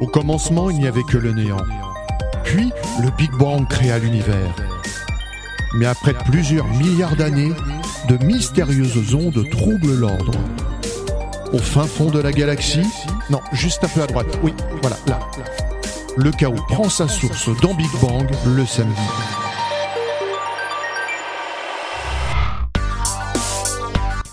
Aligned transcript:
Au 0.00 0.06
commencement, 0.06 0.70
il 0.70 0.78
n'y 0.78 0.86
avait 0.86 1.02
que 1.02 1.18
le 1.18 1.32
néant. 1.32 1.64
Puis, 2.44 2.70
le 3.02 3.10
Big 3.16 3.32
Bang 3.32 3.66
créa 3.68 3.98
l'univers. 3.98 4.54
Mais 5.74 5.86
après 5.86 6.14
plusieurs 6.14 6.66
milliards 6.68 7.16
d'années, 7.16 7.52
de 8.08 8.24
mystérieuses 8.24 9.14
ondes 9.14 9.44
troublent 9.50 9.94
l'ordre. 9.94 10.32
Au 11.52 11.58
fin 11.58 11.84
fond 11.84 12.10
de 12.10 12.20
la 12.20 12.30
galaxie, 12.30 12.86
non, 13.28 13.40
juste 13.52 13.82
un 13.82 13.88
peu 13.88 14.02
à 14.02 14.06
droite, 14.06 14.38
oui, 14.42 14.54
voilà, 14.82 14.96
là. 15.08 15.18
Le 16.16 16.30
chaos 16.30 16.54
prend 16.68 16.88
sa 16.88 17.08
source 17.08 17.48
dans 17.60 17.74
Big 17.74 17.90
Bang 18.00 18.28
le 18.46 18.66
samedi. 18.66 19.00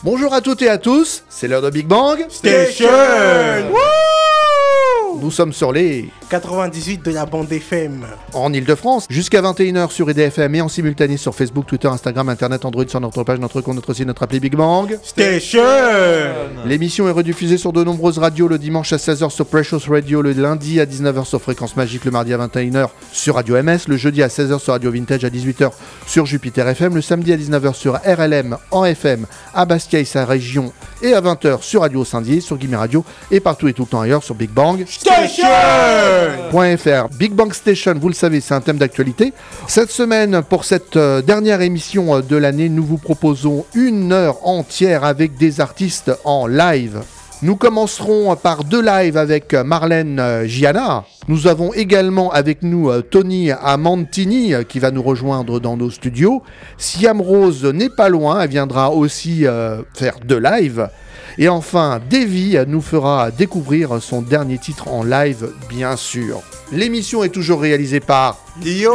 Bonjour 0.03 0.31
à 0.33 0.41
toutes 0.41 0.61
et 0.61 0.69
à 0.69 0.77
tous, 0.77 1.23
c'est 1.29 1.47
l'heure 1.47 1.63
de 1.63 1.71
Big 1.71 1.87
Bang 1.87 2.23
Station 2.29 2.87
Nous 5.25 5.31
sommes 5.31 5.53
sur 5.53 5.71
les 5.73 6.11
98 6.29 7.03
de 7.03 7.09
la 7.09 7.25
bande 7.25 7.51
FM. 7.51 8.05
en 8.33 8.53
Ile-de-France 8.53 9.07
jusqu'à 9.09 9.41
21h 9.41 9.89
sur 9.89 10.07
IDFM 10.07 10.53
et 10.53 10.61
en 10.61 10.69
simultané 10.69 11.17
sur 11.17 11.33
Facebook, 11.33 11.65
Twitter, 11.65 11.87
Instagram, 11.87 12.29
Internet, 12.29 12.63
Android 12.63 12.87
sur 12.87 13.01
notre 13.01 13.23
page, 13.23 13.39
notre 13.39 13.59
compte, 13.61 13.73
notre 13.73 13.95
site, 13.95 14.05
notre 14.05 14.21
appli 14.21 14.39
Big 14.39 14.55
Bang. 14.55 14.99
Station 15.01 15.63
L'émission 16.67 17.07
est 17.07 17.11
rediffusée 17.11 17.57
sur 17.57 17.73
de 17.73 17.83
nombreuses 17.83 18.19
radios 18.19 18.47
le 18.47 18.59
dimanche 18.59 18.93
à 18.93 18.97
16h 18.97 19.31
sur 19.31 19.47
Precious 19.47 19.79
Radio, 19.89 20.21
le 20.21 20.33
lundi 20.33 20.79
à 20.79 20.85
19h 20.85 21.25
sur 21.25 21.41
Fréquence 21.41 21.75
Magique, 21.75 22.05
le 22.05 22.11
mardi 22.11 22.31
à 22.31 22.37
21h 22.37 22.89
sur 23.11 23.33
Radio 23.33 23.55
MS, 23.63 23.87
le 23.87 23.97
jeudi 23.97 24.21
à 24.21 24.27
16h 24.27 24.59
sur 24.59 24.73
Radio 24.73 24.91
Vintage, 24.91 25.25
à 25.25 25.29
18h 25.29 25.71
sur 26.05 26.27
Jupiter 26.27 26.67
FM, 26.67 26.93
le 26.93 27.01
samedi 27.01 27.33
à 27.33 27.37
19h 27.37 27.73
sur 27.73 27.95
RLM 27.95 28.57
en 28.69 28.85
FM 28.85 29.25
à 29.55 29.65
Bastia 29.65 29.99
et 29.99 30.05
sa 30.05 30.23
région 30.23 30.71
et 31.01 31.13
à 31.13 31.21
20h 31.21 31.63
sur 31.63 31.81
Radio 31.81 32.05
Saint-Dié, 32.05 32.41
sur 32.41 32.57
Guillemets 32.57 32.77
Radio 32.77 33.03
et 33.31 33.39
partout 33.39 33.67
et 33.67 33.73
tout 33.73 33.83
le 33.83 33.87
temps 33.87 34.01
ailleurs 34.01 34.23
sur 34.23 34.35
Big 34.35 34.51
Bang. 34.51 34.85
Station 34.87 35.14
.fr. 36.51 37.07
Big 37.17 37.33
Bang 37.33 37.53
Station, 37.53 37.93
vous 37.99 38.07
le 38.09 38.13
savez, 38.13 38.41
c'est 38.41 38.53
un 38.53 38.61
thème 38.61 38.77
d'actualité. 38.77 39.33
Cette 39.67 39.91
semaine, 39.91 40.41
pour 40.49 40.65
cette 40.65 40.97
euh, 40.97 41.21
dernière 41.21 41.61
émission 41.61 42.15
euh, 42.15 42.21
de 42.21 42.35
l'année, 42.35 42.69
nous 42.69 42.83
vous 42.83 42.97
proposons 42.97 43.65
une 43.73 44.11
heure 44.11 44.45
entière 44.47 45.03
avec 45.03 45.37
des 45.37 45.61
artistes 45.61 46.11
en 46.23 46.47
live. 46.47 47.01
Nous 47.41 47.57
commencerons 47.57 48.35
par 48.35 48.63
deux 48.63 48.81
lives 48.81 49.17
avec 49.17 49.53
euh, 49.53 49.63
Marlène 49.63 50.19
euh, 50.19 50.47
Gianna. 50.47 51.03
Nous 51.27 51.47
avons 51.47 51.73
également 51.73 52.31
avec 52.31 52.63
nous 52.63 52.89
euh, 52.89 53.01
Tony 53.01 53.51
Amantini 53.51 54.53
euh, 54.53 54.63
qui 54.63 54.79
va 54.79 54.91
nous 54.91 55.03
rejoindre 55.03 55.59
dans 55.59 55.75
nos 55.75 55.89
studios. 55.89 56.43
Siam 56.77 57.19
Rose 57.19 57.65
n'est 57.65 57.89
pas 57.89 58.09
loin, 58.09 58.41
elle 58.41 58.49
viendra 58.49 58.91
aussi 58.91 59.45
euh, 59.45 59.81
faire 59.93 60.15
deux 60.23 60.39
lives. 60.39 60.87
Et 61.37 61.49
enfin, 61.49 61.99
Davy 62.09 62.57
nous 62.67 62.81
fera 62.81 63.29
découvrir 63.31 64.01
son 64.01 64.21
dernier 64.21 64.57
titre 64.57 64.87
en 64.87 65.03
live, 65.03 65.49
bien 65.69 65.95
sûr. 65.97 66.41
L'émission 66.71 67.23
est 67.23 67.29
toujours 67.29 67.61
réalisée 67.61 67.99
par 67.99 68.39
Yo 68.63 68.93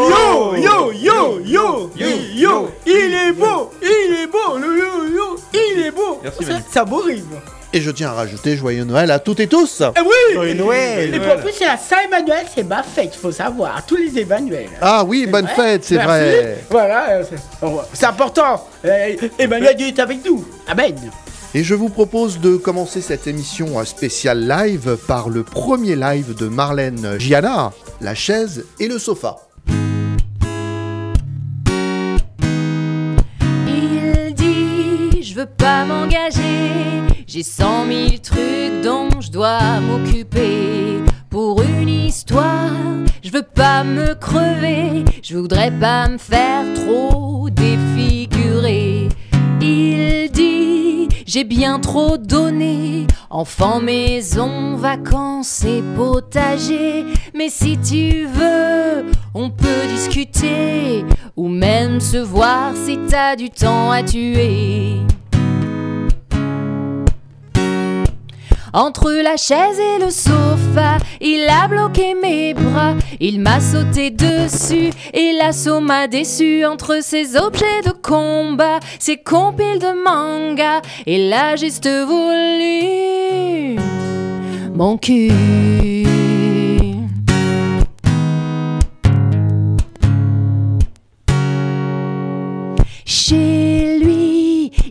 Yo 0.57 0.57
Yo 0.57 0.93
Yo 0.93 1.41
Yo 1.45 1.91
Yo 2.35 2.71
Il 2.85 2.93
est 3.15 3.33
beau 3.33 3.71
Il 3.81 4.17
est 4.23 4.27
beau 4.27 4.59
Le 4.59 4.67
yo 4.77 5.15
yo 5.15 5.37
Il 5.55 5.81
est 5.87 5.91
beau 5.93 6.19
Merci, 6.21 6.45
Ça, 6.45 6.51
Manu. 6.53 6.65
ça 6.69 6.85
beau 6.85 6.97
rime 6.97 7.25
Et 7.73 7.81
je 7.81 7.93
tiens 7.93 8.09
à 8.09 8.15
rajouter 8.15 8.57
Joyeux 8.57 8.83
Noël 8.83 9.13
à 9.13 9.21
toutes 9.21 9.39
et 9.39 9.47
tous 9.47 9.83
Ah 9.83 9.93
oui 10.03 10.35
Joyeux 10.35 10.55
Noël 10.55 11.15
Et 11.15 11.21
puis 11.21 11.31
en 11.31 11.37
plus, 11.39 11.53
c'est 11.57 11.65
la 11.67 11.77
Saint-Emmanuel, 11.77 12.45
c'est 12.53 12.65
ma 12.65 12.83
fête, 12.83 13.15
faut 13.15 13.31
savoir. 13.31 13.87
Tous 13.87 13.97
les 13.97 14.21
Emmanuel. 14.21 14.69
Ah 14.81 15.05
oui, 15.07 15.27
bonne 15.29 15.45
vrai 15.45 15.55
fête, 15.55 15.85
c'est 15.85 15.99
vrai 15.99 16.65
Voilà, 16.71 17.11
euh, 17.11 17.23
c'est 17.93 18.07
important. 18.07 18.67
Euh, 18.85 19.15
Emmanuel 19.39 19.77
Dieu 19.77 19.87
est 19.87 19.99
avec 20.01 20.25
nous. 20.25 20.45
Amen. 20.67 20.97
Et 21.53 21.65
je 21.65 21.75
vous 21.75 21.89
propose 21.89 22.39
de 22.39 22.57
commencer 22.57 23.01
cette 23.01 23.27
émission 23.27 23.85
spéciale 23.85 24.47
live 24.47 24.97
par 25.09 25.29
le 25.29 25.43
premier 25.43 25.97
live 25.97 26.37
de 26.37 26.47
Marlène 26.47 27.19
Gianna, 27.19 27.73
la 28.01 28.15
chaise 28.15 28.67
et 28.79 28.87
le 28.87 29.01
sofa. 29.01 29.37
Il 33.67 34.33
dit 34.35 35.23
je 35.25 35.35
veux 35.35 35.47
pas 35.47 35.85
m'engager, 35.85 36.71
j'ai 37.27 37.43
cent 37.43 37.85
mille 37.85 38.21
trucs 38.21 38.83
dont 38.85 39.09
je 39.21 39.33
dois 39.33 39.81
m'occuper. 39.81 41.01
Pour 41.31 41.63
une 41.63 41.89
histoire, 41.89 42.71
je 43.25 43.31
veux 43.33 43.43
pas 43.43 43.83
me 43.83 44.15
crever, 44.15 45.05
je 45.21 45.37
voudrais 45.37 45.73
pas 45.73 46.09
me 46.09 46.19
faire 46.19 46.65
trop 46.75 47.51
défigurer. 47.51 49.09
Il 49.61 50.31
dit 50.31 50.60
j'ai 51.33 51.45
bien 51.45 51.79
trop 51.79 52.17
donné, 52.17 53.07
enfant, 53.31 53.81
maison, 53.81 54.75
vacances 54.75 55.65
et 55.65 55.81
potager. 55.95 57.05
Mais 57.37 57.49
si 57.49 57.79
tu 57.79 58.27
veux, 58.27 59.05
on 59.33 59.49
peut 59.49 59.87
discuter 59.95 61.05
ou 61.37 61.47
même 61.47 62.01
se 62.01 62.17
voir 62.17 62.73
si 62.75 62.99
t'as 63.09 63.37
du 63.37 63.49
temps 63.49 63.93
à 63.93 64.03
tuer. 64.03 64.97
Entre 68.73 69.11
la 69.11 69.37
chaise 69.37 69.79
et 69.79 69.99
le 69.99 70.11
sofa, 70.11 70.99
il 71.21 71.47
a 71.49 71.67
bloqué 71.67 72.15
mes 72.15 72.55
bras, 72.55 72.95
il 73.19 73.41
m'a 73.41 73.61
sauté 73.61 74.11
dessus 74.11 74.91
et 75.13 75.33
l'assaut 75.33 75.81
m'a 75.81 76.07
déçu. 76.07 76.65
Entre 76.65 77.03
ces 77.03 77.37
objets 77.37 77.83
de 77.85 77.91
combat, 77.91 78.79
ces 78.99 79.17
compiles 79.17 79.81
de 79.81 80.05
manga 80.05 80.83
et 81.07 81.29
là 81.29 81.57
juste 81.57 81.89
voulu 81.89 83.79
mon 84.75 84.97
cul. 84.97 86.00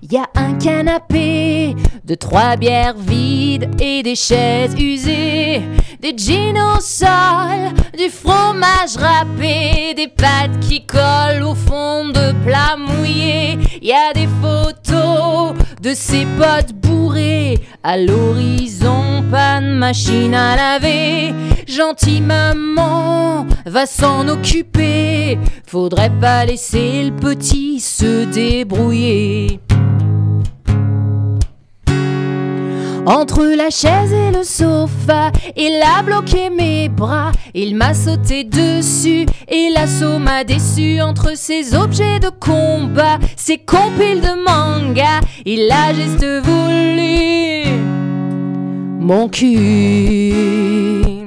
Lui, 0.09 0.17
y 0.17 0.17
a 0.17 0.29
un 0.35 0.53
canapé, 0.55 1.75
de 2.03 2.15
trois 2.15 2.55
bières 2.55 2.97
vides 2.97 3.69
et 3.79 4.03
des 4.03 4.15
chaises 4.15 4.73
usées, 4.79 5.61
des 6.01 6.17
jeans 6.17 6.57
au 6.57 6.79
sol, 6.79 7.73
du 7.97 8.09
fromage 8.09 8.97
râpé, 8.97 9.93
des 9.95 10.07
pâtes 10.07 10.59
qui 10.61 10.85
collent 10.85 11.43
au 11.43 11.55
fond 11.55 12.09
de 12.09 12.33
plats 12.45 12.77
mouillés. 12.77 13.57
Y 13.81 13.91
a 13.91 14.13
des 14.13 14.27
photos 14.41 15.55
de 15.81 15.93
ses 15.93 16.25
potes 16.37 16.73
bourrés, 16.73 17.59
à 17.83 17.97
l'horizon, 17.97 19.23
pas 19.31 19.61
de 19.61 19.73
machine 19.73 20.33
à 20.33 20.55
laver. 20.55 21.33
Gentille 21.67 22.21
maman 22.21 23.45
va 23.65 23.85
s'en 23.85 24.27
occuper, 24.27 25.37
faudrait 25.65 26.11
pas 26.19 26.45
laisser 26.45 27.03
le 27.03 27.15
petit 27.15 27.79
se 27.79 28.25
débrouiller. 28.25 29.59
Entre 33.09 33.43
la 33.43 33.71
chaise 33.71 34.13
et 34.13 34.29
le 34.31 34.43
sofa, 34.43 35.31
il 35.57 35.81
a 35.81 36.03
bloqué 36.03 36.51
mes 36.51 36.89
bras, 36.89 37.31
il 37.55 37.75
m'a 37.75 37.95
sauté 37.95 38.43
dessus 38.43 39.25
et 39.47 39.71
l'assaut 39.73 40.19
m'a 40.19 40.43
déçu 40.43 41.01
entre 41.01 41.35
ces 41.35 41.73
objets 41.73 42.19
de 42.19 42.29
combat, 42.29 43.17
ces 43.35 43.57
compiles 43.57 44.21
de 44.21 44.43
manga, 44.45 45.21
il 45.43 45.71
a 45.71 45.91
juste 45.91 46.23
voulu 46.43 47.81
mon 48.99 49.27
cul. 49.27 51.18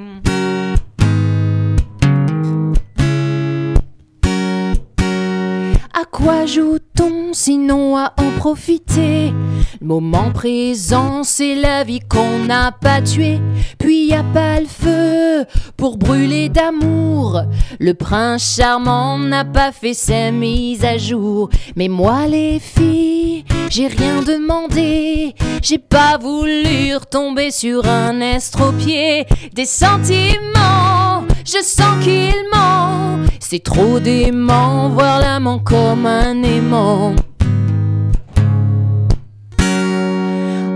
Quoi 6.23 6.47
joue-t-on 6.47 7.33
sinon 7.33 7.97
à 7.97 8.13
en 8.19 8.39
profiter? 8.39 9.33
Le 9.81 9.87
moment 9.87 10.31
présent, 10.31 11.25
c'est 11.25 11.55
la 11.55 11.83
vie 11.85 12.01
qu'on 12.01 12.39
n'a 12.47 12.71
pas 12.73 13.03
tuée. 13.03 13.41
Puis 13.79 14.07
y 14.07 14.15
a 14.15 14.23
pas 14.23 14.61
le 14.61 14.67
feu 14.67 15.45
pour 15.77 15.97
brûler 15.97 16.49
d'amour. 16.49 17.43
Le 17.81 17.95
prince 17.95 18.57
charmant 18.57 19.19
n'a 19.19 19.45
pas 19.45 19.73
fait 19.73 19.95
sa 19.95 20.31
mise 20.31 20.85
à 20.85 20.99
jour. 20.99 21.49
Mais 21.75 21.89
moi, 21.89 22.27
les 22.29 22.61
filles, 22.61 23.45
j'ai 23.69 23.89
rien 23.89 24.23
demandé. 24.23 25.35
J'ai 25.63 25.79
pas 25.79 26.19
voulu 26.19 26.95
retomber 26.95 27.51
sur 27.51 27.87
un 27.87 28.21
estropié. 28.21 29.27
Des 29.55 29.67
sentiments, 29.67 31.25
je 31.45 31.63
sens 31.63 32.05
qu'il 32.05 32.35
ment. 32.53 32.92
C'est 33.45 33.65
trop 33.65 33.99
dément, 33.99 34.89
voir 34.89 35.19
l'amant 35.21 35.59
comme 35.59 36.07
un 36.07 36.43
aimant. 36.43 37.15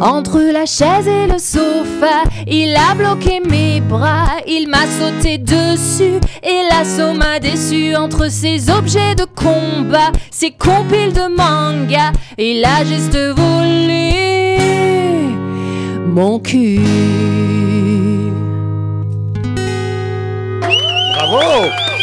Entre 0.00 0.40
la 0.52 0.66
chaise 0.66 1.08
et 1.08 1.26
le 1.26 1.38
sofa, 1.38 2.24
il 2.46 2.76
a 2.76 2.94
bloqué 2.94 3.40
mes 3.40 3.80
bras, 3.80 4.26
il 4.46 4.68
m'a 4.68 4.84
sauté 4.86 5.38
dessus 5.38 6.20
et 6.42 6.68
l'assaut 6.68 7.14
m'a 7.14 7.38
déçu 7.38 7.94
entre 7.96 8.30
ces 8.30 8.68
objets 8.68 9.14
de 9.14 9.24
combat, 9.24 10.10
ces 10.30 10.50
compiles 10.50 11.14
de 11.14 11.28
manga, 11.34 12.12
il 12.36 12.62
a 12.64 12.84
juste 12.84 13.16
volé 13.16 14.58
mon 16.08 16.40
cul. 16.40 16.80
Bravo 21.14 21.95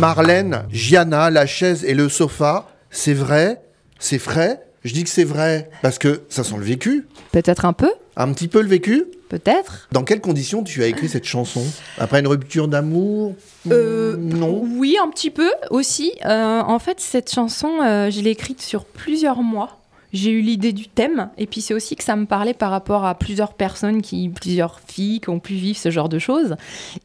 Marlène, 0.00 0.64
Gianna, 0.70 1.30
la 1.30 1.46
chaise 1.46 1.84
et 1.84 1.94
le 1.94 2.08
sofa, 2.08 2.68
c'est 2.90 3.14
vrai, 3.14 3.62
c'est 3.98 4.18
frais? 4.18 4.62
Je 4.84 4.92
dis 4.92 5.04
que 5.04 5.10
c'est 5.10 5.24
vrai 5.24 5.70
parce 5.80 5.98
que 5.98 6.22
ça 6.28 6.42
sent 6.42 6.56
le 6.58 6.64
vécu. 6.64 7.06
Peut-être 7.30 7.64
un 7.64 7.72
peu, 7.72 7.90
Un 8.16 8.32
petit 8.32 8.48
peu 8.48 8.60
le 8.62 8.68
vécu. 8.68 9.04
peut-être. 9.28 9.88
Dans 9.92 10.02
quelles 10.02 10.20
conditions 10.20 10.62
tu 10.64 10.82
as 10.82 10.86
écrit 10.86 11.08
cette 11.08 11.24
chanson? 11.24 11.62
Après 11.98 12.18
une 12.20 12.26
rupture 12.26 12.68
d'amour? 12.68 13.34
Euh, 13.70 14.16
Non. 14.18 14.64
Oui, 14.76 14.96
un 15.02 15.08
petit 15.08 15.30
peu 15.30 15.50
aussi. 15.70 16.12
Euh, 16.24 16.60
en 16.60 16.78
fait, 16.78 16.98
cette 17.00 17.30
chanson, 17.32 17.70
euh, 17.82 18.10
je 18.10 18.20
l'ai 18.20 18.30
écrite 18.30 18.60
sur 18.60 18.84
plusieurs 18.84 19.42
mois. 19.42 19.78
J'ai 20.12 20.30
eu 20.30 20.40
l'idée 20.40 20.72
du 20.72 20.88
thème, 20.88 21.30
et 21.38 21.46
puis 21.46 21.60
c'est 21.60 21.74
aussi 21.74 21.96
que 21.96 22.04
ça 22.04 22.16
me 22.16 22.26
parlait 22.26 22.54
par 22.54 22.70
rapport 22.70 23.04
à 23.04 23.14
plusieurs 23.14 23.54
personnes, 23.54 24.02
qui, 24.02 24.28
plusieurs 24.28 24.80
filles 24.80 25.20
qui 25.20 25.30
ont 25.30 25.40
pu 25.40 25.54
vivre 25.54 25.78
ce 25.78 25.90
genre 25.90 26.08
de 26.08 26.18
choses. 26.18 26.56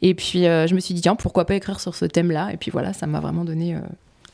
Et 0.01 0.13
puis 0.13 0.45
euh, 0.47 0.67
je 0.67 0.75
me 0.75 0.79
suis 0.79 0.93
dit, 0.93 1.01
tiens, 1.01 1.15
pourquoi 1.15 1.45
pas 1.45 1.55
écrire 1.55 1.79
sur 1.79 1.95
ce 1.95 2.05
thème-là? 2.05 2.49
Et 2.53 2.57
puis 2.57 2.69
voilà, 2.71 2.93
ça 2.93 3.07
m'a 3.07 3.19
vraiment 3.19 3.45
donné 3.45 3.75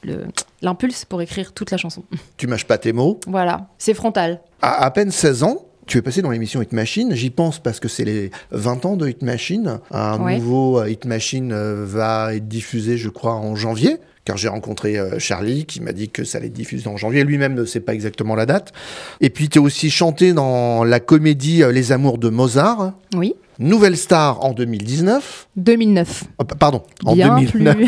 euh, 0.08 0.26
l'impulse 0.62 1.06
pour 1.06 1.22
écrire 1.22 1.54
toute 1.54 1.72
la 1.72 1.78
chanson. 1.78 2.04
Tu 2.38 2.48
mâches 2.48 2.66
pas 2.66 2.78
tes 2.78 2.94
mots. 2.94 3.20
Voilà, 3.28 3.68
c'est 3.78 3.94
frontal. 3.94 4.42
À 4.62 4.84
à 4.86 4.92
peine 4.92 5.12
16 5.12 5.44
ans, 5.44 5.66
tu 5.86 5.98
es 5.98 6.02
passé 6.02 6.22
dans 6.22 6.30
l'émission 6.32 6.62
Hit 6.62 6.72
Machine. 6.72 7.14
J'y 7.14 7.30
pense 7.30 7.60
parce 7.60 7.80
que 7.80 7.88
c'est 7.90 8.06
les 8.06 8.32
20 8.52 8.86
ans 8.86 8.96
de 8.96 9.08
Hit 9.08 9.22
Machine. 9.22 9.80
Un 9.92 10.20
Ouais. 10.22 10.38
nouveau 10.38 10.80
euh, 10.80 10.90
Hit 10.90 11.06
Machine 11.06 11.52
euh, 11.52 11.86
va 11.86 12.34
être 12.36 12.48
diffusé, 12.48 12.98
je 12.98 13.10
crois, 13.10 13.34
en 13.36 13.56
janvier. 13.56 13.98
Car 14.26 14.38
j'ai 14.38 14.48
rencontré 14.48 14.98
euh, 14.98 15.20
Charlie 15.20 15.66
qui 15.66 15.82
m'a 15.82 15.92
dit 15.92 16.10
que 16.10 16.24
ça 16.24 16.38
allait 16.38 16.48
être 16.48 16.54
diffusé 16.54 16.88
en 16.88 16.96
janvier. 16.96 17.26
Lui-même 17.26 17.56
ne 17.56 17.66
sait 17.66 17.82
pas 17.82 17.94
exactement 17.94 18.36
la 18.36 18.46
date. 18.46 18.72
Et 19.20 19.30
puis 19.30 19.50
tu 19.50 19.60
es 19.60 19.62
aussi 19.62 19.90
chanté 19.90 20.32
dans 20.32 20.86
la 20.86 21.02
comédie 21.02 21.62
euh, 21.62 21.72
Les 21.74 21.92
Amours 21.92 22.18
de 22.18 22.30
Mozart. 22.30 22.94
Oui, 23.16 23.36
Nouvelle 23.60 23.98
star 23.98 24.44
en 24.44 24.54
2019. 24.54 25.48
2009. 25.58 26.24
Oh, 26.40 26.44
pa- 26.44 26.56
pardon, 26.56 26.84
en 27.06 27.16
Bien 27.16 27.38
2009. 27.38 27.76
plus, 27.76 27.88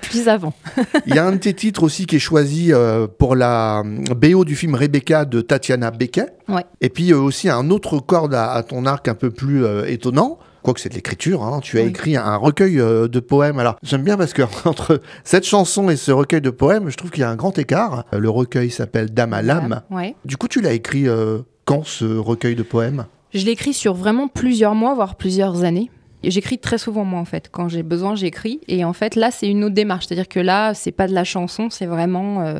plus 0.02 0.28
avant. 0.28 0.54
Il 1.06 1.14
y 1.14 1.18
a 1.18 1.24
un 1.26 1.32
de 1.32 1.36
tes 1.36 1.54
titres 1.54 1.82
aussi 1.82 2.06
qui 2.06 2.16
est 2.16 2.18
choisi 2.18 2.72
euh, 2.72 3.06
pour 3.06 3.36
la 3.36 3.82
BO 3.84 4.44
du 4.44 4.56
film 4.56 4.74
Rebecca 4.74 5.24
de 5.26 5.40
Tatiana 5.42 5.90
Becket. 5.90 6.32
Ouais. 6.48 6.64
Et 6.80 6.88
puis 6.88 7.12
aussi 7.12 7.48
un 7.50 7.70
autre 7.70 7.98
corde 8.00 8.34
à, 8.34 8.60
ton 8.66 8.86
arc 8.86 9.06
un 9.06 9.14
peu 9.14 9.30
plus 9.30 9.64
étonnant. 9.86 10.38
Quoique 10.62 10.80
c'est 10.80 10.88
de 10.90 10.94
l'écriture, 10.94 11.42
hein. 11.42 11.60
tu 11.62 11.78
as 11.78 11.82
Oui. 11.82 11.88
écrit 11.88 12.16
un 12.16 12.36
recueil 12.36 12.78
euh, 12.80 13.08
de 13.08 13.20
poèmes. 13.20 13.58
Alors 13.58 13.76
j'aime 13.82 14.02
bien 14.04 14.16
parce 14.16 14.32
que 14.32 14.42
entre 14.64 15.00
cette 15.24 15.44
chanson 15.44 15.90
et 15.90 15.96
ce 15.96 16.12
recueil 16.12 16.40
de 16.40 16.50
poèmes, 16.50 16.88
je 16.90 16.96
trouve 16.96 17.10
qu'il 17.10 17.20
y 17.22 17.24
a 17.24 17.30
un 17.30 17.36
grand 17.36 17.58
écart. 17.58 18.04
Euh, 18.14 18.18
Le 18.18 18.30
recueil 18.30 18.70
s'appelle 18.70 19.12
Dame 19.12 19.32
à 19.32 19.42
l'âme. 19.42 19.82
Ouais. 19.90 20.14
Du 20.24 20.36
coup, 20.36 20.48
tu 20.48 20.60
l'as 20.60 20.72
écrit 20.72 21.08
euh, 21.08 21.38
quand 21.64 21.84
ce 21.84 22.04
recueil 22.04 22.54
de 22.54 22.62
poèmes? 22.62 23.06
Je 23.34 23.44
l'écris 23.46 23.72
sur 23.72 23.94
vraiment 23.94 24.28
plusieurs 24.28 24.74
mois, 24.74 24.94
voire 24.94 25.16
plusieurs 25.16 25.64
années. 25.64 25.90
J'écris 26.30 26.58
très 26.58 26.78
souvent 26.78 27.04
moi 27.04 27.20
en 27.20 27.24
fait. 27.24 27.48
Quand 27.50 27.68
j'ai 27.68 27.82
besoin, 27.82 28.14
j'écris. 28.14 28.60
Et 28.68 28.84
en 28.84 28.92
fait 28.92 29.16
là, 29.16 29.30
c'est 29.30 29.48
une 29.48 29.64
autre 29.64 29.74
démarche. 29.74 30.06
C'est-à-dire 30.06 30.28
que 30.28 30.40
là, 30.40 30.74
c'est 30.74 30.92
pas 30.92 31.08
de 31.08 31.12
la 31.12 31.24
chanson, 31.24 31.68
c'est 31.70 31.86
vraiment 31.86 32.42
euh, 32.42 32.54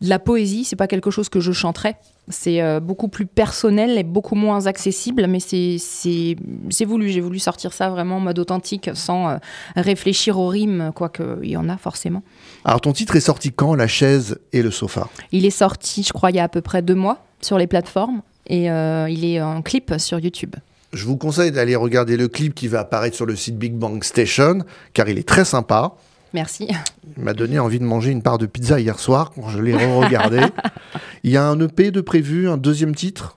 de 0.00 0.08
la 0.08 0.18
poésie. 0.18 0.64
C'est 0.64 0.76
pas 0.76 0.86
quelque 0.86 1.10
chose 1.10 1.28
que 1.28 1.40
je 1.40 1.52
chanterais. 1.52 1.96
C'est 2.28 2.62
euh, 2.62 2.78
beaucoup 2.78 3.08
plus 3.08 3.26
personnel 3.26 3.98
et 3.98 4.04
beaucoup 4.04 4.36
moins 4.36 4.66
accessible. 4.66 5.26
Mais 5.26 5.40
c'est 5.40 5.76
c'est 5.78 6.36
c'est 6.70 6.84
voulu. 6.84 7.08
J'ai 7.08 7.20
voulu 7.20 7.38
sortir 7.38 7.72
ça 7.72 7.90
vraiment 7.90 8.16
en 8.16 8.20
mode 8.20 8.38
authentique, 8.38 8.90
sans 8.94 9.28
euh, 9.28 9.36
réfléchir 9.76 10.38
aux 10.38 10.48
rimes, 10.48 10.92
quoique 10.94 11.40
il 11.42 11.50
y 11.50 11.56
en 11.56 11.68
a 11.68 11.76
forcément. 11.76 12.22
Alors 12.64 12.80
ton 12.80 12.92
titre 12.92 13.16
est 13.16 13.20
sorti 13.20 13.52
quand? 13.52 13.74
La 13.74 13.88
chaise 13.88 14.38
et 14.52 14.62
le 14.62 14.70
sofa? 14.70 15.08
Il 15.32 15.44
est 15.44 15.50
sorti, 15.50 16.02
je 16.02 16.12
crois, 16.12 16.30
il 16.30 16.36
y 16.36 16.40
a 16.40 16.44
à 16.44 16.48
peu 16.48 16.60
près 16.60 16.82
deux 16.82 16.94
mois 16.94 17.24
sur 17.40 17.58
les 17.58 17.66
plateformes. 17.66 18.22
Et 18.48 18.66
il 18.66 19.24
est 19.24 19.40
en 19.40 19.62
clip 19.62 19.94
sur 19.98 20.18
YouTube. 20.18 20.56
Je 20.92 21.06
vous 21.06 21.16
conseille 21.16 21.50
d'aller 21.52 21.74
regarder 21.74 22.18
le 22.18 22.28
clip 22.28 22.54
qui 22.54 22.68
va 22.68 22.80
apparaître 22.80 23.16
sur 23.16 23.24
le 23.24 23.34
site 23.34 23.56
Big 23.56 23.72
Bang 23.72 24.04
Station, 24.04 24.58
car 24.92 25.08
il 25.08 25.16
est 25.18 25.26
très 25.26 25.46
sympa. 25.46 25.94
Merci. 26.34 26.68
Il 27.16 27.22
m'a 27.22 27.32
donné 27.32 27.58
envie 27.58 27.78
de 27.78 27.84
manger 27.84 28.10
une 28.10 28.22
part 28.22 28.36
de 28.36 28.44
pizza 28.44 28.78
hier 28.78 28.98
soir 28.98 29.32
quand 29.34 29.48
je 29.48 29.58
l'ai 29.58 29.74
re-regardé. 29.74 30.40
Il 31.24 31.30
y 31.30 31.38
a 31.38 31.44
un 31.44 31.58
EP 31.60 31.90
de 31.90 32.00
prévu, 32.00 32.48
un 32.48 32.58
deuxième 32.58 32.94
titre? 32.94 33.36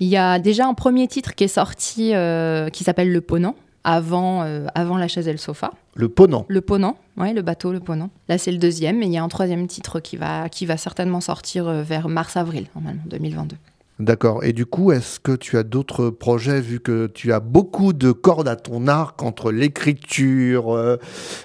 Il 0.00 0.08
y 0.08 0.16
a 0.16 0.38
déjà 0.38 0.66
un 0.66 0.74
premier 0.74 1.06
titre 1.06 1.34
qui 1.34 1.44
est 1.44 1.48
sorti 1.48 2.12
euh, 2.14 2.70
qui 2.70 2.82
s'appelle 2.82 3.12
Le 3.12 3.20
Ponant, 3.20 3.54
avant, 3.84 4.42
euh, 4.42 4.66
avant 4.74 4.96
La 4.96 5.06
chaise 5.06 5.28
et 5.28 5.32
le 5.32 5.38
sofa. 5.38 5.72
Le 5.94 6.08
Ponant. 6.08 6.44
Le 6.48 6.60
Ponant, 6.60 6.96
ouais, 7.16 7.32
le 7.32 7.42
bateau, 7.42 7.72
le 7.72 7.80
Ponant. 7.80 8.10
Là, 8.28 8.36
c'est 8.36 8.52
le 8.52 8.58
deuxième, 8.58 9.02
et 9.02 9.06
il 9.06 9.12
y 9.12 9.18
a 9.18 9.22
un 9.22 9.28
troisième 9.28 9.66
titre 9.68 10.00
qui 10.00 10.16
va, 10.16 10.48
qui 10.48 10.66
va 10.66 10.76
certainement 10.76 11.20
sortir 11.20 11.68
euh, 11.68 11.82
vers 11.82 12.08
mars-avril, 12.08 12.66
normalement, 12.74 13.02
2022. 13.06 13.56
D'accord. 13.98 14.44
Et 14.44 14.52
du 14.52 14.66
coup, 14.66 14.92
est-ce 14.92 15.18
que 15.18 15.32
tu 15.32 15.56
as 15.56 15.62
d'autres 15.62 16.10
projets, 16.10 16.60
vu 16.60 16.80
que 16.80 17.06
tu 17.06 17.32
as 17.32 17.40
beaucoup 17.40 17.94
de 17.94 18.12
cordes 18.12 18.46
à 18.46 18.54
ton 18.54 18.88
arc 18.88 19.22
entre 19.22 19.50
l'écriture, 19.50 20.76
euh, 20.76 20.98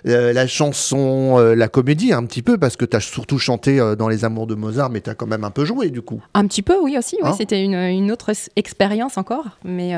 euh, 0.06 0.34
la 0.34 0.48
chanson, 0.48 1.38
euh, 1.40 1.56
la 1.56 1.70
comédie, 1.70 2.12
un 2.12 2.26
petit 2.26 2.42
peu, 2.42 2.58
parce 2.58 2.76
que 2.76 2.84
tu 2.84 2.98
as 2.98 3.00
surtout 3.00 3.38
chanté 3.38 3.80
dans 3.98 4.10
Les 4.10 4.26
Amours 4.26 4.48
de 4.48 4.56
Mozart, 4.56 4.90
mais 4.90 5.00
tu 5.00 5.10
as 5.10 5.16
quand 5.16 5.28
même 5.28 5.46
un 5.46 5.50
peu 5.50 5.64
joué, 5.64 5.92
du 5.92 6.02
coup. 6.02 6.22
Un 6.34 6.46
petit 6.46 6.62
peu, 6.62 6.78
oui, 6.82 6.98
aussi. 6.98 7.16
oui, 7.22 7.30
Hein 7.30 7.36
C'était 7.38 7.64
une, 7.64 7.76
une 7.76 8.12
autre 8.12 8.32
expérience 8.58 9.18
encore. 9.18 9.58
Mais 9.64 9.94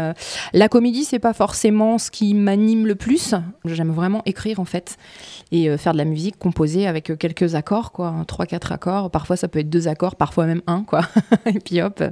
la 0.53 0.69
comédie, 0.69 1.05
c'est 1.05 1.19
pas 1.19 1.33
forcément 1.33 1.97
ce 1.97 2.11
qui 2.11 2.35
m'anime 2.35 2.85
le 2.85 2.95
plus. 2.95 3.33
J'aime 3.65 3.91
vraiment 3.91 4.21
écrire, 4.25 4.59
en 4.59 4.65
fait, 4.65 4.97
et 5.51 5.75
faire 5.77 5.93
de 5.93 5.97
la 5.97 6.05
musique 6.05 6.37
composée 6.37 6.85
avec 6.85 7.17
quelques 7.17 7.55
accords, 7.55 7.91
quoi. 7.91 8.13
Trois, 8.27 8.45
quatre 8.45 8.71
accords. 8.71 9.09
Parfois, 9.09 9.37
ça 9.37 9.47
peut 9.47 9.59
être 9.59 9.71
deux 9.71 9.87
accords, 9.87 10.15
parfois 10.15 10.45
même 10.45 10.61
un, 10.67 10.83
quoi. 10.83 11.01
et 11.47 11.59
puis 11.59 11.81
hop, 11.81 12.03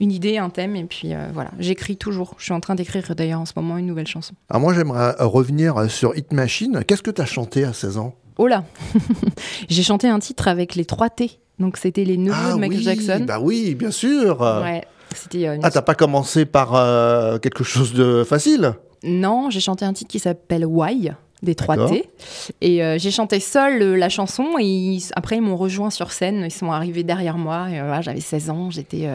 une 0.00 0.12
idée, 0.12 0.38
un 0.38 0.50
thème, 0.50 0.76
et 0.76 0.84
puis 0.84 1.14
euh, 1.14 1.28
voilà. 1.32 1.50
J'écris 1.58 1.96
toujours. 1.96 2.34
Je 2.38 2.44
suis 2.44 2.52
en 2.52 2.60
train 2.60 2.74
d'écrire 2.74 3.14
d'ailleurs 3.14 3.40
en 3.40 3.46
ce 3.46 3.52
moment 3.56 3.76
une 3.78 3.86
nouvelle 3.86 4.06
chanson. 4.06 4.34
Alors 4.48 4.60
moi, 4.60 4.74
j'aimerais 4.74 5.14
euh, 5.20 5.26
revenir 5.26 5.76
euh, 5.76 5.88
sur 5.88 6.16
Hit 6.16 6.32
Machine. 6.32 6.82
Qu'est-ce 6.86 7.02
que 7.02 7.10
tu 7.10 7.20
as 7.20 7.26
chanté 7.26 7.64
à 7.64 7.72
16 7.72 7.98
ans? 7.98 8.14
Oh 8.38 8.46
là 8.46 8.64
J'ai 9.68 9.82
chanté 9.82 10.08
un 10.08 10.18
titre 10.18 10.48
avec 10.48 10.74
les 10.74 10.84
trois 10.84 11.10
T. 11.10 11.38
Donc, 11.58 11.76
c'était 11.76 12.04
les 12.04 12.16
neveux 12.16 12.34
Ah 12.34 12.54
de 12.54 12.58
Michael 12.58 12.78
oui, 12.78 12.84
Jackson. 12.84 13.24
bah 13.26 13.38
oui, 13.40 13.74
bien 13.74 13.90
sûr. 13.90 14.40
Ouais. 14.40 14.82
Une 15.34 15.60
Ah, 15.64 15.70
t'as 15.70 15.82
pas 15.82 15.94
commencé 15.96 16.44
par 16.46 16.74
euh, 16.74 17.38
quelque 17.38 17.64
chose 17.64 17.92
de 17.94 18.22
facile? 18.24 18.74
Non, 19.02 19.50
j'ai 19.50 19.60
chanté 19.60 19.84
un 19.84 19.92
titre 19.92 20.10
qui 20.10 20.20
s'appelle 20.20 20.64
Why 20.64 21.10
des 21.42 21.54
3 21.54 21.76
D'accord. 21.76 21.90
T 21.92 22.08
et 22.60 22.84
euh, 22.84 22.98
j'ai 22.98 23.10
chanté 23.10 23.40
seule 23.40 23.80
euh, 23.82 23.96
la 23.96 24.08
chanson 24.10 24.56
et 24.60 24.64
ils- 24.64 25.10
après 25.16 25.36
ils 25.36 25.40
m'ont 25.42 25.56
rejoint 25.56 25.88
sur 25.88 26.12
scène, 26.12 26.42
ils 26.44 26.50
sont 26.52 26.70
arrivés 26.70 27.02
derrière 27.02 27.38
moi 27.38 27.64
euh, 27.70 27.80
voilà, 27.86 28.02
j'avais 28.02 28.20
16 28.20 28.50
ans, 28.50 28.70
j'étais 28.70 29.06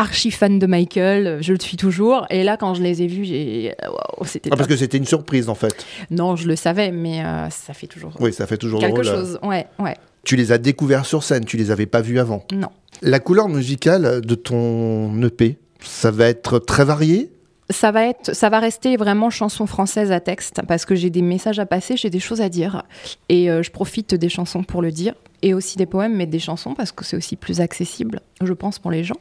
archi 0.00 0.30
fan 0.30 0.58
de 0.58 0.66
Michael, 0.66 1.26
euh, 1.26 1.38
je 1.42 1.52
le 1.52 1.60
suis 1.60 1.76
toujours 1.76 2.26
et 2.30 2.42
là 2.44 2.56
quand 2.56 2.74
je 2.74 2.82
les 2.82 3.02
ai 3.02 3.06
vus, 3.06 3.24
j'ai 3.24 3.74
euh, 3.84 4.24
c'était 4.24 4.50
Ah, 4.52 4.56
Parce 4.56 4.62
top. 4.62 4.70
que 4.70 4.76
c'était 4.76 4.96
une 4.98 5.04
surprise, 5.06 5.48
en 5.48 5.54
fait. 5.54 5.84
Non, 6.10 6.36
je 6.36 6.48
le 6.48 6.56
savais 6.56 6.90
mais 6.90 7.24
euh, 7.24 7.48
ça 7.50 7.74
fait 7.74 7.86
toujours 7.86 8.12
Oui, 8.20 8.32
ça 8.32 8.46
fait 8.46 8.56
toujours 8.56 8.80
quelque 8.80 9.02
chose. 9.02 9.38
Ouais, 9.42 9.66
ouais. 9.78 9.96
Tu 10.24 10.36
les 10.36 10.52
as 10.52 10.58
découverts 10.58 11.06
sur 11.06 11.22
scène, 11.22 11.44
tu 11.44 11.56
les 11.56 11.70
avais 11.70 11.86
pas 11.86 12.00
vus 12.00 12.18
avant. 12.18 12.44
Non. 12.52 12.68
La 13.02 13.20
couleur 13.20 13.48
musicale 13.48 14.20
de 14.20 14.34
ton 14.34 15.22
EP, 15.22 15.56
ça 15.82 16.10
va 16.10 16.26
être 16.26 16.58
très 16.58 16.84
varié? 16.84 17.30
Ça 17.70 17.92
va 17.92 18.04
être, 18.06 18.34
ça 18.34 18.48
va 18.50 18.58
rester 18.58 18.96
vraiment 18.96 19.30
chanson 19.30 19.64
française 19.64 20.10
à 20.10 20.18
texte 20.18 20.60
parce 20.66 20.84
que 20.84 20.96
j'ai 20.96 21.08
des 21.08 21.22
messages 21.22 21.60
à 21.60 21.66
passer, 21.66 21.96
j'ai 21.96 22.10
des 22.10 22.18
choses 22.18 22.40
à 22.40 22.48
dire 22.48 22.82
et 23.28 23.48
euh, 23.48 23.62
je 23.62 23.70
profite 23.70 24.14
des 24.14 24.28
chansons 24.28 24.64
pour 24.64 24.82
le 24.82 24.90
dire 24.90 25.14
et 25.42 25.54
aussi 25.54 25.78
des 25.78 25.86
poèmes, 25.86 26.16
mais 26.16 26.26
des 26.26 26.40
chansons 26.40 26.74
parce 26.74 26.90
que 26.90 27.04
c'est 27.04 27.16
aussi 27.16 27.36
plus 27.36 27.60
accessible, 27.60 28.20
je 28.42 28.52
pense, 28.52 28.78
pour 28.80 28.90
les 28.90 29.04
gens. 29.04 29.14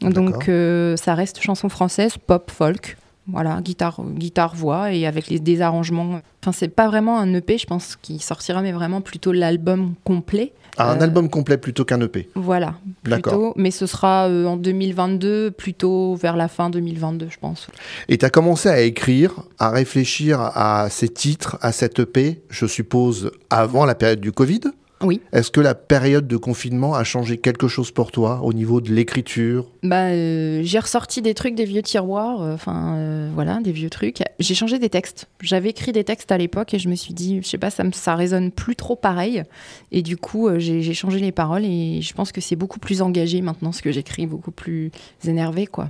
Donc 0.00 0.48
euh, 0.48 0.96
ça 0.96 1.14
reste 1.14 1.40
chanson 1.40 1.68
française, 1.68 2.14
pop, 2.24 2.50
folk. 2.50 2.96
Voilà, 3.30 3.60
guitare, 3.60 4.00
guitare, 4.14 4.54
voix 4.54 4.90
et 4.90 5.06
avec 5.06 5.28
les, 5.28 5.38
des 5.38 5.60
arrangements. 5.60 6.20
Enfin, 6.42 6.52
c'est 6.52 6.68
pas 6.68 6.88
vraiment 6.88 7.18
un 7.18 7.34
EP, 7.34 7.58
je 7.58 7.66
pense, 7.66 7.96
qui 8.00 8.20
sortira, 8.20 8.62
mais 8.62 8.72
vraiment 8.72 9.02
plutôt 9.02 9.32
l'album 9.32 9.92
complet. 10.02 10.52
Ah, 10.78 10.92
Un 10.92 10.98
Euh, 11.00 11.02
album 11.02 11.28
complet 11.28 11.58
plutôt 11.58 11.84
qu'un 11.84 12.00
EP. 12.00 12.26
Voilà, 12.34 12.76
D'accord. 13.04 13.52
Mais 13.56 13.70
ce 13.70 13.84
sera 13.84 14.28
euh, 14.28 14.46
en 14.46 14.56
2022, 14.56 15.50
plutôt 15.50 16.14
vers 16.14 16.36
la 16.36 16.48
fin 16.48 16.70
2022, 16.70 17.28
je 17.30 17.38
pense. 17.38 17.66
Et 18.08 18.16
tu 18.16 18.24
as 18.24 18.30
commencé 18.30 18.70
à 18.70 18.80
écrire, 18.80 19.42
à 19.58 19.68
réfléchir 19.70 20.40
à 20.40 20.88
ces 20.88 21.08
titres, 21.10 21.58
à 21.60 21.72
cet 21.72 21.98
EP, 21.98 22.40
je 22.48 22.64
suppose, 22.64 23.30
avant 23.50 23.84
la 23.84 23.94
période 23.94 24.20
du 24.20 24.32
Covid? 24.32 24.60
Oui. 25.02 25.20
Est-ce 25.32 25.50
que 25.50 25.60
la 25.60 25.74
période 25.74 26.26
de 26.26 26.36
confinement 26.36 26.94
a 26.94 27.04
changé 27.04 27.38
quelque 27.38 27.68
chose 27.68 27.90
pour 27.92 28.10
toi 28.10 28.40
au 28.42 28.52
niveau 28.52 28.80
de 28.80 28.92
l'écriture? 28.92 29.66
Bah, 29.82 30.08
euh, 30.08 30.60
j'ai 30.64 30.78
ressorti 30.78 31.22
des 31.22 31.34
trucs 31.34 31.54
des 31.54 31.64
vieux 31.64 31.82
tiroirs, 31.82 32.42
euh, 32.42 32.54
enfin 32.54 32.96
euh, 32.96 33.30
voilà, 33.32 33.60
des 33.60 33.70
vieux 33.70 33.90
trucs. 33.90 34.22
J'ai 34.40 34.54
changé 34.54 34.78
des 34.78 34.88
textes. 34.88 35.28
J'avais 35.40 35.70
écrit 35.70 35.92
des 35.92 36.04
textes 36.04 36.32
à 36.32 36.38
l'époque 36.38 36.74
et 36.74 36.78
je 36.78 36.88
me 36.88 36.96
suis 36.96 37.14
dit, 37.14 37.40
je 37.42 37.48
sais 37.48 37.58
pas, 37.58 37.70
ça, 37.70 37.84
me, 37.84 37.92
ça 37.92 38.16
résonne 38.16 38.50
plus 38.50 38.74
trop 38.74 38.96
pareil. 38.96 39.44
Et 39.92 40.02
du 40.02 40.16
coup, 40.16 40.48
j'ai 40.58 40.94
changé 40.94 41.20
les 41.20 41.32
paroles 41.32 41.64
et 41.64 42.00
je 42.02 42.14
pense 42.14 42.32
que 42.32 42.40
c'est 42.40 42.56
beaucoup 42.56 42.80
plus 42.80 43.00
engagé 43.00 43.40
maintenant 43.40 43.72
ce 43.72 43.82
que 43.82 43.92
j'écris, 43.92 44.26
beaucoup 44.26 44.50
plus 44.50 44.90
énervé 45.24 45.66
quoi. 45.66 45.88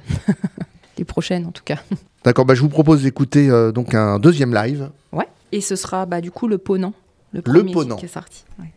les 0.99 1.05
prochaines 1.05 1.47
en 1.47 1.53
tout 1.53 1.65
cas. 1.65 1.79
D'accord, 2.25 2.45
bah, 2.45 2.55
je 2.55 2.61
vous 2.61 2.69
propose 2.69 3.03
d'écouter 3.03 3.49
donc 3.73 3.95
un 3.95 4.19
deuxième 4.19 4.53
live. 4.53 4.91
Ouais. 5.13 5.29
Et 5.53 5.61
ce 5.61 5.77
sera 5.77 6.05
bah, 6.05 6.21
du 6.21 6.31
coup 6.31 6.47
le 6.47 6.59
Ponant. 6.59 6.93
Le, 7.33 7.43
Ponant. 7.43 7.97
qui 7.97 8.07
est 8.07 8.09
sorti. 8.09 8.45
ouais. 8.59 8.73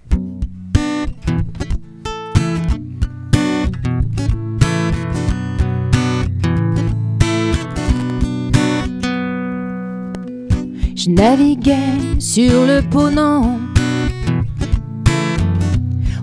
Je 10.95 11.09
naviguais 11.09 12.19
sur 12.19 12.65
le 12.65 12.81
Ponant. 12.87 13.57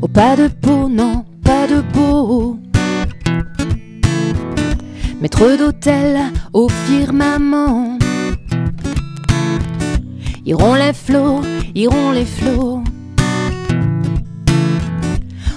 Oh, 0.00 0.06
pas 0.06 0.36
de 0.36 0.48
non, 0.88 1.24
pas 1.42 1.66
de 1.66 1.80
peau. 1.92 2.58
Maître 5.20 5.56
d'hôtel 5.56 6.20
au 6.52 6.68
firmament. 6.68 7.98
Iront 10.46 10.74
les 10.74 10.92
flots, 10.92 11.40
iront 11.78 12.10
les 12.10 12.24
flots. 12.24 12.82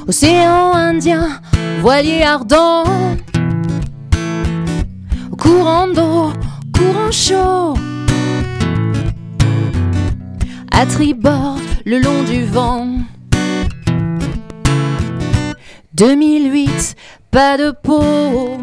Océan 0.08 0.74
Indien, 0.75 1.42
voilier 1.80 2.22
ardent. 2.22 3.18
Courant 5.40 5.88
d'eau, 5.88 6.32
courant 6.78 7.12
chaud. 7.12 7.74
À 10.72 10.86
tribord, 10.86 11.58
le 11.86 11.98
long 11.98 12.22
du 12.24 12.46
vent. 12.46 12.88
2008, 15.96 16.96
pas 17.32 17.58
de 17.58 17.72
peau. 17.72 18.60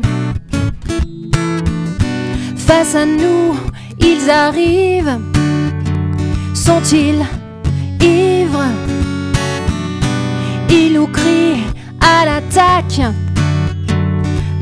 Face 2.57 2.95
à 2.95 3.05
nous, 3.05 3.57
ils 4.01 4.31
arrivent. 4.31 5.19
Sont-ils 6.55 7.25
ivres 8.03 8.65
Ils 10.71 10.93
nous 10.95 11.07
crient 11.07 11.63
à 12.01 12.25
l'attaque. 12.25 13.01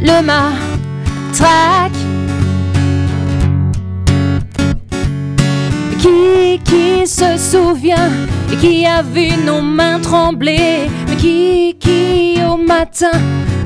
Le 0.01 0.23
matraque. 0.23 1.93
Qui, 5.99 6.61
qui 6.65 7.07
se 7.07 7.37
souvient 7.37 8.11
et 8.53 8.57
qui 8.57 8.87
a 8.87 9.03
vu 9.03 9.29
nos 9.45 9.61
mains 9.61 9.99
trembler 10.01 10.89
Mais 11.09 11.17
qui, 11.17 11.77
qui 11.81 12.39
au 12.49 12.57
matin 12.57 13.19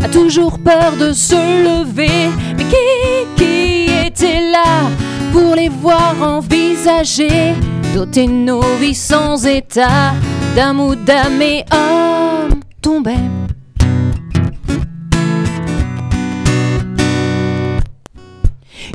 a 0.02 0.08
toujours 0.08 0.58
peur 0.58 0.92
de 0.98 1.12
se 1.12 1.34
lever 1.34 2.30
Mais 2.56 2.64
qui, 2.64 3.26
qui 3.36 4.06
était 4.06 4.40
là 4.50 4.88
pour 5.32 5.54
les 5.54 5.68
voir 5.68 6.14
envisager 6.22 7.54
Doter 7.94 8.28
nos 8.28 8.62
vies 8.80 8.94
sans 8.94 9.44
état 9.46 10.14
d'amour, 10.54 10.96
d'âme 10.96 11.42
et 11.42 11.64
homme 11.72 12.60
tombait 12.80 13.16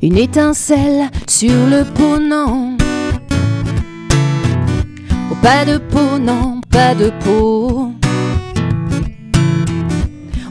Une 0.01 0.17
étincelle 0.17 1.09
sur 1.27 1.67
le 1.67 1.83
ponant 1.83 2.77
Oh, 5.31 5.35
pas 5.41 5.65
de 5.65 5.77
peau, 5.77 6.19
non, 6.19 6.61
pas 6.69 6.93
de 6.93 7.11
peau. 7.23 7.91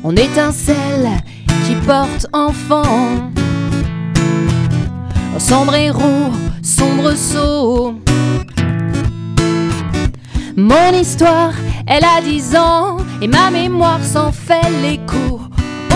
On 0.02 0.16
étincelle 0.16 1.08
qui 1.64 1.74
porte 1.86 2.26
enfant. 2.32 3.30
Oh, 5.34 5.38
sombre 5.38 5.74
héros, 5.74 6.32
sombre 6.62 7.14
saut. 7.14 8.03
Mon 10.56 10.92
histoire, 10.92 11.52
elle 11.86 12.04
a 12.04 12.20
dix 12.22 12.54
ans 12.54 12.98
et 13.20 13.26
ma 13.26 13.50
mémoire 13.50 14.02
s'en 14.04 14.30
fait 14.30 14.70
l'écho. 14.82 15.40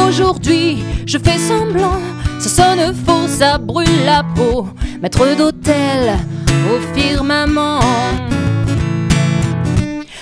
Aujourd'hui, 0.07 0.83
je 1.07 1.17
fais 1.17 1.39
semblant, 1.39 2.01
ça 2.41 2.49
sonne 2.49 2.93
faux, 2.93 3.29
ça 3.29 3.59
brûle 3.59 4.05
la 4.05 4.25
peau. 4.35 4.67
Maître 5.01 5.37
d'hôtel 5.37 6.17
au 6.73 6.99
firmament. 6.99 7.81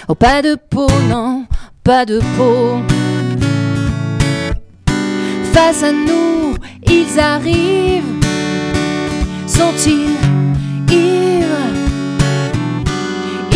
Oh, 0.09 0.14
pas 0.14 0.43
de 0.43 0.55
peau, 0.55 0.88
non, 1.09 1.47
pas 1.83 2.05
de 2.05 2.21
peau. 2.37 2.83
Face 5.55 5.83
à 5.83 5.93
nous, 5.93 6.57
ils 6.87 7.19
arrivent. 7.19 8.05
Sont-ils 9.47 10.14
ivres? 10.95 11.65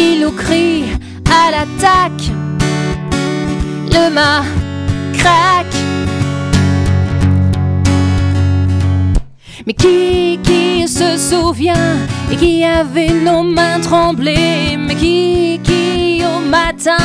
Ils 0.02 0.18
nous 0.22 0.32
crient 0.32 0.86
à 1.26 1.50
l'attaque. 1.50 2.24
Le 3.92 4.08
mât 4.10 4.44
craque. 5.12 5.66
Mais 9.66 9.74
qui, 9.74 10.40
qui 10.42 10.88
se 10.88 11.18
souvient 11.18 11.98
et 12.32 12.36
qui 12.36 12.64
avait 12.64 13.12
nos 13.12 13.42
mains 13.42 13.78
tremblées? 13.80 14.78
Mais 14.78 14.94
qui, 14.94 15.60
qui 15.62 16.22
au 16.24 16.40
matin 16.48 17.04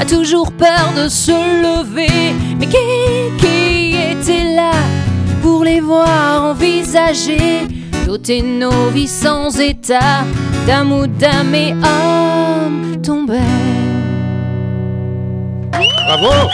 a 0.00 0.04
toujours 0.04 0.52
peur 0.52 0.92
de 0.96 1.08
se 1.08 1.32
lever? 1.32 2.32
Mais 2.60 2.66
qui, 2.66 2.86
qui 3.38 3.96
était 4.12 4.54
là 4.54 4.70
pour 5.42 5.64
les 5.64 5.80
voir 5.80 6.44
envisager 6.44 7.66
Doter 8.06 8.42
nos 8.42 8.90
vies 8.90 9.08
sans 9.08 9.58
état? 9.58 10.24
D'amour, 10.66 11.06
d'âme 11.06 11.54
et 11.54 11.72
homme 11.72 13.00
tomber 13.00 13.38
Bravo 15.70 16.48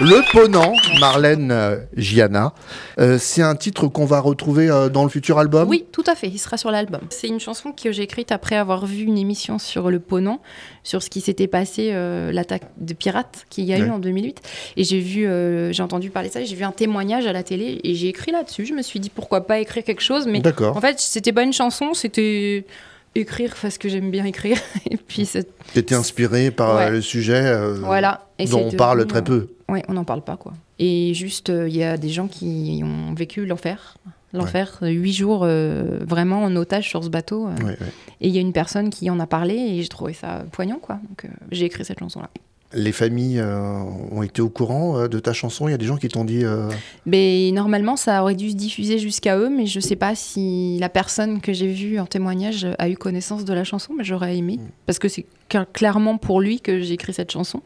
Le 0.00 0.32
Ponant, 0.32 0.74
Marlène 0.98 1.50
euh, 1.50 1.76
Giana. 1.96 2.52
Euh, 2.98 3.18
c'est 3.18 3.42
un 3.42 3.54
titre 3.54 3.86
qu'on 3.88 4.04
va 4.04 4.20
retrouver 4.20 4.68
euh, 4.70 4.88
dans 4.88 5.04
le 5.04 5.10
futur 5.10 5.38
album? 5.38 5.68
Oui, 5.68 5.86
tout 5.92 6.04
à 6.06 6.14
fait, 6.14 6.28
il 6.28 6.38
sera 6.38 6.56
sur 6.56 6.70
l'album. 6.70 7.00
C'est 7.10 7.28
une 7.28 7.40
chanson 7.40 7.72
que 7.72 7.92
j'ai 7.92 8.02
écrite 8.02 8.32
après 8.32 8.56
avoir 8.56 8.84
vu 8.86 9.04
une 9.04 9.18
émission 9.18 9.58
sur 9.58 9.90
le 9.90 10.00
Ponant, 10.00 10.40
sur 10.84 11.02
ce 11.02 11.08
qui 11.10 11.20
s'était 11.20 11.46
passé, 11.46 11.90
euh, 11.92 12.32
l'attaque 12.32 12.64
de 12.78 12.94
pirates 12.94 13.46
qu'il 13.50 13.64
y 13.64 13.72
a 13.72 13.78
eu 13.78 13.90
en 13.90 13.98
2008. 13.98 14.40
Et 14.76 14.84
j'ai 14.84 15.00
vu, 15.00 15.26
euh, 15.26 15.72
j'ai 15.72 15.82
entendu 15.82 16.10
parler 16.10 16.28
de 16.28 16.34
ça, 16.34 16.44
j'ai 16.44 16.56
vu 16.56 16.64
un 16.64 16.72
témoignage 16.72 17.26
à 17.26 17.32
la 17.32 17.42
télé 17.42 17.80
et 17.84 17.94
j'ai 17.94 18.08
écrit 18.08 18.32
là-dessus. 18.32 18.66
Je 18.66 18.74
me 18.74 18.82
suis 18.82 19.00
dit 19.00 19.10
pourquoi 19.10 19.46
pas 19.46 19.60
écrire 19.60 19.84
quelque 19.84 20.02
chose, 20.02 20.26
mais 20.26 20.40
D'accord. 20.40 20.76
en 20.76 20.80
fait, 20.80 20.98
c'était 20.98 21.32
pas 21.32 21.42
une 21.42 21.52
chanson, 21.54 21.94
c'était 21.94 22.64
écrire 23.14 23.54
parce 23.60 23.78
que 23.78 23.88
j'aime 23.88 24.10
bien 24.10 24.24
écrire. 24.24 24.56
et 24.90 24.96
puis, 24.96 25.28
T'étais 25.74 25.94
inspiré 25.94 26.50
par 26.50 26.70
euh, 26.70 26.76
Ouais. 26.78 26.90
le 26.90 27.00
sujet 27.00 27.42
euh, 27.46 27.74
voilà. 27.80 28.26
Et 28.38 28.46
dont 28.46 28.68
on 28.72 28.76
parle 28.76 29.06
très 29.06 29.22
peu. 29.22 29.48
Ouais, 29.68 29.84
on 29.88 29.92
n'en 29.94 30.04
parle 30.04 30.22
pas, 30.22 30.36
quoi. 30.36 30.52
Et 30.78 31.12
juste, 31.14 31.50
euh, 31.50 31.68
il 31.68 31.76
y 31.76 31.84
a 31.84 31.96
des 31.96 32.08
gens 32.08 32.26
qui 32.28 32.80
ont 32.84 33.14
vécu 33.14 33.46
l'enfer. 33.46 33.96
L'enfer, 34.32 34.78
huit 34.82 35.12
jours 35.12 35.40
euh, 35.42 35.98
vraiment 36.06 36.44
en 36.44 36.54
otage 36.54 36.88
sur 36.88 37.02
ce 37.02 37.08
bateau. 37.08 37.46
Ouais. 37.48 37.76
Et 38.20 38.28
il 38.28 38.34
y 38.34 38.38
a 38.38 38.40
une 38.40 38.52
personne 38.52 38.88
qui 38.90 39.10
en 39.10 39.18
a 39.18 39.26
parlé 39.26 39.54
et 39.54 39.82
j'ai 39.82 39.88
trouvé 39.88 40.12
ça 40.12 40.44
poignant, 40.52 40.78
quoi. 40.78 41.00
Donc 41.08 41.26
j'ai 41.50 41.64
écrit 41.66 41.84
cette 41.84 41.98
chanson-là. 41.98 42.30
Les 42.72 42.92
familles 42.92 43.40
euh, 43.40 43.80
ont 44.12 44.22
été 44.22 44.40
au 44.42 44.48
courant 44.48 44.96
euh, 44.96 45.08
de 45.08 45.18
ta 45.18 45.32
chanson? 45.32 45.66
Il 45.66 45.72
y 45.72 45.74
a 45.74 45.76
des 45.78 45.86
gens 45.86 45.96
qui 45.96 46.06
t'ont 46.06 46.24
dit 46.24 46.44
euh, 46.44 46.68
Mais 47.04 47.50
normalement, 47.52 47.96
ça 47.96 48.22
aurait 48.22 48.36
dû 48.36 48.50
se 48.50 48.54
diffuser 48.54 48.98
jusqu'à 48.98 49.36
eux, 49.38 49.48
mais 49.50 49.66
je 49.66 49.80
sais 49.80 49.96
pas 49.96 50.14
si 50.14 50.78
la 50.78 50.88
personne 50.88 51.40
que 51.40 51.52
j'ai 51.52 51.72
vue 51.72 51.98
en 51.98 52.06
témoignage 52.06 52.68
a 52.78 52.88
eu 52.88 52.96
connaissance 52.96 53.44
de 53.44 53.52
la 53.52 53.64
chanson, 53.64 53.92
mais 53.98 54.04
j'aurais 54.04 54.36
aimé. 54.36 54.58
Mm. 54.60 54.68
Parce 54.86 55.00
que 55.00 55.08
c'est 55.08 55.26
cla- 55.50 55.66
clairement 55.72 56.16
pour 56.16 56.40
lui 56.40 56.60
que 56.60 56.80
j'ai 56.80 56.94
écrit 56.94 57.12
cette 57.12 57.32
chanson. 57.32 57.60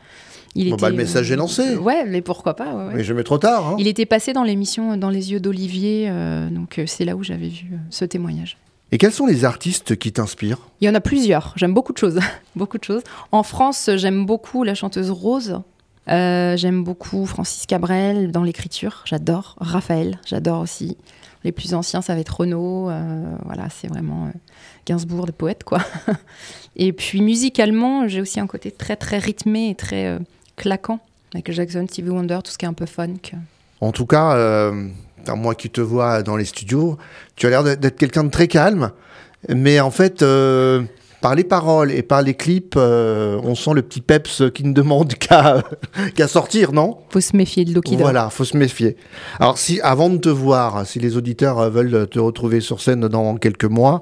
Il 0.55 0.71
Bon, 0.71 0.77
bah, 0.77 0.89
le 0.89 0.97
message 0.97 1.31
est 1.31 1.37
lancé. 1.37 1.77
ouais, 1.77 2.07
mais 2.07 2.23
pourquoi 2.23 2.55
pas 2.57 2.73
ouais, 2.75 2.85
ouais. 2.87 2.95
Mais 2.95 3.05
jamais 3.05 3.25
trop 3.25 3.39
tard. 3.39 3.67
hein. 3.69 3.77
Il 3.79 3.89
était 3.89 4.07
passé 4.07 4.33
dans 4.33 4.45
l'émission 4.45 4.97
Dans 4.97 5.11
les 5.11 5.33
yeux 5.33 5.41
d'Olivier, 5.41 6.11
donc 6.51 6.81
c'est 6.87 7.05
là 7.05 7.15
où 7.17 7.23
j'avais 7.23 7.49
vu 7.49 7.67
ce 7.91 8.05
témoignage. 8.05 8.57
Et 8.95 8.97
quels 8.97 9.13
sont 9.13 9.27
les 9.27 9.45
artistes 9.45 9.97
qui 9.97 10.13
t'inspirent? 10.13 10.61
Il 10.81 10.87
y 10.87 10.89
en 10.89 10.95
a 10.95 11.01
plusieurs, 11.01 11.53
j'aime 11.57 11.75
beaucoup 11.75 11.93
de 11.93 11.99
choses. 11.99 12.21
beaucoup 12.55 12.79
de 12.79 12.85
choses. 12.85 13.03
En 13.33 13.43
France, 13.43 13.91
j'aime 13.97 14.25
beaucoup 14.25 14.63
la 14.63 14.77
chanteuse 14.77 15.11
Rose. 15.11 15.61
Euh, 16.09 16.57
j'aime 16.57 16.85
beaucoup 16.85 17.27
Francis 17.27 17.67
Cabrel 17.67 18.31
dans 18.31 18.45
l'écriture, 18.45 19.03
j'adore. 19.05 19.57
Raphaël, 19.59 20.21
j'adore 20.25 20.61
aussi. 20.61 20.97
Les 21.43 21.51
plus 21.51 21.75
anciens, 21.75 22.03
ça 22.03 22.15
va 22.15 22.21
être 22.21 22.37
Renaud. 22.39 22.89
euh, 22.89 23.35
voilà, 23.45 23.67
c'est 23.69 23.89
vraiment 23.89 24.27
euh, 24.27 24.39
Gainsbourg, 24.87 25.27
des 25.27 25.33
poètes, 25.33 25.65
quoi. 25.65 25.81
et 26.77 26.93
puis 26.93 27.21
musicalement, 27.21 28.07
j'ai 28.07 28.21
aussi 28.21 28.39
un 28.39 28.47
côté 28.47 28.71
très, 28.71 28.95
très 28.95 29.19
rythmé 29.19 29.71
et 29.71 29.75
très 29.75 30.07
euh, 30.07 30.21
claquant. 30.55 31.01
Avec 31.35 31.51
Jackson, 31.51 31.85
Stevie 31.91 32.11
Wonder, 32.11 32.39
tout 32.45 32.53
ce 32.53 32.59
qui 32.59 32.65
est 32.65 32.69
un 32.69 32.73
peu 32.75 32.87
funk. 32.87 33.33
En 33.81 33.91
tout 33.91 34.07
cas, 34.07 34.71
à 35.29 35.35
moi 35.35 35.55
qui 35.55 35.71
te 35.71 35.81
vois 35.81 36.23
dans 36.23 36.37
les 36.37 36.45
studios, 36.45 36.97
tu 37.37 37.47
as 37.47 37.51
l'air 37.51 37.65
d'être- 37.65 37.97
quelqu'un 37.97 38.25
de 38.25 38.31
très 38.31 38.49
calme. 38.49 38.91
Mais 39.49 39.79
en 39.81 39.91
fait, 39.91 40.23
euh, 40.23 40.83
par 41.21 41.35
les 41.35 41.45
paroles 41.45 41.91
et 41.91 42.03
par 42.03 42.21
les 42.23 42.35
clips, 42.35 42.75
euh, 42.77 43.39
on 43.43 43.55
sent 43.55 43.71
le 43.75 43.81
petit 43.83 44.01
peps 44.03 44.43
qui 44.55 44.65
ne 44.65 44.73
demande 44.73 45.15
qu'à 46.15 46.29
sortir, 46.29 46.73
non? 46.73 46.99
Faut 47.11 47.21
se 47.21 47.37
méfier 47.37 47.65
de 47.65 47.73
l'eau 47.75 47.81
qui. 47.81 47.97
Voilà, 47.97 48.29
faut 48.31 48.45
se 48.45 48.57
méfier. 48.57 48.97
Alors, 49.41 49.57
si 49.59 49.81
avant 49.83 50.11
de 50.11 50.17
te 50.19 50.29
voir, 50.29 50.87
si 50.87 50.99
les 50.99 51.17
auditeurs 51.17 51.59
euh, 51.61 51.71
veulent 51.71 52.09
te 52.11 52.19
retrouver 52.19 52.61
sur 52.61 52.81
scène 52.81 53.09
dans 53.09 53.37
quelques 53.37 53.65
mois, 53.65 54.01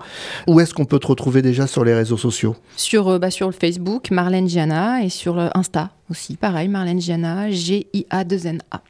où 0.48 0.58
est-ce 0.60 0.74
qu'on 0.74 0.84
peut 0.84 0.98
te 0.98 1.06
retrouver 1.08 1.42
déjà 1.42 1.66
sur 1.66 1.84
les 1.84 1.94
réseaux 1.94 2.16
sociaux? 2.16 2.56
Sur, 2.76 3.08
euh, 3.08 3.18
bah, 3.18 3.30
sur 3.30 3.46
le 3.46 3.52
Facebook, 3.52 4.10
Marlène 4.10 4.48
Gianna, 4.48 5.02
et 5.04 5.08
sur 5.08 5.34
le 5.34 5.48
Insta 5.56 5.90
aussi, 6.10 6.36
pareil, 6.36 6.68
Marlène 6.68 7.00
Gianna, 7.00 7.50
G-I-A-2-N-A. 7.50 8.80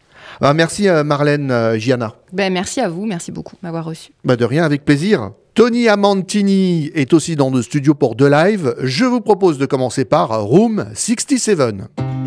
Ah, 0.40 0.54
Merci 0.54 0.88
euh, 0.88 1.04
Marlène 1.04 1.50
euh, 1.50 1.78
Gianna. 1.78 2.14
Ben, 2.32 2.52
merci 2.52 2.80
à 2.80 2.88
vous, 2.88 3.06
merci 3.06 3.32
beaucoup 3.32 3.56
de 3.56 3.60
m'avoir 3.62 3.84
reçu. 3.84 4.10
Bah, 4.24 4.36
de 4.36 4.44
rien, 4.44 4.64
avec 4.64 4.84
plaisir. 4.84 5.32
Tony 5.54 5.88
Amantini 5.88 6.90
est 6.94 7.12
aussi 7.12 7.36
dans 7.36 7.50
le 7.50 7.60
studio 7.60 7.94
pour 7.94 8.14
deux 8.14 8.30
live. 8.30 8.74
Je 8.80 9.04
vous 9.04 9.20
propose 9.20 9.58
de 9.58 9.66
commencer 9.66 10.04
par 10.04 10.42
Room 10.42 10.86
67. 10.94 12.21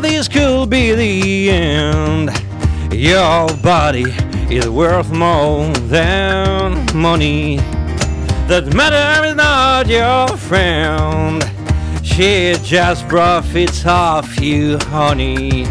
This 0.00 0.28
could 0.28 0.70
be 0.70 0.94
the 0.94 1.50
end. 1.50 2.30
Your 2.92 3.48
body 3.62 4.06
is 4.50 4.68
worth 4.68 5.10
more 5.10 5.72
than 5.88 6.86
money. 6.94 7.56
That 8.48 8.74
matter 8.74 9.26
is 9.26 9.34
not 9.36 9.86
your 9.86 10.36
friend. 10.36 11.44
She 12.02 12.54
just 12.62 13.06
profits 13.08 13.86
off 13.86 14.40
you, 14.40 14.78
honey. 14.78 15.66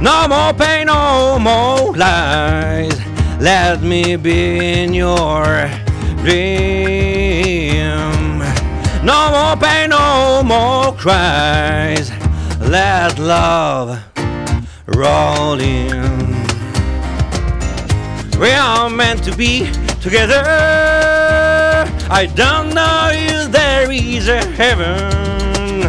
No 0.00 0.28
more 0.28 0.52
pain, 0.54 0.86
no 0.86 1.38
more 1.38 1.96
lies. 1.96 2.98
Let 3.40 3.82
me 3.82 4.16
be 4.16 4.82
in 4.82 4.94
your 4.94 5.68
dream. 6.22 7.84
No 9.04 9.30
more 9.30 9.56
pain, 9.56 9.90
no 9.90 10.42
more 10.42 10.94
cries. 10.94 12.13
Let 12.74 13.20
love 13.20 14.02
roll 14.86 15.60
in. 15.60 15.92
We 18.40 18.50
are 18.50 18.90
meant 18.90 19.22
to 19.26 19.36
be 19.36 19.70
together. 20.02 20.42
I 22.10 22.28
don't 22.34 22.74
know 22.74 23.10
if 23.12 23.52
there 23.52 23.92
is 23.92 24.26
a 24.26 24.44
heaven, 24.44 25.82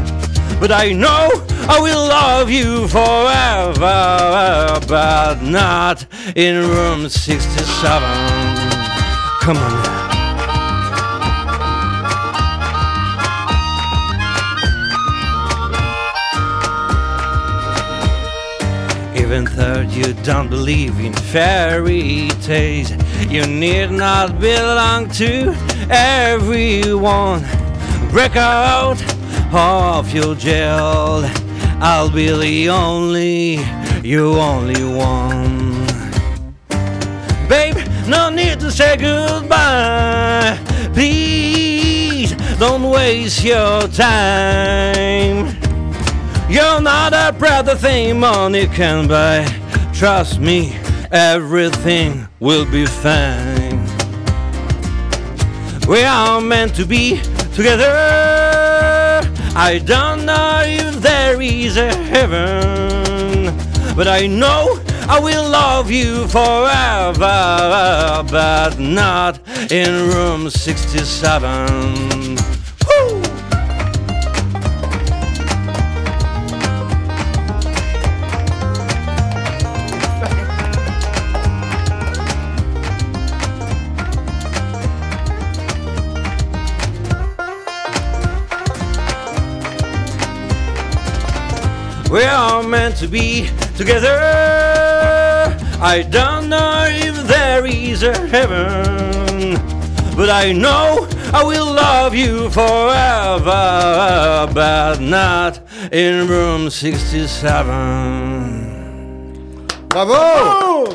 but 0.59 0.71
I 0.71 0.91
know 0.91 1.31
I 1.67 1.79
will 1.79 2.07
love 2.07 2.51
you 2.51 2.87
forever, 2.87 4.79
but 4.87 5.41
not 5.41 6.05
in 6.35 6.69
room 6.69 7.09
67. 7.09 7.65
Come 9.41 9.57
on 9.57 9.83
now. 9.83 10.04
Even 19.15 19.45
though 19.45 19.81
you 19.81 20.13
don't 20.23 20.49
believe 20.49 20.99
in 20.99 21.13
fairy 21.13 22.27
tales, 22.41 22.91
you 23.29 23.45
need 23.47 23.91
not 23.91 24.39
belong 24.39 25.09
to 25.11 25.55
everyone. 25.89 27.41
Break 28.11 28.35
out 28.35 29.01
of 29.53 30.13
your 30.13 30.35
jail. 30.35 31.23
I'll 31.79 32.09
be 32.09 32.27
the 32.29 32.69
only, 32.69 33.59
you 34.03 34.33
only 34.37 34.83
one. 34.83 35.85
Babe, 37.47 37.77
no 38.07 38.29
need 38.29 38.59
to 38.59 38.69
say 38.69 38.97
goodbye. 38.97 40.59
Please 40.93 42.33
don't 42.59 42.89
waste 42.89 43.43
your 43.43 43.87
time. 43.87 45.64
You're 46.55 46.79
not 46.79 47.11
a 47.11 47.33
brother 47.37 47.75
thing 47.75 48.17
money 48.21 48.67
can 48.67 49.09
buy. 49.09 49.45
Trust 49.93 50.39
me, 50.39 50.73
everything 51.11 52.29
will 52.39 52.63
be 52.63 52.85
fine. 52.85 53.85
We 55.85 56.03
are 56.03 56.39
meant 56.39 56.73
to 56.75 56.85
be 56.85 57.19
together. 57.53 57.91
I 59.53 59.81
don't 59.83 60.25
know 60.25 60.61
if 60.63 61.01
there 61.01 61.41
is 61.41 61.75
a 61.75 61.93
heaven, 61.93 63.53
but 63.93 64.07
I 64.07 64.25
know 64.25 64.79
I 65.09 65.19
will 65.19 65.49
love 65.49 65.91
you 65.91 66.25
forever, 66.29 68.23
but 68.31 68.79
not 68.79 69.41
in 69.69 70.07
room 70.07 70.49
67. 70.49 72.24
We 92.15 92.23
are 92.23 92.63
meant 92.63 92.95
to 93.01 93.09
be 93.09 93.49
together. 93.75 94.15
I 95.81 96.01
don't 96.01 96.47
know 96.47 96.85
if 96.87 97.27
there 97.27 97.65
is 97.65 98.03
a 98.03 98.13
heaven, 98.29 99.59
but 100.15 100.29
I 100.29 100.53
know 100.53 101.09
I 101.33 101.43
will 101.43 101.73
love 101.73 102.15
you 102.15 102.49
forever, 102.51 104.47
but 104.53 105.01
not 105.01 105.59
in 105.91 106.29
room 106.29 106.69
67. 106.69 109.67
Bravo 109.89 110.85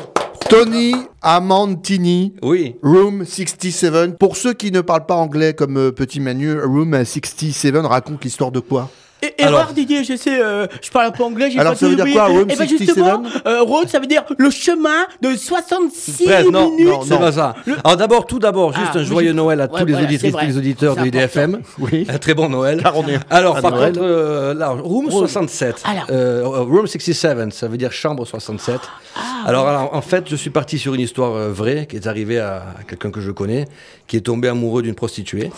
Tony 0.49 1.05
Amantini. 1.21 2.33
Oui. 2.41 2.77
Room 2.81 3.25
67. 3.25 4.17
Pour 4.17 4.37
ceux 4.37 4.53
qui 4.53 4.71
ne 4.71 4.81
parlent 4.81 5.05
pas 5.05 5.17
anglais 5.17 5.53
comme 5.53 5.77
euh, 5.77 5.91
Petit 5.91 6.19
Manu, 6.19 6.59
Room 6.59 6.95
67 6.95 7.75
raconte 7.85 8.23
l'histoire 8.23 8.51
de 8.51 8.59
quoi? 8.59 8.89
Et, 9.23 9.33
et 9.39 9.43
Alors- 9.43 9.71
Didier, 9.73 10.03
je 10.03 10.15
sais, 10.15 10.41
euh, 10.41 10.65
je 10.81 10.89
parle 10.89 11.05
un 11.07 11.11
peu 11.11 11.23
anglais, 11.23 11.49
j'ai 11.51 11.59
Alors, 11.59 11.73
pas 11.73 11.79
ça 11.79 11.85
tout 11.85 11.89
veut 11.91 11.95
dire 11.95 12.03
oublié. 12.05 12.17
quoi, 12.17 12.25
Room 12.27 12.45
Eh 12.49 12.55
ben 12.55 12.67
67? 12.67 12.79
justement, 12.87 13.23
euh, 13.45 13.61
road, 13.61 13.87
ça 13.87 13.99
veut 13.99 14.07
dire 14.07 14.23
le 14.37 14.49
chemin 14.49 15.05
de 15.21 15.35
66 15.35 16.25
Bref, 16.25 16.45
non, 16.51 16.71
minutes. 16.71 16.87
non, 16.87 17.01
c'est 17.03 17.17
pas 17.19 17.31
ça. 17.31 17.55
Alors 17.83 17.97
d'abord, 17.97 18.25
tout 18.25 18.39
d'abord, 18.39 18.73
juste 18.73 18.91
Ah, 18.93 18.97
un 18.97 19.01
oui, 19.01 19.05
joyeux 19.05 19.33
Noël 19.33 19.61
à 19.61 19.65
Ouais, 19.71 19.79
tous 19.79 19.85
les 19.85 19.91
voilà, 19.93 20.07
auditrices, 20.07 20.21
c'est 20.21 20.31
tous 20.31 20.37
vrai. 20.37 20.47
les 20.47 20.57
auditeurs 20.57 20.95
de 20.95 21.01
C'est 21.01 21.07
IDFM. 21.07 21.61
Oui. 21.79 22.05
Un 22.09 22.17
très 22.17 22.33
bon 22.33 22.49
Noël. 22.49 22.79
Car 22.83 22.97
on 22.97 23.07
est 23.07 23.19
Alors, 23.29 23.57
à 23.57 23.61
par 23.61 23.71
Noël. 23.71 23.93
contre, 23.93 24.05
euh, 24.05 24.53
là, 24.53 24.69
Room 24.69 25.09
67, 25.11 25.83
Alors. 25.85 26.05
euh, 26.09 26.41
Room 26.45 26.87
67, 26.87 27.53
ça 27.53 27.67
veut 27.67 27.77
dire 27.77 27.91
chambre 27.91 28.25
67. 28.25 28.79
Ah, 29.15 29.19
alors, 29.45 29.67
alors, 29.67 29.93
en 29.93 30.01
fait, 30.01 30.25
je 30.29 30.35
suis 30.35 30.49
parti 30.49 30.79
sur 30.79 30.93
une 30.95 31.01
histoire 31.01 31.33
euh, 31.35 31.51
vraie 31.51 31.85
qui 31.87 31.95
est 31.95 32.07
arrivée 32.07 32.39
à, 32.39 32.63
à 32.79 32.83
quelqu'un 32.87 33.11
que 33.11 33.21
je 33.21 33.31
connais, 33.31 33.67
qui 34.07 34.17
est 34.17 34.21
tombé 34.21 34.47
amoureux 34.47 34.81
d'une 34.81 34.95
prostituée. 34.95 35.51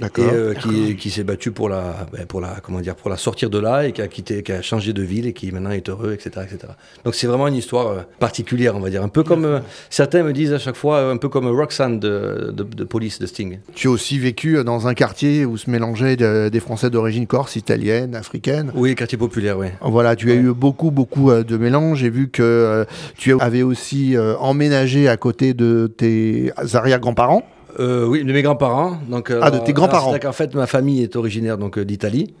Et 0.00 0.20
euh, 0.20 0.54
qui, 0.54 0.94
qui 0.96 1.10
s'est 1.10 1.24
battu 1.24 1.50
pour 1.50 1.68
la, 1.68 2.06
ben, 2.12 2.24
pour 2.26 2.40
la, 2.40 2.56
comment 2.62 2.80
dire, 2.80 2.94
pour 2.94 3.10
la 3.10 3.16
sortir 3.16 3.50
de 3.50 3.58
là 3.58 3.86
et 3.86 3.92
qui 3.92 4.00
a 4.00 4.06
quitté, 4.08 4.42
qui 4.42 4.52
a 4.52 4.62
changé 4.62 4.92
de 4.92 5.02
ville 5.02 5.26
et 5.26 5.32
qui 5.32 5.50
maintenant 5.50 5.70
est 5.70 5.88
heureux, 5.88 6.12
etc., 6.12 6.46
etc. 6.50 6.72
Donc 7.04 7.14
c'est 7.16 7.26
vraiment 7.26 7.48
une 7.48 7.54
histoire 7.56 7.88
euh, 7.88 8.00
particulière, 8.20 8.76
on 8.76 8.80
va 8.80 8.90
dire, 8.90 9.02
un 9.02 9.08
peu 9.08 9.24
comme 9.24 9.44
euh, 9.44 9.58
certains 9.90 10.22
me 10.22 10.32
disent 10.32 10.52
à 10.52 10.58
chaque 10.58 10.76
fois, 10.76 11.10
un 11.10 11.16
peu 11.16 11.28
comme 11.28 11.46
Roxanne 11.48 11.98
de, 11.98 12.52
de, 12.54 12.62
de 12.62 12.84
Police 12.84 13.18
de 13.18 13.26
Sting. 13.26 13.58
Tu 13.74 13.88
as 13.88 13.90
aussi 13.90 14.18
vécu 14.18 14.62
dans 14.64 14.86
un 14.86 14.94
quartier 14.94 15.44
où 15.44 15.56
se 15.56 15.68
mélangeaient 15.68 16.16
de- 16.16 16.48
des 16.48 16.60
Français 16.60 16.90
d'origine 16.90 17.26
corse, 17.26 17.56
italienne, 17.56 18.14
africaine. 18.14 18.70
Oui, 18.74 18.94
quartier 18.94 19.18
populaire, 19.18 19.58
oui. 19.58 19.66
Voilà, 19.80 20.14
tu 20.14 20.30
as 20.30 20.34
Ouais. 20.34 20.40
eu 20.40 20.52
beaucoup, 20.52 20.90
beaucoup 20.90 21.32
de 21.32 21.56
mélanges. 21.56 21.98
J'ai 21.98 22.10
vu 22.10 22.28
que 22.30 22.86
tu 23.16 23.34
avais 23.40 23.62
aussi 23.62 24.16
emménagé 24.38 25.08
à 25.08 25.16
côté 25.16 25.54
de 25.54 25.92
tes 25.96 26.52
arrière-grands-parents. 26.72 27.42
Euh, 27.78 28.06
oui, 28.06 28.24
de 28.24 28.32
mes 28.32 28.42
grands-parents. 28.42 28.98
Donc, 29.08 29.30
euh, 29.30 29.40
Ah, 29.42 29.50
de 29.50 29.58
tes 29.58 29.72
grands-parents. 29.72 30.12
C'est 30.12 30.20
qu'en 30.20 30.32
fait, 30.32 30.54
ma 30.54 30.66
famille 30.66 31.02
est 31.02 31.16
originaire 31.16 31.58
donc 31.58 31.78
euh, 31.78 31.84
d'Italie. 31.84 32.34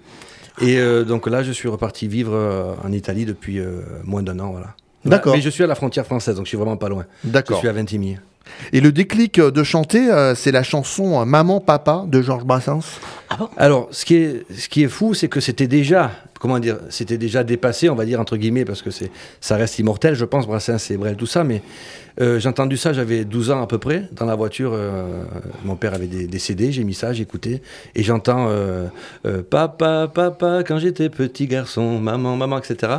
Et 0.60 0.78
euh, 0.78 1.04
donc 1.04 1.28
là, 1.28 1.42
je 1.42 1.52
suis 1.52 1.68
reparti 1.68 2.08
vivre 2.08 2.32
euh, 2.34 2.74
en 2.84 2.92
Italie 2.92 3.24
depuis 3.24 3.60
euh, 3.60 3.80
moins 4.04 4.22
d'un 4.22 4.38
an, 4.40 4.50
voilà. 4.50 4.74
D'accord. 5.04 5.34
Mais 5.34 5.40
je 5.40 5.48
suis 5.50 5.62
à 5.62 5.66
la 5.68 5.76
frontière 5.76 6.04
française, 6.04 6.34
donc 6.36 6.46
je 6.46 6.48
suis 6.48 6.58
vraiment 6.58 6.76
pas 6.76 6.88
loin. 6.88 7.04
Je 7.24 7.30
D'accord. 7.30 7.58
suis 7.58 7.68
à 7.68 7.72
Ventimille. 7.72 8.20
Et 8.72 8.80
le 8.80 8.90
déclic 8.92 9.38
euh, 9.38 9.50
de 9.50 9.62
chanter, 9.62 10.10
euh, 10.10 10.34
c'est 10.34 10.50
la 10.50 10.62
chanson 10.62 11.20
euh, 11.20 11.24
Maman, 11.24 11.60
Papa 11.60 12.04
de 12.08 12.20
Georges 12.22 12.44
Brassens? 12.44 12.98
Alors, 13.56 13.88
ce 13.92 14.04
qui 14.04 14.16
est, 14.16 14.44
ce 14.52 14.68
qui 14.68 14.82
est 14.82 14.88
fou, 14.88 15.14
c'est 15.14 15.28
que 15.28 15.38
c'était 15.40 15.68
déjà, 15.68 16.10
comment 16.38 16.58
dire, 16.58 16.78
c'était 16.90 17.18
déjà 17.18 17.44
dépassé, 17.44 17.88
on 17.88 17.94
va 17.94 18.04
dire 18.04 18.20
entre 18.20 18.36
guillemets, 18.36 18.64
parce 18.64 18.82
que 18.82 18.90
c'est, 18.90 19.10
ça 19.40 19.56
reste 19.56 19.78
immortel, 19.78 20.14
je 20.14 20.24
pense, 20.24 20.46
Brassens 20.46 20.90
et 20.90 20.96
Brel, 20.96 21.16
tout 21.16 21.26
ça. 21.26 21.44
Mais 21.44 21.62
euh, 22.20 22.38
j'ai 22.38 22.48
entendu 22.48 22.76
ça, 22.76 22.92
j'avais 22.92 23.24
12 23.24 23.50
ans 23.50 23.62
à 23.62 23.66
peu 23.66 23.78
près, 23.78 24.08
dans 24.12 24.26
la 24.26 24.34
voiture. 24.34 24.72
euh, 24.74 25.22
mon 25.64 25.76
père 25.76 25.94
avait 25.94 26.06
des, 26.06 26.38
CD, 26.38 26.72
j'ai 26.72 26.84
mis 26.84 26.94
ça, 26.94 27.12
écouté, 27.12 27.62
et 27.94 28.02
j'entends 28.02 28.48
euh, 28.50 28.88
papa, 29.50 30.10
papa, 30.12 30.62
quand 30.66 30.78
j'étais 30.78 31.08
petit 31.08 31.46
garçon, 31.46 31.98
maman, 32.00 32.36
maman, 32.36 32.58
etc. 32.58 32.92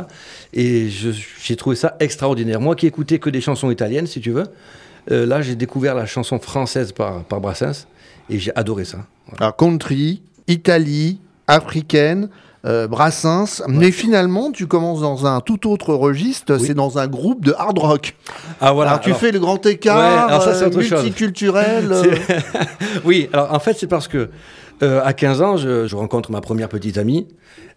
Et 0.52 0.88
j'ai 0.88 1.56
trouvé 1.56 1.76
ça 1.76 1.96
extraordinaire. 2.00 2.60
Moi 2.60 2.76
qui 2.76 2.86
écoutais 2.86 3.18
que 3.18 3.30
des 3.30 3.40
chansons 3.40 3.70
italiennes, 3.70 4.06
si 4.06 4.20
tu 4.20 4.30
veux, 4.30 4.46
là 5.08 5.42
j'ai 5.42 5.54
découvert 5.54 5.94
la 5.94 6.06
chanson 6.06 6.38
française 6.38 6.92
par, 6.92 7.24
Brassens, 7.40 7.86
et 8.28 8.38
j'ai 8.38 8.54
adoré 8.54 8.84
ça. 8.84 8.98
Alors, 9.38 9.56
country, 9.56 10.22
Italie, 10.46 11.18
africaine, 11.46 12.28
euh, 12.66 12.86
Brassens, 12.86 13.62
mais 13.68 13.90
finalement 13.90 14.50
tu 14.52 14.66
commences 14.66 15.00
dans 15.00 15.26
un 15.26 15.40
tout 15.40 15.70
autre 15.70 15.94
registre, 15.94 16.56
Oui. 16.56 16.64
c'est 16.66 16.74
dans 16.74 16.98
un 16.98 17.06
groupe 17.06 17.44
de 17.44 17.54
hard 17.56 17.78
rock. 17.78 18.14
Ah 18.60 18.72
voilà. 18.72 18.90
alors 18.92 19.00
tu 19.02 19.10
alors- 19.10 19.20
fais 19.20 19.32
le 19.32 19.38
grand 19.40 19.64
écart, 19.66 19.96
Ouais, 19.98 20.28
alors 20.28 20.42
ça, 20.42 20.54
c'est 20.54 20.64
euh, 20.64 20.66
autre 20.68 20.82
chose. 20.82 21.02
multiculturel. 21.02 21.88
euh, 21.92 22.14
oui, 23.04 23.28
alors 23.32 23.54
en 23.54 23.58
fait, 23.60 23.76
c'est 23.78 23.86
parce 23.86 24.08
que 24.08 24.28
euh, 24.82 25.00
à 25.04 25.12
15 25.12 25.42
ans, 25.42 25.56
je, 25.56 25.86
je 25.86 25.96
rencontre 25.96 26.30
ma 26.30 26.40
première 26.40 26.68
petite 26.68 26.98
amie. 26.98 27.26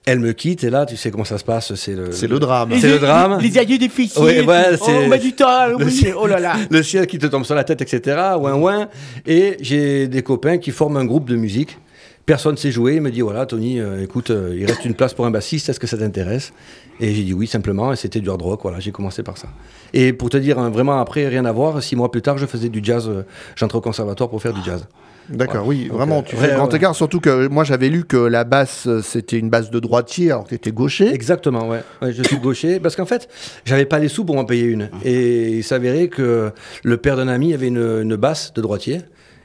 Elle 0.06 0.20
me 0.20 0.34
quitte 0.34 0.66
et 0.66 0.70
là, 0.70 0.86
tu 0.86 0.98
sais 0.98 1.12
comment 1.12 1.24
ça 1.24 1.38
se 1.38 1.46
passe. 1.46 1.76
C'est 1.76 1.94
le, 1.94 2.12
c'est 2.12 2.28
le 2.28 2.38
drame. 2.38 2.72
C'est 2.78 2.90
le 2.90 3.00
drame. 3.00 3.40
Les 3.40 3.58
adieux 3.58 3.78
difficiles. 3.78 4.22
Ouais, 4.22 4.42
ouais, 4.46 4.64
oh, 4.74 4.76
c'est- 4.86 5.06
on 5.06 5.08
met 5.08 5.18
du 5.18 5.32
temps 5.32 5.78
ciel- 5.90 6.14
Oh 6.20 6.28
là 6.28 6.40
là. 6.42 6.56
le 6.70 6.84
ciel 6.84 7.08
qui 7.08 7.18
te 7.20 7.26
tombe 7.28 7.46
sur 7.46 7.56
la 7.56 7.64
tête, 7.64 7.82
etc. 7.82 8.18
Ouin 8.38 8.54
ouin. 8.56 8.90
Et 9.26 9.56
j'ai 9.62 10.10
des 10.10 10.22
copains 10.22 10.58
qui 10.58 10.72
forment 10.72 10.98
un 10.98 11.06
groupe 11.06 11.30
de 11.30 11.38
musique. 11.38 11.78
Personne 12.26 12.56
sait 12.56 12.72
jouer. 12.72 12.96
Il 12.96 13.02
me 13.02 13.12
dit 13.12 13.22
voilà, 13.22 13.46
Tony, 13.46 13.80
euh, 13.80 14.02
écoute, 14.02 14.30
euh, 14.30 14.56
il 14.58 14.66
reste 14.66 14.86
une 14.86 14.94
place 14.94 15.14
pour 15.14 15.26
un 15.26 15.32
bassiste. 15.32 15.68
Est-ce 15.70 15.80
que 15.80 15.88
ça 15.88 15.98
t'intéresse? 15.98 16.54
Et 17.02 17.14
j'ai 17.14 17.24
dit 17.24 17.34
oui, 17.34 17.48
simplement. 17.48 17.92
Et 17.92 17.96
c'était 17.98 18.22
du 18.22 18.30
hard 18.30 18.42
rock. 18.42 18.62
Voilà, 18.64 18.80
j'ai 18.80 18.92
commencé 18.92 19.24
par 19.24 19.38
ça. 19.38 19.50
Et 19.94 20.14
pour 20.14 20.30
te 20.30 20.38
dire, 20.38 20.58
hein, 20.58 20.70
vraiment, 20.70 21.00
après, 21.00 21.28
rien 21.28 21.44
à 21.46 21.52
voir. 21.52 21.84
Six 21.84 21.96
mois 21.96 22.10
plus 22.12 22.22
tard, 22.22 22.38
je 22.38 22.46
faisais 22.46 22.70
du 22.70 22.80
jazz. 22.82 23.10
euh, 23.10 23.24
J'entrais 23.56 23.78
au 23.78 23.82
conservatoire 23.82 24.30
pour 24.30 24.42
faire 24.42 24.54
du 24.54 24.64
jazz. 24.64 24.88
D'accord, 25.30 25.66
oui, 25.66 25.88
Donc, 25.88 25.98
vraiment, 25.98 26.20
euh, 26.20 26.22
tu 26.26 26.36
ouais, 26.36 26.42
fais 26.42 26.48
le 26.50 26.56
grand 26.58 26.70
ouais. 26.70 26.76
écart, 26.76 26.94
surtout 26.96 27.22
que 27.22 27.48
moi 27.48 27.64
j'avais 27.64 27.88
lu 27.88 28.04
que 28.04 28.18
la 28.18 28.44
basse 28.44 28.90
c'était 29.04 29.40
une 29.40 29.50
basse 29.50 29.72
de 29.72 29.80
droitier 29.80 30.32
alors 30.32 30.44
que 30.44 30.50
tu 30.50 30.56
étais 30.56 30.74
gaucher. 30.74 31.14
Exactement, 31.14 31.70
ouais. 31.70 31.80
Ouais, 32.02 32.12
je 32.12 32.24
suis 32.24 32.36
gaucher 32.40 32.82
parce 32.82 32.98
qu'en 32.98 33.06
fait, 33.06 33.30
j'avais 33.64 33.86
pas 33.86 34.00
les 34.00 34.10
sous 34.10 34.26
pour 34.26 34.36
m'en 34.36 34.44
payer 34.44 34.66
une. 34.66 34.90
Et 35.06 35.50
il 35.54 35.64
s'avérait 35.64 36.10
que 36.10 36.52
le 36.84 36.98
père 36.98 37.16
d'un 37.16 37.30
ami 37.30 37.54
avait 37.54 37.68
une, 37.70 38.02
une 38.02 38.18
basse 38.18 38.54
de 38.54 38.62
droitier. 38.62 39.00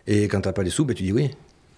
Et 0.08 0.26
quand 0.26 0.40
t'as 0.40 0.52
pas 0.52 0.64
les 0.64 0.70
sous, 0.70 0.84
ben, 0.84 0.94
tu 0.94 1.04
dis 1.04 1.12
oui. 1.12 1.30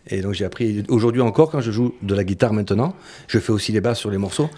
Et 0.09 0.23
donc 0.23 0.33
j'ai 0.35 0.45
appris. 0.45 0.83
Aujourd'hui 0.89 1.21
encore, 1.21 1.51
quand 1.51 1.61
je 1.61 1.71
joue 1.71 1.95
de 2.03 2.15
la 2.15 2.25
guitare 2.25 2.53
maintenant, 2.53 2.95
je 3.29 3.39
fais 3.39 3.53
aussi 3.53 3.71
les 3.73 3.81
basses 3.81 3.99
sur 3.99 4.11
les 4.11 4.19
morceaux, 4.19 4.49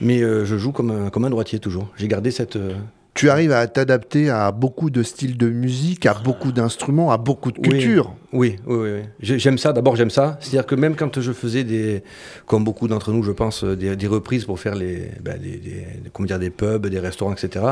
mais 0.00 0.22
euh, 0.22 0.44
je 0.44 0.56
joue 0.56 0.72
comme 0.72 0.90
un, 0.90 1.10
comme 1.10 1.24
un 1.24 1.30
droitier 1.30 1.58
toujours. 1.58 1.88
J'ai 1.96 2.08
gardé 2.08 2.30
cette. 2.30 2.56
euh, 2.56 2.74
Tu 3.14 3.28
arrives 3.28 3.52
à 3.52 3.66
t'adapter 3.66 4.30
à 4.30 4.52
beaucoup 4.52 4.88
de 4.88 5.02
styles 5.02 5.36
de 5.36 5.48
musique, 5.50 6.06
à 6.06 6.14
beaucoup 6.14 6.50
d'instruments, 6.52 7.10
à 7.12 7.18
beaucoup 7.18 7.52
de 7.52 7.58
cultures. 7.58 8.14
Oui, 8.32 8.56
oui, 8.66 8.76
oui. 8.76 8.90
oui. 8.94 9.00
J'ai- 9.20 9.38
J'aime 9.38 9.58
ça. 9.58 9.72
D'abord, 9.74 9.96
j'aime 9.96 10.08
ça. 10.08 10.38
C'est-à-dire 10.40 10.64
que 10.64 10.74
même 10.76 10.94
quand 10.94 11.20
je 11.20 11.32
faisais 11.32 11.64
des, 11.64 12.02
comme 12.46 12.64
beaucoup 12.64 12.88
d'entre 12.88 13.12
nous, 13.12 13.22
je 13.22 13.32
pense, 13.32 13.64
euh, 13.64 13.76
des, 13.76 13.96
des 13.96 14.06
reprises 14.06 14.44
pour 14.46 14.58
faire 14.60 14.76
les, 14.76 15.10
ben, 15.20 15.36
des, 15.38 15.58
des- 15.58 15.86
comment 16.14 16.26
dire, 16.26 16.38
des 16.38 16.48
pubs, 16.50 16.86
des 16.86 17.00
restaurants, 17.00 17.34
etc. 17.34 17.66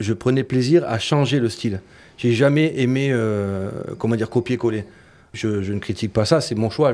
Je 0.00 0.14
prenais 0.14 0.42
plaisir 0.44 0.84
à 0.86 0.98
changer 0.98 1.38
le 1.40 1.50
style. 1.50 1.80
J'ai 2.16 2.32
jamais 2.32 2.80
aimé, 2.80 3.08
euh, 3.12 3.70
comment 3.98 4.16
dire, 4.16 4.30
copier-coller. 4.30 4.84
Je, 5.32 5.72
ne 5.72 5.78
critique 5.78 6.12
pas 6.12 6.24
ça, 6.24 6.40
c'est 6.40 6.54
mon 6.54 6.70
choix. 6.70 6.92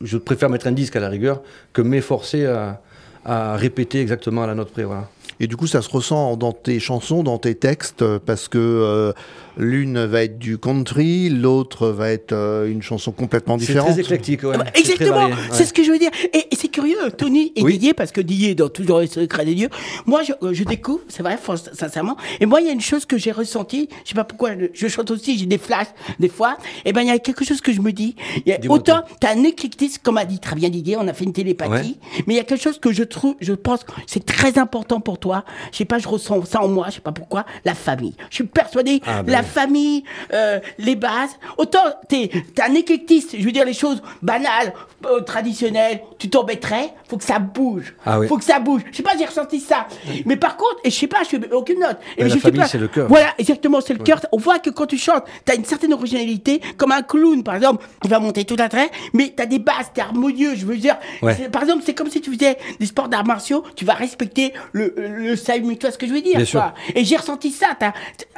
Je 0.00 0.16
préfère 0.18 0.50
mettre 0.50 0.66
un 0.66 0.72
disque 0.72 0.96
à 0.96 1.00
la 1.00 1.08
rigueur 1.08 1.42
que 1.72 1.82
m'efforcer 1.82 2.46
à, 2.46 2.80
répéter 3.56 4.00
exactement 4.00 4.42
à 4.42 4.46
la 4.46 4.54
note 4.54 4.70
près. 4.70 4.84
Et 5.40 5.46
du 5.46 5.56
coup, 5.56 5.66
ça 5.66 5.82
se 5.82 5.88
ressent 5.88 6.36
dans 6.36 6.52
tes 6.52 6.80
chansons, 6.80 7.22
dans 7.22 7.38
tes 7.38 7.54
textes, 7.54 8.04
parce 8.18 8.48
que 8.48 8.58
euh, 8.58 9.12
l'une 9.56 10.04
va 10.04 10.24
être 10.24 10.38
du 10.38 10.58
country, 10.58 11.28
l'autre 11.28 11.88
va 11.88 12.10
être 12.10 12.32
euh, 12.32 12.70
une 12.70 12.82
chanson 12.82 13.12
complètement 13.12 13.58
C'est 13.58 13.66
différente. 13.66 13.90
très 13.90 14.00
éclectique. 14.00 14.42
ouais. 14.42 14.52
Ah 14.54 14.58
bah, 14.58 14.64
C'est 14.74 14.82
très 14.82 14.92
Exactement, 15.04 15.30
c'est 15.52 15.58
ouais. 15.60 15.64
ce 15.66 15.72
que 15.72 15.82
je 15.84 15.90
veux 15.90 15.98
dire. 15.98 16.10
Et, 16.32 16.38
et 16.50 16.56
c'est 16.56 16.68
curieux, 16.68 16.96
Tony 17.16 17.52
et 17.56 17.62
Oui. 17.62 17.72
Didier, 17.74 17.94
parce 17.94 18.12
que 18.12 18.20
Didier, 18.20 18.54
dans 18.54 18.68
Toujours 18.68 19.00
les 19.00 19.06
secrets 19.06 19.44
des 19.44 19.54
dieux, 19.54 19.68
moi 20.06 20.22
je, 20.22 20.32
euh, 20.42 20.52
je 20.52 20.64
découvre, 20.64 21.00
c'est 21.08 21.22
vrai, 21.22 21.38
sincèrement. 21.72 22.16
Et 22.40 22.46
moi, 22.46 22.60
il 22.60 22.66
y 22.66 22.70
a 22.70 22.72
une 22.72 22.80
chose 22.80 23.04
que 23.06 23.18
j'ai 23.18 23.32
ressentie, 23.32 23.88
je 24.04 24.10
sais 24.10 24.14
pas 24.14 24.24
pourquoi, 24.24 24.52
je, 24.58 24.66
je 24.72 24.88
chante 24.88 25.10
aussi, 25.10 25.38
j'ai 25.38 25.46
des 25.46 25.58
flashs 25.58 25.88
des 26.18 26.28
fois. 26.28 26.56
Et 26.84 26.92
ben, 26.92 27.02
il 27.02 27.08
y 27.08 27.10
a 27.10 27.18
quelque 27.18 27.44
chose 27.44 27.60
que 27.60 27.72
je 27.72 27.80
me 27.80 27.92
dis. 27.92 28.14
Y 28.46 28.52
a- 28.52 28.58
autant, 28.70 29.02
t'as 29.20 29.34
un 29.34 29.42
éclectisme, 29.44 30.00
comme 30.02 30.16
a 30.18 30.24
dit 30.24 30.38
très 30.38 30.56
bien 30.56 30.68
Didier, 30.70 30.96
on 30.96 31.06
a 31.08 31.12
fait 31.12 31.24
une 31.24 31.32
télépathie, 31.32 31.98
mais 32.26 32.34
il 32.34 32.36
y 32.36 32.40
a 32.40 32.44
quelque 32.44 32.62
chose 32.62 32.78
que 32.78 32.92
je 32.92 33.02
trouve, 33.02 33.34
je 33.40 33.52
pense, 33.52 33.84
que 33.84 33.92
c'est 34.06 34.24
très 34.24 34.58
important 34.58 35.00
pour 35.00 35.18
toi. 35.18 35.44
Je 35.72 35.78
sais 35.78 35.84
pas, 35.84 35.98
je 35.98 36.08
ressens 36.08 36.44
ça 36.44 36.62
en 36.62 36.68
moi, 36.68 36.86
je 36.88 36.94
sais 36.96 37.00
pas 37.00 37.12
pourquoi, 37.12 37.44
la 37.64 37.74
famille. 37.74 38.14
Je 38.30 38.36
suis 38.36 38.44
persuadé, 38.44 39.00
Ah, 39.06 39.22
ben 39.22 39.32
la 39.32 39.40
oui. 39.40 39.46
Famille, 39.50 40.04
euh, 40.32 40.58
les 40.78 40.96
bases. 40.96 41.38
Autant 41.58 41.80
t'es 42.08 42.30
t'es 42.54 42.62
un 42.62 42.74
éclectiste, 42.74 43.36
je 43.38 43.44
veux 43.44 43.52
dire 43.52 43.64
les 43.64 43.72
choses 43.74 44.02
banales, 44.22 44.72
euh, 45.06 45.20
traditionnelles, 45.20 46.00
tu 46.18 46.28
t'embêterais, 46.30 46.92
faut 47.08 47.16
que 47.16 47.24
ça 47.24 47.38
bouge. 47.38 47.94
Ah 48.04 48.18
oui. 48.20 48.28
Faut 48.28 48.36
que 48.38 48.44
ça 48.44 48.58
bouge. 48.60 48.82
Je 48.90 48.96
sais 48.96 49.02
pas, 49.02 49.12
j'ai 49.18 49.24
ressenti 49.24 49.60
ça. 49.60 49.86
Mais 50.26 50.36
par 50.36 50.56
contre, 50.56 50.76
et 50.84 50.90
je 50.90 50.96
sais 50.96 51.06
pas, 51.06 51.22
je 51.24 51.28
fais 51.30 51.52
aucune 51.52 51.80
note. 51.80 51.96
Et 52.16 52.22
Mais 52.22 52.24
la 52.24 52.30
suis 52.30 52.40
famille, 52.40 52.62
c'est 52.68 52.78
le 52.78 52.88
cœur. 52.88 53.08
Voilà, 53.08 53.34
exactement, 53.38 53.80
c'est 53.80 53.94
le 53.94 54.04
cœur. 54.04 54.20
On 54.32 54.38
voit 54.38 54.58
que 54.58 54.70
quand 54.70 54.86
tu 54.86 54.98
chantes, 54.98 55.24
t'as 55.44 55.56
une 55.56 55.64
certaine 55.64 55.92
originalité, 55.92 56.60
comme 56.76 56.92
un 56.92 57.02
clown, 57.02 57.42
par 57.42 57.54
exemple, 57.56 57.84
il 58.04 58.10
va 58.10 58.18
monter 58.20 58.44
tout 58.44 58.56
à 58.58 58.68
trait, 58.68 58.90
mais 59.14 59.32
t'as 59.34 59.46
des 59.46 59.58
bases, 59.58 59.90
t'es 59.94 60.00
harmonieux, 60.00 60.54
je 60.54 60.66
veux 60.66 60.76
dire. 60.76 60.96
Ouais. 61.22 61.48
Par 61.48 61.62
exemple, 61.62 61.82
c'est 61.84 61.94
comme 61.94 62.10
si 62.10 62.20
tu 62.20 62.32
faisais 62.32 62.56
des 62.78 62.86
sports 62.86 63.08
d'arts 63.08 63.26
martiaux, 63.26 63.64
tu 63.76 63.84
vas 63.84 63.94
respecter 63.94 64.52
le, 64.72 64.94
le 64.96 65.36
salut, 65.36 65.76
tu 65.76 65.86
vois 65.86 65.92
ce 65.92 65.98
que 65.98 66.06
je 66.06 66.12
veux 66.12 66.20
dire, 66.22 66.36
Bien 66.36 66.44
sûr. 66.44 66.60
quoi. 66.60 66.74
Et 66.94 67.04
j'ai 67.04 67.16
ressenti 67.16 67.50
ça. 67.50 67.68
T'as, 67.78 67.92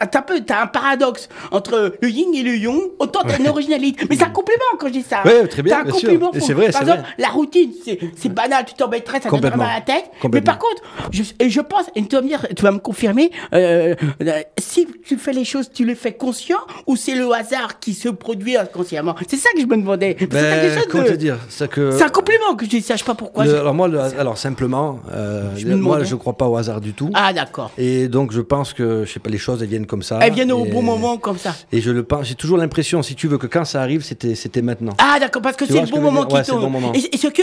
t'as 0.06 0.18
un 0.18 0.22
peu, 0.22 0.40
t'as 0.40 0.62
un 0.62 0.66
paradoxe 0.96 1.28
entre 1.50 1.94
le 2.00 2.08
yin 2.08 2.34
et 2.34 2.42
le 2.42 2.56
yang. 2.56 2.80
Autant 2.98 3.20
t'as 3.26 3.38
une 3.38 3.48
originalité. 3.48 4.06
Mais 4.08 4.16
c'est 4.16 4.24
un 4.24 4.30
compliment 4.30 4.62
quand 4.78 4.88
je 4.88 4.92
dis 4.92 5.02
ça. 5.02 5.22
Ouais, 5.24 5.46
très 5.46 5.62
bien, 5.62 5.74
T'as 5.76 5.80
un 5.82 5.84
bien 5.84 5.94
sûr. 5.94 6.30
Et 6.34 6.40
c'est 6.40 6.52
vrai, 6.54 6.66
Par 6.70 6.74
c'est 6.82 6.88
exemple, 6.88 7.00
vrai. 7.02 7.10
la 7.18 7.28
routine, 7.28 7.70
c'est, 7.84 7.98
c'est 8.16 8.28
banal. 8.28 8.64
Tu 8.66 8.74
t'embêterais, 8.74 9.20
ça 9.20 9.28
te 9.30 9.34
mal 9.36 9.52
à 9.60 9.74
la 9.74 9.80
tête. 9.80 10.04
Mais 10.32 10.40
par 10.40 10.58
contre, 10.58 10.82
je, 11.10 11.22
et 11.38 11.50
je 11.50 11.60
pense, 11.60 11.86
et 11.94 12.04
tu 12.04 12.16
vas 12.16 12.22
me 12.22 12.28
dire, 12.28 12.46
tu 12.56 12.62
vas 12.62 12.70
me 12.72 12.78
confirmer, 12.78 13.30
euh, 13.54 13.94
euh, 14.22 14.40
si 14.58 14.86
tu 15.06 15.16
fais 15.16 15.32
les 15.32 15.44
choses, 15.44 15.70
tu 15.72 15.84
les 15.84 15.94
fais 15.94 16.12
conscient 16.12 16.58
ou 16.86 16.96
c'est 16.96 17.14
le 17.14 17.30
hasard 17.32 17.78
qui 17.80 17.94
se 17.94 18.08
produit 18.08 18.56
inconsciemment. 18.56 19.14
C'est 19.28 19.36
ça 19.36 19.50
que 19.54 19.60
je 19.60 19.66
me 19.66 19.76
demandais. 19.76 20.16
Ben, 20.30 20.78
comment 20.88 21.04
de- 21.04 21.08
te 21.10 21.14
dire 21.14 21.38
c'est 21.48 21.68
que 21.70 21.92
C'est 21.92 22.04
un 22.04 22.08
compliment 22.08 22.54
que 22.56 22.64
je 22.64 22.70
dis 22.70 22.82
ça. 22.82 22.94
Je 22.94 23.00
sais 23.00 23.04
pas 23.04 23.14
pourquoi. 23.14 23.44
Le- 23.44 23.58
alors 23.58 23.74
moi, 23.74 23.88
le- 23.88 23.98
alors 24.00 24.38
simplement, 24.38 25.00
euh, 25.12 25.50
Je 25.56 25.68
moi 25.68 26.02
je 26.04 26.14
crois 26.16 26.34
pas 26.34 26.46
au 26.48 26.56
hasard 26.56 26.80
du 26.80 26.92
tout. 26.92 27.10
Ah 27.14 27.32
d'accord. 27.32 27.70
Et 27.78 28.08
donc 28.08 28.32
je 28.32 28.40
pense 28.40 28.72
que 28.72 29.04
je 29.04 29.12
sais 29.12 29.20
pas, 29.20 29.30
les 29.30 29.38
choses 29.38 29.62
elles 29.62 29.68
viennent 29.68 29.86
comme 29.86 30.02
ça. 30.02 30.18
Elles 30.22 30.32
viennent 30.32 30.52
au 30.52 30.64
et- 30.66 30.70
moment 30.82 31.18
comme 31.18 31.38
ça. 31.38 31.54
Et 31.72 31.80
je 31.80 31.90
le 31.90 32.02
pense, 32.02 32.26
j'ai 32.26 32.34
toujours 32.34 32.58
l'impression, 32.58 33.02
si 33.02 33.14
tu 33.14 33.28
veux, 33.28 33.38
que 33.38 33.46
quand 33.46 33.64
ça 33.64 33.80
arrive, 33.82 34.02
c'était 34.02 34.34
c'était 34.34 34.62
maintenant. 34.62 34.94
Ah 34.98 35.18
d'accord, 35.18 35.42
parce 35.42 35.56
que 35.56 35.66
c'est 35.66 35.80
le 35.80 35.86
bon 35.86 36.00
moment 36.00 36.24
qui 36.24 36.42
tombe. 36.42 36.72
Et, 36.94 37.16
ce 37.16 37.28
que 37.28 37.42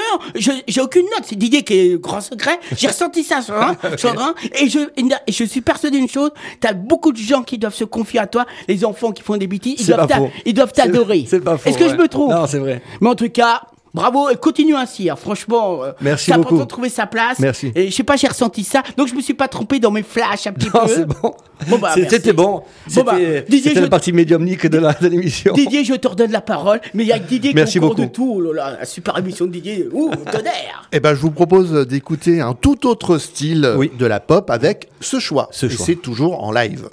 j'ai 0.68 0.82
aucune 0.82 1.04
note, 1.04 1.24
c'est 1.24 1.38
Didier 1.38 1.64
qui 1.64 1.74
est 1.74 2.02
grand 2.02 2.22
secret. 2.22 2.60
J'ai 2.76 2.88
ressenti 2.94 3.24
ça 3.24 3.42
sur 3.42 3.56
un, 3.56 3.76
et 4.60 4.70
je 4.70 4.80
je 5.28 5.44
suis 5.44 5.62
persuadé 5.62 5.98
d'une 5.98 6.10
chose, 6.10 6.32
t'as 6.60 6.74
beaucoup 6.74 7.12
de 7.12 7.18
gens 7.18 7.44
qui 7.44 7.58
doivent 7.58 7.76
se 7.76 7.86
confier 7.86 8.20
à 8.20 8.28
toi, 8.28 8.46
les 8.68 8.84
enfants 8.86 9.12
qui 9.12 9.24
font 9.24 9.38
des 9.38 9.48
bêtises, 9.48 9.80
ils 9.82 9.88
doivent 9.88 10.30
ils 10.46 10.54
doivent 10.54 10.74
t'adorer. 10.74 11.26
C'est 11.28 11.40
pas 11.40 11.58
faux. 11.58 11.70
Est-ce 11.70 11.78
que 11.78 11.90
je 11.90 11.96
me 11.96 12.08
trompe 12.08 12.32
Non, 12.32 12.48
c'est 12.48 12.60
vrai. 12.60 12.82
Mais 13.02 13.10
en 13.10 13.16
tout 13.16 13.30
cas. 13.30 13.62
Bravo 13.94 14.30
et 14.30 14.36
continue 14.36 14.76
ainsi. 14.76 15.10
hein. 15.10 15.16
Franchement, 15.16 15.84
euh, 15.84 15.92
Merci 16.02 16.26
c'est 16.26 16.34
important 16.34 16.58
de 16.58 16.64
trouver 16.66 16.90
sa 16.90 17.08
place. 17.08 17.40
Merci. 17.40 17.72
Et 17.76 17.90
je 17.90 17.96
sais 17.96 18.04
pas, 18.04 18.16
j'ai 18.18 18.28
ressenti 18.28 18.64
ça, 18.64 18.84
donc 18.98 19.08
je 19.08 19.16
me 19.16 19.22
suis 19.22 19.34
pas 19.34 19.48
trompé 19.48 19.80
dans 19.80 19.92
mes 19.92 20.04
flashs 20.04 20.48
un 20.48 20.52
petit 20.54 20.68
Non, 20.74 20.82
peu. 20.86 20.88
c'est 20.88 21.06
bon. 21.06 21.34
Bon, 21.68 21.78
bah, 21.78 21.94
merci. 21.98 22.06
C'était 22.16 22.34
bon. 22.34 22.62
C'était 22.88 23.04
bah, 23.04 23.18
Didier, 23.50 23.62
c'était 23.62 23.76
je- 23.76 23.82
la 23.82 23.90
partie 23.90 24.14
médiumnique 24.14 24.68
de 24.68 24.78
la- 24.78 24.94
de 24.94 25.08
l'émission. 25.08 25.54
Didier, 25.54 25.84
je 25.84 25.94
te 25.96 26.08
redonne 26.08 26.32
la 26.32 26.42
parole, 26.42 26.80
mais 26.94 27.04
il 27.04 27.08
y 27.08 27.12
a 27.12 27.20
Didier 27.20 27.52
Merci 27.54 27.74
qui 27.74 27.78
est 27.80 27.82
au 27.82 27.88
cours 27.88 27.96
de 27.96 28.06
tout. 28.06 28.34
Oh 28.38 28.42
là 28.42 28.54
là, 28.72 28.78
la 28.80 28.86
super 28.86 29.18
émission 29.18 29.46
de 29.46 29.52
Didier. 29.52 29.88
Ouh, 29.92 30.10
tonnerre 30.32 30.88
Eh 30.92 31.00
ben, 31.00 31.14
je 31.16 31.20
vous 31.20 31.32
propose 31.32 31.72
d'écouter 31.88 32.40
un 32.42 32.54
tout 32.54 32.88
autre 32.88 33.18
style 33.18 33.74
Oui. 33.78 33.92
de 33.98 34.06
la 34.06 34.20
pop 34.20 34.50
avec 34.50 34.90
ce 35.02 35.20
choix. 35.20 35.50
Ce 35.52 35.66
Et 35.66 35.70
choix. 35.70 35.86
c'est 35.86 35.96
toujours 35.96 36.44
en 36.44 36.52
live. 36.52 36.90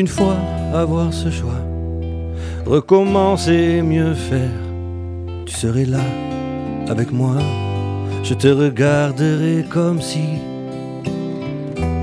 Une 0.00 0.08
fois 0.08 0.38
avoir 0.72 1.12
ce 1.12 1.30
choix. 1.30 1.60
Recommencer, 2.64 3.82
mieux 3.82 4.14
faire. 4.14 4.58
Tu 5.44 5.54
serais 5.54 5.84
là 5.84 6.06
avec 6.88 7.12
moi. 7.12 7.36
Je 8.22 8.32
te 8.32 8.48
regarderai 8.48 9.66
comme 9.68 10.00
si 10.00 10.24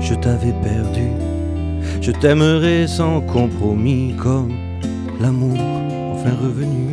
je 0.00 0.14
t'avais 0.14 0.54
perdu. 0.62 1.08
Je 2.00 2.12
t'aimerais 2.12 2.86
sans 2.86 3.20
compromis 3.20 4.14
comme 4.16 4.52
l'amour 5.20 5.58
enfin 6.12 6.34
revenu. 6.40 6.92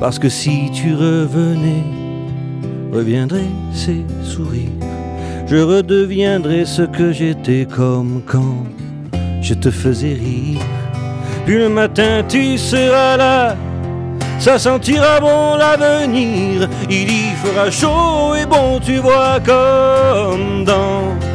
Parce 0.00 0.18
que 0.18 0.28
si 0.28 0.68
tu 0.72 0.96
revenais, 0.96 1.84
reviendraient 2.92 3.54
ces 3.72 4.04
sourires. 4.24 4.80
Je 5.46 5.58
redeviendrai 5.58 6.64
ce 6.64 6.82
que 6.82 7.12
j'étais 7.12 7.66
comme 7.70 8.20
quand 8.26 8.64
je 9.42 9.54
te 9.54 9.70
faisais 9.70 10.14
rire. 10.14 10.60
Puis 11.44 11.58
le 11.58 11.68
matin 11.68 12.22
tu 12.28 12.56
seras 12.56 13.16
là, 13.16 13.56
ça 14.38 14.58
sentira 14.58 15.20
bon 15.20 15.56
l'avenir. 15.56 16.68
Il 16.88 17.10
y 17.10 17.30
fera 17.42 17.70
chaud 17.70 18.34
et 18.34 18.46
bon, 18.46 18.78
tu 18.80 18.98
vois 18.98 19.40
comme 19.40 20.64
dans 20.64 21.31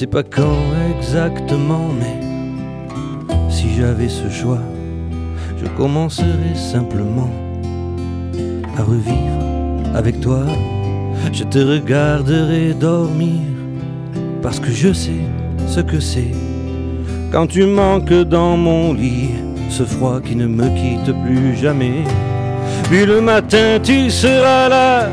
sais 0.00 0.06
pas 0.06 0.22
quand 0.22 0.56
exactement, 0.96 1.90
mais 1.98 2.16
si 3.50 3.66
j'avais 3.76 4.08
ce 4.08 4.30
choix, 4.30 4.62
je 5.62 5.66
commencerais 5.76 6.54
simplement 6.54 7.28
à 8.78 8.82
revivre 8.82 9.94
avec 9.94 10.18
toi. 10.22 10.46
Je 11.34 11.44
te 11.44 11.58
regarderai 11.58 12.72
dormir 12.72 13.42
parce 14.40 14.58
que 14.58 14.70
je 14.70 14.90
sais 14.90 15.22
ce 15.66 15.80
que 15.80 16.00
c'est 16.00 16.32
quand 17.30 17.46
tu 17.46 17.66
manques 17.66 18.22
dans 18.22 18.56
mon 18.56 18.94
lit, 18.94 19.32
ce 19.68 19.82
froid 19.82 20.22
qui 20.22 20.34
ne 20.34 20.46
me 20.46 20.68
quitte 20.80 21.14
plus 21.26 21.56
jamais. 21.56 22.04
Puis 22.84 23.04
le 23.04 23.20
matin 23.20 23.78
tu 23.82 24.08
seras 24.08 24.70
là, 24.70 25.10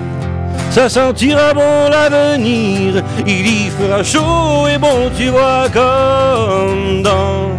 ça 0.77 0.89
sentira 0.89 1.55
bon 1.55 1.89
l'avenir, 1.89 3.01
il 3.25 3.47
y 3.47 3.69
fera 3.71 4.03
chaud 4.03 4.67
et 4.71 4.77
bon 4.77 5.09
tu 5.17 5.29
vois 5.29 5.65
comme 5.73 7.01
dans 7.01 7.49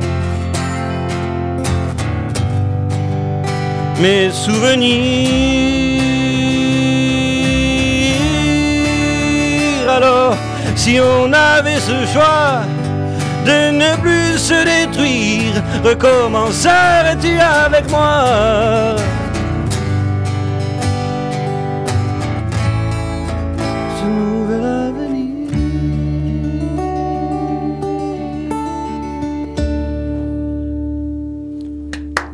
mes 4.01 4.31
souvenirs. 4.31 5.11
Alors, 9.91 10.37
si 10.77 11.01
on 11.01 11.33
avait 11.33 11.81
ce 11.81 12.07
choix 12.13 12.63
de 13.45 13.73
ne 13.73 13.97
plus 13.97 14.39
se 14.39 14.65
détruire, 14.65 15.61
recommencerais-tu 15.83 17.37
avec 17.41 17.91
moi? 17.91 18.95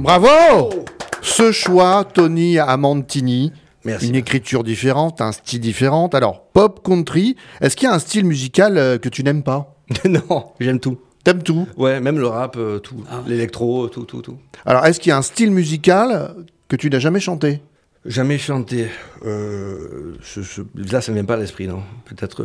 Bravo 0.04 0.84
Ce 1.22 1.50
choix, 1.50 2.04
Tony 2.04 2.58
Amantini. 2.58 3.52
Merci. 3.86 4.08
Une 4.08 4.16
écriture 4.16 4.62
différente, 4.62 5.22
un 5.22 5.32
style 5.32 5.60
différent. 5.60 6.08
Alors, 6.08 6.42
pop, 6.52 6.82
country, 6.84 7.36
est-ce 7.62 7.74
qu'il 7.74 7.88
y 7.88 7.90
a 7.90 7.94
un 7.94 7.98
style 7.98 8.26
musical 8.26 8.76
euh, 8.76 8.98
que 8.98 9.08
tu 9.08 9.24
n'aimes 9.24 9.42
pas? 9.42 9.74
Non, 10.04 10.52
j'aime 10.60 10.78
tout. 10.78 10.98
T'aimes 11.24 11.42
tout? 11.42 11.66
Ouais, 11.78 12.02
même 12.02 12.18
le 12.18 12.26
rap, 12.26 12.56
euh, 12.58 12.80
tout. 12.80 13.02
L'électro, 13.26 13.88
tout, 13.88 14.04
tout, 14.04 14.20
tout. 14.20 14.36
Alors, 14.66 14.84
est-ce 14.84 15.00
qu'il 15.00 15.08
y 15.08 15.12
a 15.12 15.16
un 15.16 15.22
style 15.22 15.50
musical 15.50 16.34
que 16.68 16.76
tu 16.76 16.90
n'as 16.90 16.98
jamais 16.98 17.20
chanté? 17.20 17.62
Jamais 18.04 18.36
chanté. 18.36 18.88
Euh, 19.24 20.18
je- 20.20 20.42
je- 20.42 20.60
là, 20.92 21.00
ça 21.00 21.12
ne 21.12 21.16
vient 21.16 21.24
pas 21.24 21.34
à 21.34 21.38
l'esprit, 21.38 21.66
non. 21.66 21.82
Peut-être. 22.04 22.44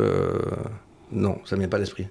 Non, 1.12 1.38
ça 1.44 1.56
ne 1.56 1.60
vient 1.60 1.68
pas 1.68 1.76
à 1.76 1.80
l'esprit. 1.80 2.06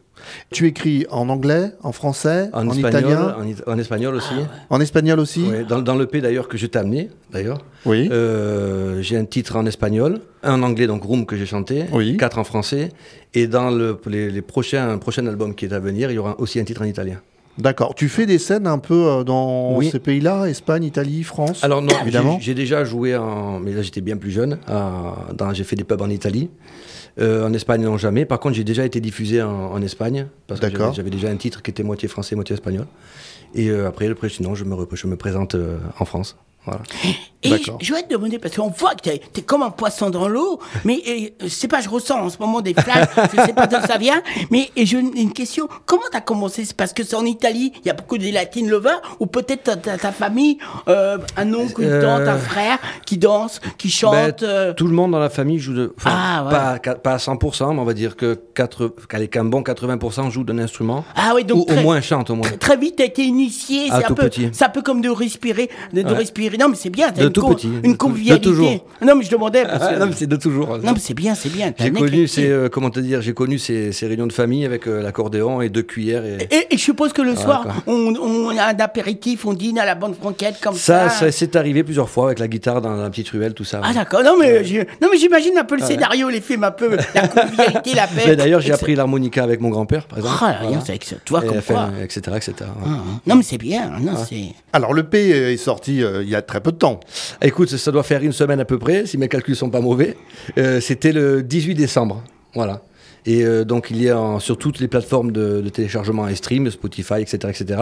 Tu 0.51 0.67
écris 0.67 1.05
en 1.09 1.29
anglais, 1.29 1.71
en 1.81 1.91
français, 1.91 2.49
en, 2.53 2.67
En, 2.67 2.71
espagnol, 2.71 3.01
italien, 3.11 3.35
en, 3.67 3.77
espagnol 3.77 4.15
aussi. 4.15 4.33
en 4.69 4.81
espagnol 4.81 5.19
aussi 5.19 5.43
Ouais, 5.43 5.63
dans, 5.63 5.81
dans 5.81 5.95
le 5.95 6.05
P 6.07 6.19
d'ailleurs 6.21 6.47
que 6.47 6.57
je 6.57 6.65
t'ai 6.67 6.79
amené, 6.79 7.09
d'ailleurs. 7.31 7.59
Oui. 7.85 8.09
Euh, 8.11 9.01
j'ai 9.01 9.15
un 9.17 9.25
titre 9.25 9.55
en 9.55 9.65
espagnol, 9.65 10.19
un 10.43 10.55
en 10.61 10.63
anglais, 10.63 10.87
donc 10.87 11.03
Room 11.03 11.25
que 11.25 11.37
j'ai 11.37 11.45
chanté, 11.45 11.85
Oui. 11.93 12.17
quatre 12.17 12.37
en 12.37 12.43
français. 12.43 12.89
Et 13.33 13.47
dans 13.47 13.69
le, 13.71 13.97
les, 14.07 14.29
les 14.29 14.41
prochains, 14.41 14.89
un 14.89 14.97
prochain 14.97 15.25
album 15.27 15.55
qui 15.55 15.65
est 15.65 15.73
à 15.73 15.79
venir, 15.79 16.11
il 16.11 16.15
y 16.15 16.17
aura 16.17 16.39
aussi 16.39 16.59
un 16.59 16.63
titre 16.65 16.81
en 16.81 16.85
italien. 16.85 17.21
D'accord. 17.59 17.93
Tu 17.93 18.07
fais 18.09 18.25
des 18.25 18.39
scènes 18.39 18.67
un 18.67 18.77
peu 18.79 19.07
euh, 19.07 19.23
dans 19.23 19.75
Oui. 19.75 19.89
ces 19.91 19.99
pays-là, 19.99 20.45
Espagne, 20.45 20.83
Italie, 20.85 21.23
France 21.23 21.63
Alors 21.63 21.81
non, 21.81 21.93
évidemment. 22.01 22.37
j'ai- 22.39 22.53
déjà 22.53 22.83
joué 22.85 23.15
en, 23.17 23.59
mais 23.59 23.73
là 23.73 23.81
j'étais 23.81 24.01
bien 24.01 24.17
plus 24.17 24.31
jeune. 24.31 24.57
dans- 24.67 25.53
j'ai 25.53 25.63
fait 25.63 25.75
des 25.75 25.83
pubs 25.83 26.01
en 26.01 26.09
Italie, 26.09 26.49
Euh, 27.19 27.45
en 27.45 27.53
Espagne 27.53 27.81
non 27.83 27.97
jamais. 27.97 28.23
Par 28.25 28.39
contre, 28.39 28.55
j'ai 28.55 28.63
déjà 28.63 28.85
été 28.85 29.01
diffusé 29.01 29.41
en, 29.41 29.49
en 29.73 29.81
Espagne 29.81 30.27
parce 30.47 30.59
que 30.61 30.67
j'avais 30.93 31.09
déjà 31.09 31.27
un 31.29 31.35
titre 31.35 31.61
qui 31.61 31.69
était 31.71 31.83
moitié 31.83 32.07
français, 32.07 32.35
moitié 32.35 32.53
espagnol. 32.53 32.85
Et 33.55 33.69
euh, 33.69 33.87
après, 33.89 34.07
après, 34.09 34.29
sinon, 34.29 34.55
je 34.55 34.63
me, 34.63 34.73
rep- 34.75 34.95
je 34.95 35.07
me 35.07 35.17
présente 35.17 35.55
euh, 35.55 35.77
en 35.99 36.05
France. 36.05 36.37
Voilà. 36.65 36.81
Et 37.41 37.51
je, 37.79 37.93
vais 37.93 38.03
te 38.03 38.09
demander, 38.13 38.37
parce 38.37 38.53
qu'on 38.57 38.67
voit 38.67 38.95
que 38.95 39.01
t'es 39.09 39.21
es 39.37 39.41
comme 39.43 39.63
un 39.63 39.69
poisson 39.69 40.09
dans 40.09 40.27
l'eau, 40.27 40.59
mais 40.83 41.33
je 41.41 41.47
sais 41.47 41.69
pas, 41.69 41.79
je 41.79 41.87
ressens 41.87 42.19
en 42.19 42.29
ce 42.29 42.37
moment 42.37 42.59
des 42.59 42.73
flashs, 42.73 43.07
je 43.33 43.41
sais 43.45 43.53
pas 43.53 43.65
d'où 43.65 43.77
ça 43.87 43.97
vient, 43.97 44.21
mais 44.51 44.69
je, 44.75 44.97
une 44.97 45.31
question, 45.31 45.69
comment 45.85 46.03
t'as 46.11 46.19
commencé? 46.19 46.65
C'est 46.65 46.75
parce 46.75 46.91
que 46.91 47.01
c'est 47.05 47.15
en 47.15 47.23
Italie, 47.23 47.71
il 47.81 47.87
y 47.87 47.89
a 47.89 47.93
beaucoup 47.93 48.17
de 48.17 48.29
Latin 48.29 48.65
lovers, 48.67 49.01
ou 49.21 49.25
peut-être 49.25 49.81
ta, 49.81 50.11
famille, 50.11 50.57
euh, 50.89 51.17
un 51.37 51.53
oncle, 51.53 51.81
une 51.81 51.89
Euh, 51.89 52.01
tante, 52.01 52.27
un 52.27 52.37
frère 52.37 52.77
qui 53.05 53.17
danse, 53.17 53.61
qui 53.77 53.89
chante 53.89 54.11
Ben, 54.11 54.35
euh, 54.43 54.73
Tout 54.73 54.87
le 54.87 54.93
monde 54.93 55.11
dans 55.11 55.19
la 55.19 55.29
famille 55.29 55.59
joue 55.59 55.73
de. 55.73 55.93
enfin, 55.97 56.11
Ah, 56.13 56.43
ouais. 56.43 56.51
pas, 56.51 56.91
à- 56.91 56.95
pas 56.95 57.13
à 57.13 57.17
100%, 57.19 57.73
mais 57.73 57.79
on 57.79 57.85
va 57.85 57.93
dire 57.93 58.17
que 58.17 58.37
4, 58.53 58.93
allez, 59.13 59.29
qu'un 59.29 59.45
bon 59.45 59.61
80% 59.63 60.29
joue 60.29 60.43
d'un 60.43 60.59
instrument. 60.59 61.05
Ah 61.15 61.31
oui, 61.35 61.45
donc 61.45 61.69
ou 61.69 61.73
au 61.73 61.81
moins 61.81 62.01
chante, 62.01 62.29
au 62.31 62.35
moins. 62.35 62.45
Très, 62.47 62.57
très 62.57 62.77
vite, 62.77 62.95
t'as 62.97 63.05
été 63.05 63.23
initié. 63.23 63.87
Ah, 63.91 63.99
C'est 64.01 64.11
un 64.11 64.13
peu, 64.15 64.23
petit. 64.27 64.51
un 64.59 64.69
peu 64.69 64.81
comme 64.81 64.99
de 64.99 65.09
respirer, 65.09 65.69
de, 65.93 66.01
de 66.01 66.09
Ouais. 66.09 66.15
Non, 66.57 66.69
mais 66.69 66.75
c'est 66.75 66.89
bien. 66.89 67.11
T'as 67.11 67.21
De 67.21 67.27
une, 67.27 67.33
tout 67.33 67.47
petit. 67.49 67.69
une 67.83 67.91
De- 67.93 67.97
convivialité. 67.97 68.45
de 68.49 68.51
toujours. 68.53 68.85
Non, 69.01 69.15
mais 69.15 69.23
je 69.23 69.29
demandais 69.29 69.63
parce 69.63 69.83
Ah, 69.83 69.93
que. 69.93 69.99
non, 69.99 70.05
mais 70.07 70.13
c'est 70.15 70.27
de 70.27 70.35
toujours. 70.35 70.77
non, 70.77 70.93
mais 70.93 70.99
c'est 70.99 71.13
bien, 71.13 71.35
c'est 71.35 71.49
bien. 71.51 71.73
J'ai 71.77 71.87
un 71.87 71.91
connu 71.91 72.27
ces, 72.27 72.47
euh, 72.49 72.69
comment 72.69 72.89
te 72.89 72.99
dire, 72.99 73.21
j'ai 73.21 73.33
connu 73.33 73.57
ces, 73.59 73.91
ces 73.91 74.07
réunions 74.07 74.27
de 74.27 74.33
famille 74.33 74.65
avec 74.65 74.87
euh, 74.87 75.01
l'accordéon 75.01 75.61
et 75.61 75.69
deux 75.69 75.83
cuillères 75.83 76.25
et. 76.25 76.47
Et, 76.51 76.73
et 76.73 76.77
je 76.77 76.83
suppose 76.83 77.13
que 77.13 77.21
le 77.21 77.33
Ah, 77.37 77.41
soir, 77.41 77.67
on, 77.87 78.13
on 78.15 78.57
a 78.57 78.65
un 78.73 78.79
apéritif, 78.79 79.45
on 79.45 79.53
dîne 79.53 79.79
à 79.79 79.85
la 79.85 79.95
bonne 79.95 80.13
franquette 80.13 80.55
comme 80.61 80.75
ça. 80.75 81.09
Ça, 81.09 81.27
ça 81.27 81.31
c'est 81.31 81.55
arrivé 81.55 81.83
plusieurs 81.83 82.09
fois 82.09 82.25
avec 82.27 82.39
la 82.39 82.47
guitare 82.47 82.81
dans 82.81 82.93
la 82.95 83.09
petite 83.09 83.29
ruelle, 83.29 83.53
tout 83.53 83.63
ça. 83.65 83.81
Ah 83.83 83.93
d'accord. 83.93 84.23
Non 84.23 84.35
mais 84.39 84.61
mais 85.01 85.17
j'imagine 85.17 85.57
un 85.57 85.63
peu 85.63 85.75
le 85.75 85.81
ouais. 85.81 85.87
scénario, 85.87 86.29
les 86.29 86.41
films 86.41 86.63
un 86.63 86.71
peu 86.71 86.97
la 87.15 87.27
convivialité, 87.27 87.93
la 87.95 88.07
paix. 88.25 88.35
D'ailleurs, 88.35 88.61
j'ai 88.61 88.73
appris 88.73 88.95
l'harmonica 88.95 89.43
avec 89.43 89.59
mon 89.61 89.69
grand-père, 89.69 90.05
par 90.05 90.19
exemple. 90.19 90.35
Ah, 90.41 90.55
Voilà. 90.59 90.69
rien, 90.69 90.79
c'est 90.85 90.97
que 90.97 91.05
tu 91.05 91.15
vois 91.29 91.41
comme 91.41 91.61
quoi. 91.61 91.89
etc., 92.03 92.21
etc. 92.37 92.53
Ah, 92.61 92.73
ah. 92.85 92.89
Non 93.25 93.35
mais 93.35 93.43
c'est 93.43 93.57
bien. 93.57 93.91
Non 93.99 94.13
c'est. 94.27 94.53
Alors, 94.73 94.93
le 94.93 95.03
P 95.03 95.29
est 95.29 95.57
sorti 95.57 96.03
euh, 96.03 96.21
il 96.23 96.29
y 96.29 96.35
a 96.35 96.38
très 96.41 96.61
peu 96.61 96.71
de 96.71 96.77
temps. 96.77 96.99
Écoute, 97.41 97.69
ça 97.69 97.91
doit 97.91 98.03
faire 98.03 98.23
une 98.23 98.31
semaine 98.31 98.59
à 98.59 98.65
peu 98.65 98.77
près, 98.77 99.05
si 99.05 99.17
mes 99.17 99.27
calculs 99.27 99.55
sont 99.55 99.69
pas 99.69 99.81
mauvais. 99.81 100.17
Euh, 100.57 100.79
C'était 100.81 101.11
le 101.11 101.43
18 101.43 101.75
décembre. 101.75 102.23
Voilà. 102.55 102.81
Et 103.25 103.43
euh, 103.43 103.65
donc, 103.65 103.87
il 103.91 104.01
y 104.01 104.09
a 104.09 104.37
sur 104.39 104.57
toutes 104.57 104.79
les 104.79 104.87
plateformes 104.87 105.31
de, 105.31 105.67
téléchargement 105.69 106.27
et 106.27 106.35
stream, 106.35 106.69
Spotify, 106.71 107.21
etc., 107.21 107.37
etc. 107.49 107.81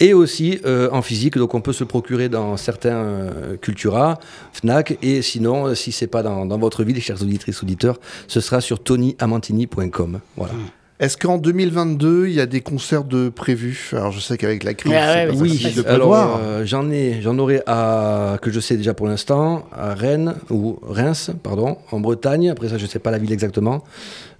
Et 0.00 0.12
aussi 0.12 0.60
euh, 0.66 0.88
en 0.90 1.02
physique, 1.02 1.38
donc 1.38 1.54
on 1.54 1.60
peut 1.60 1.72
se 1.72 1.84
procurer 1.84 2.28
dans 2.28 2.56
certains 2.56 3.30
Cultura, 3.60 4.18
Fnac. 4.52 4.98
Et 5.02 5.22
sinon, 5.22 5.74
si 5.74 5.92
c'est 5.92 6.08
pas 6.08 6.22
dans, 6.22 6.46
dans 6.46 6.58
votre 6.58 6.84
ville, 6.84 7.00
chers 7.00 7.22
auditrices, 7.22 7.62
auditeurs, 7.62 7.98
ce 8.26 8.40
sera 8.40 8.60
sur 8.60 8.82
tonyamantini.com. 8.82 10.20
Voilà. 10.36 10.54
Est-ce 11.02 11.16
qu'en 11.16 11.36
2022, 11.36 12.28
il 12.28 12.34
y 12.34 12.40
a 12.40 12.46
des 12.46 12.60
concerts 12.60 13.02
de 13.02 13.28
prévus? 13.28 13.90
Alors, 13.90 14.12
je 14.12 14.20
sais 14.20 14.38
qu'avec 14.38 14.62
la 14.62 14.72
crise, 14.72 14.92
Ah 14.96 15.14
ouais, 15.14 15.26
c'est 15.30 15.36
pas 15.36 15.42
oui, 15.42 15.58
facile 15.58 15.82
de 15.82 15.88
Alors, 15.88 16.38
euh, 16.40 16.62
j'en 16.64 16.88
ai, 16.92 17.20
j'en 17.20 17.36
aurai 17.40 17.60
à 17.66 18.38
que 18.40 18.52
je 18.52 18.60
sais 18.60 18.76
déjà 18.76 18.94
pour 18.94 19.08
l'instant 19.08 19.66
à 19.72 19.94
Rennes 19.94 20.36
ou 20.48 20.78
Reims, 20.80 21.32
pardon, 21.42 21.76
en 21.90 21.98
Bretagne. 21.98 22.50
Après 22.50 22.68
ça, 22.68 22.78
je 22.78 22.86
sais 22.86 23.00
pas 23.00 23.10
la 23.10 23.18
ville 23.18 23.32
exactement. 23.32 23.82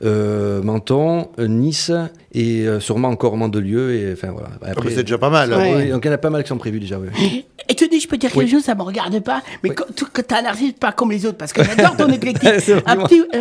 Euh, 0.04 0.62
Menton, 0.62 1.28
Nice 1.38 1.92
et 2.34 2.66
euh, 2.66 2.80
sûrement 2.80 3.08
encore 3.08 3.36
Mandelieu 3.36 3.94
et 3.94 4.12
enfin 4.14 4.32
voilà. 4.32 4.48
Ah, 4.64 4.72
mais 4.84 4.90
c'est 4.90 5.02
déjà 5.04 5.18
pas 5.18 5.30
mal. 5.30 5.52
Ouais. 5.52 5.74
Oui, 5.76 5.88
donc 5.90 6.04
il 6.04 6.08
y 6.08 6.10
en 6.10 6.14
a 6.14 6.18
pas 6.18 6.30
mal 6.30 6.42
qui 6.42 6.48
sont 6.48 6.58
prévus 6.58 6.80
déjà. 6.80 6.98
Oui. 6.98 7.44
Et 7.68 7.74
tu 7.76 7.86
dis, 7.86 8.00
je 8.00 8.08
peux 8.08 8.16
dire 8.16 8.32
quelque 8.32 8.50
chose, 8.50 8.64
ça 8.64 8.74
me 8.74 8.82
regarde 8.82 9.20
pas, 9.20 9.40
mais 9.62 9.70
quand, 9.70 9.84
tu- 9.94 10.04
un 10.34 10.44
artiste 10.44 10.78
pas 10.80 10.90
comme 10.90 11.12
les 11.12 11.24
autres, 11.26 11.38
parce 11.38 11.52
que 11.52 11.62
j'adore 11.62 11.96
ton 11.96 12.08
éclectique. 12.12 12.44
Euh, 12.48 12.58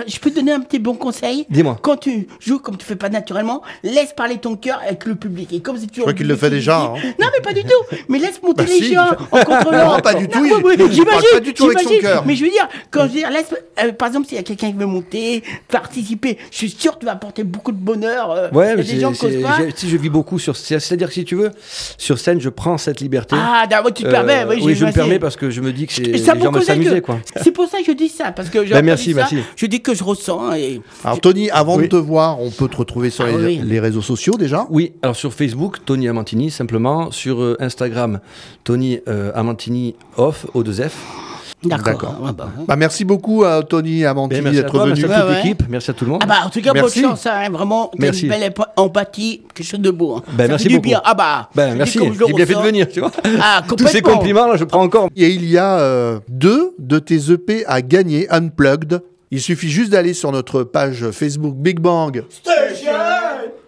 je 0.08 0.20
peux 0.20 0.30
te 0.30 0.36
donner 0.36 0.52
un 0.52 0.60
petit 0.60 0.78
bon 0.78 0.94
conseil. 0.94 1.48
Dis-moi. 1.50 1.80
Quand 1.82 1.98
tu 1.98 2.28
joues 2.40 2.60
comme 2.60 2.78
tu 2.78 2.86
fais 2.86 2.96
pas 2.96 3.10
naturellement, 3.10 3.64
laisse 3.84 4.14
parler 4.14 4.38
ton 4.38 4.56
cœur 4.58 4.80
avec 4.86 5.06
le 5.06 5.16
public. 5.16 5.52
Et 5.54 5.62
comme 5.62 5.76
c'est 5.78 5.88
toujours. 5.88 6.04
crois 6.04 6.14
qu'il 6.14 6.28
le 6.28 6.36
fait 6.36 6.52
déjà, 6.52 6.82
hein. 6.82 6.94
Non, 7.20 7.28
mais 7.36 7.42
pas 7.44 7.54
du 7.54 7.64
tout. 7.64 7.98
Mais 8.10 8.20
laisse 8.20 8.40
monter 8.44 8.64
Bah 8.64 8.70
les 8.70 8.86
si. 8.86 8.94
gens 8.94 9.10
en 9.32 9.44
contrôlant. 9.44 9.96
Non, 9.96 10.00
pas 10.02 10.14
du 10.14 10.28
tout, 10.28 10.46
j'imagine, 10.92 11.04
pas 11.34 11.40
du 11.40 11.54
tout 11.56 11.66
avec 11.66 11.80
son 11.80 11.90
j'imagine. 11.90 12.02
cœur. 12.02 12.24
Mais 12.26 12.36
je 12.36 12.46
veux 12.46 12.52
dire, 12.52 12.70
quand 12.92 13.06
je 13.08 13.12
dis 13.14 13.22
laisse, 13.22 13.56
euh, 13.84 13.92
par 13.92 14.08
exemple, 14.10 14.28
s'il 14.28 14.38
y 14.38 14.40
a 14.40 14.44
quelqu'un 14.44 14.72
qui 14.72 14.78
veut 14.78 14.86
monter, 14.86 15.42
participer, 15.68 16.38
je 16.52 16.58
suis 16.58 16.70
sûr 16.70 16.94
que 16.96 17.00
tu 17.00 17.06
vas 17.08 17.14
apporter 17.14 17.44
beaucoup 17.44 17.72
de 17.72 17.78
bonheur. 17.78 18.30
euh, 18.32 18.50
Ouais, 18.52 18.70
a 18.70 18.76
mais 18.76 18.84
gens 18.84 19.12
pas. 19.14 19.58
si 19.76 19.90
je 19.90 19.98
vis 19.98 20.10
beaucoup 20.10 20.38
sur, 20.38 20.56
c'est- 20.56 20.80
c'est-à-dire 20.80 21.08
que 21.08 21.14
si 21.14 21.26
tu 21.26 21.36
veux, 21.36 21.50
sur 21.98 22.20
scène, 22.20 22.40
je 22.40 22.50
prends 22.50 22.78
cette 22.78 23.00
liberté. 23.02 23.36
Ah, 23.40 23.66
d'accord, 23.70 23.94
tu 23.94 24.04
te 24.04 24.08
Euh, 24.08 24.12
permets. 24.12 24.46
Oui, 24.48 24.62
oui, 24.64 24.76
je 24.76 24.86
me 24.86 24.92
permets 24.92 25.18
parce 25.18 25.36
que 25.36 25.50
je 25.50 25.62
me 25.62 25.72
dis 25.74 25.88
que 25.88 26.00
les 26.02 26.18
gens 26.24 26.36
conseille 26.52 26.66
s'amuser 26.66 27.02
quoi. 27.02 27.18
C'est 27.42 27.52
pour 27.52 27.68
ça 27.68 27.80
que 27.80 27.86
je 27.86 27.94
dis 27.94 28.10
ça, 28.10 28.32
parce 28.32 28.50
que 28.50 28.60
Ben, 28.70 28.86
merci, 28.86 29.12
ça, 29.14 29.18
merci. 29.22 29.38
Je 29.56 29.66
dis 29.66 29.82
que 29.82 29.96
je 29.96 30.04
ressens 30.04 30.54
et 30.54 30.82
Alors, 31.04 31.20
Tony, 31.22 31.50
avant 31.50 31.78
Oui. 31.78 31.84
de 31.84 31.88
te 31.88 31.96
voir, 31.96 32.40
on 32.42 32.52
peut 32.52 32.68
te 32.68 32.76
retrouver 32.78 33.10
sur 33.10 33.24
Ah 33.26 33.32
les, 33.32 33.46
oui. 33.46 33.62
les 33.64 33.80
réseaux 33.80 34.02
sociaux 34.02 34.34
déjà 34.38 34.68
Oui, 34.70 34.92
alors 35.02 35.16
sur 35.16 35.34
Facebook, 35.34 35.78
Tony 35.86 36.08
Amantini, 36.10 36.52
simplement. 36.52 37.12
Sur 37.12 37.42
euh, 37.42 37.56
Instagram, 37.60 38.20
Tony 38.64 39.00
euh, 39.08 39.32
Amantini 39.36 39.96
off, 40.18 40.46
O2F. 40.54 40.90
d'accord. 40.90 41.31
D'accord. 41.64 42.16
Ah 42.26 42.32
bah, 42.32 42.50
Bah, 42.68 42.76
merci 42.76 43.06
beaucoup 43.06 43.44
à 43.44 43.62
Tony 43.64 44.04
à 44.06 44.14
d'être 44.14 44.28
venu. 44.30 44.42
merci 44.44 44.60
à 44.60 44.64
toute 44.64 44.74
Ouais, 44.82 45.30
ouais. 45.30 45.36
l'équipe, 45.44 45.64
merci 45.70 45.92
à 45.92 45.94
tout 45.94 46.06
le 46.06 46.12
monde. 46.12 46.22
Ah 46.24 46.28
bah 46.28 46.36
en 46.46 46.50
tout 46.50 46.62
cas 46.62 46.74
Merci. 46.74 47.02
bonne 47.02 47.12
chance 47.12 47.26
hein, 47.28 47.50
vraiment 47.52 47.92
Merci. 48.00 48.24
une 48.24 48.30
belle 48.30 48.54
empathie 48.78 49.42
quelque 49.54 49.68
chose 49.68 49.80
de 49.80 49.92
beau 49.92 50.16
hein. 50.16 50.24
Ben, 50.34 50.46
Ça 50.46 50.50
merci 50.50 50.70
beaucoup. 50.70 50.82
bien 50.82 51.02
ah 51.06 51.14
bah 51.14 51.50
ben 51.56 51.72
dis 51.74 51.78
merci, 51.78 52.00
j'ai 52.00 52.34
bien 52.34 52.46
fait 52.46 52.54
de 52.56 52.60
venir, 52.60 52.88
tu 52.90 53.00
vois. 53.00 53.12
ah 53.42 53.62
Tous 53.68 53.88
ces 53.88 54.02
compliments, 54.02 54.48
là, 54.48 54.56
je 54.58 54.64
prends 54.64 54.82
encore. 54.82 55.10
Et 55.16 55.30
il 55.30 55.46
y 55.50 55.58
a 55.58 55.78
euh, 55.80 56.20
deux 56.30 56.74
de 56.80 56.98
tes 57.00 57.32
EP 57.32 57.64
à 57.68 57.82
gagner, 57.82 58.28
Unplugged. 58.32 59.02
Il 59.30 59.40
suffit 59.42 59.70
juste 59.70 59.92
d'aller 59.92 60.14
sur 60.14 60.32
notre 60.32 60.64
page 60.64 61.10
Facebook 61.12 61.56
Big 61.56 61.80
Bang 61.80 62.24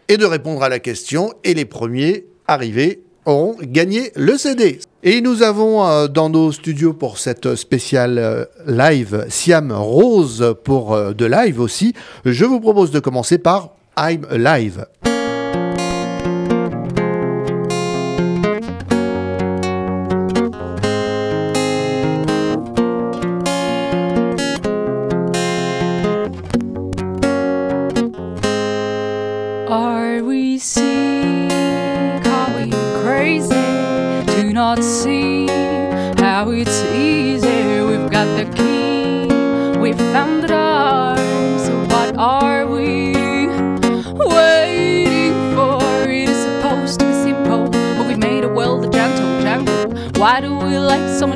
et 0.10 0.18
de 0.18 0.26
répondre 0.26 0.62
à 0.64 0.70
la 0.70 0.80
question. 0.80 1.32
Et 1.44 1.54
les 1.54 1.66
premiers 1.66 2.26
arrivés 2.48 3.04
auront 3.26 3.56
gagné 3.62 4.12
le 4.16 4.38
CD. 4.38 4.80
Et 5.04 5.22
nous 5.22 5.44
avons 5.44 5.86
euh, 5.86 6.08
dans 6.08 6.30
nos 6.30 6.52
studios 6.52 6.94
pour 6.94 7.18
cette 7.18 7.56
spéciale 7.56 8.18
euh, 8.18 8.46
live 8.68 9.26
Siam 9.30 9.72
Rose 9.72 10.56
pour 10.64 10.94
euh, 10.94 11.14
de 11.14 11.26
live 11.26 11.60
aussi. 11.60 11.94
Je 12.26 12.46
vous 12.46 12.60
propose 12.60 12.92
de 12.92 13.00
commencer 13.00 13.38
par 13.38 13.76
I'm 13.98 14.26
Alive. 14.30 14.86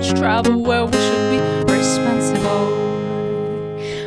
Much 0.07 0.19
trouble 0.19 0.61
where 0.61 0.85
we 0.85 0.91
should 0.93 1.31
be 1.31 1.73
responsible? 1.73 2.67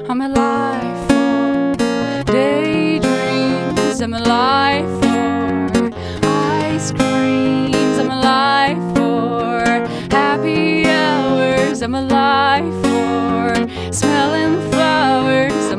I'm 0.09 0.21
alive 0.21 1.09
for 1.09 1.75
daydreams. 2.25 4.01
I'm 4.01 4.15
alive 4.15 4.87
for 5.03 5.91
ice 6.23 6.93
creams. 6.93 7.99
I'm 7.99 8.11
alive 8.11 8.79
for 8.97 9.87
happy 10.11 10.87
hours. 10.87 11.83
I'm 11.83 11.95
alive 11.95 12.73
for 12.83 13.93
smelling 13.93 14.71
flowers. 14.71 15.70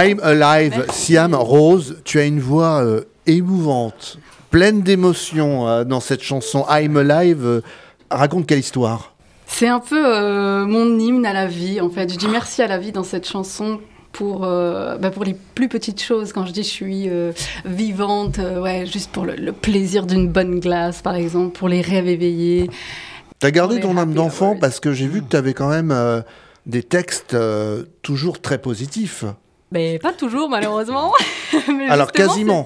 I'm 0.00 0.20
Alive, 0.22 0.86
Siam 0.92 1.34
Rose, 1.34 1.96
tu 2.04 2.20
as 2.20 2.24
une 2.24 2.38
voix 2.38 2.84
euh, 2.84 3.00
émouvante, 3.26 4.20
pleine 4.48 4.82
d'émotions 4.82 5.66
euh, 5.66 5.82
dans 5.82 5.98
cette 5.98 6.22
chanson 6.22 6.64
I'm 6.70 6.96
Alive. 6.96 7.44
Euh, 7.44 7.60
raconte 8.08 8.46
quelle 8.46 8.60
histoire 8.60 9.16
C'est 9.46 9.66
un 9.66 9.80
peu 9.80 10.64
mon 10.66 10.96
hymne 11.00 11.26
à 11.26 11.32
la 11.32 11.48
vie, 11.48 11.80
en 11.80 11.90
fait. 11.90 12.12
Je 12.12 12.16
dis 12.16 12.28
merci 12.28 12.62
à 12.62 12.68
la 12.68 12.78
vie 12.78 12.92
dans 12.92 13.02
cette 13.02 13.26
chanson 13.26 13.80
pour, 14.12 14.44
euh, 14.44 14.98
bah, 14.98 15.10
pour 15.10 15.24
les 15.24 15.34
plus 15.34 15.68
petites 15.68 16.00
choses. 16.00 16.32
Quand 16.32 16.46
je 16.46 16.52
dis 16.52 16.62
je 16.62 16.68
suis 16.68 17.08
euh, 17.08 17.32
vivante, 17.64 18.38
euh, 18.38 18.60
ouais, 18.60 18.86
juste 18.86 19.10
pour 19.10 19.24
le, 19.24 19.34
le 19.34 19.52
plaisir 19.52 20.06
d'une 20.06 20.28
bonne 20.28 20.60
glace, 20.60 21.02
par 21.02 21.16
exemple, 21.16 21.58
pour 21.58 21.68
les 21.68 21.80
rêves 21.80 22.06
éveillés. 22.06 22.70
T'as 23.40 23.50
gardé 23.50 23.80
ton 23.80 23.96
âme 23.96 24.14
d'enfant 24.14 24.54
parce 24.54 24.78
que 24.78 24.92
j'ai 24.92 25.08
vu 25.08 25.22
que 25.22 25.28
tu 25.28 25.36
avais 25.36 25.54
quand 25.54 25.68
même 25.68 26.22
des 26.66 26.84
textes 26.84 27.36
toujours 28.02 28.40
très 28.40 28.58
positifs. 28.58 29.24
Mais 29.70 29.98
pas 29.98 30.14
toujours, 30.14 30.48
malheureusement. 30.48 31.12
Mais 31.68 31.88
Alors, 31.90 32.10
quasiment. 32.10 32.64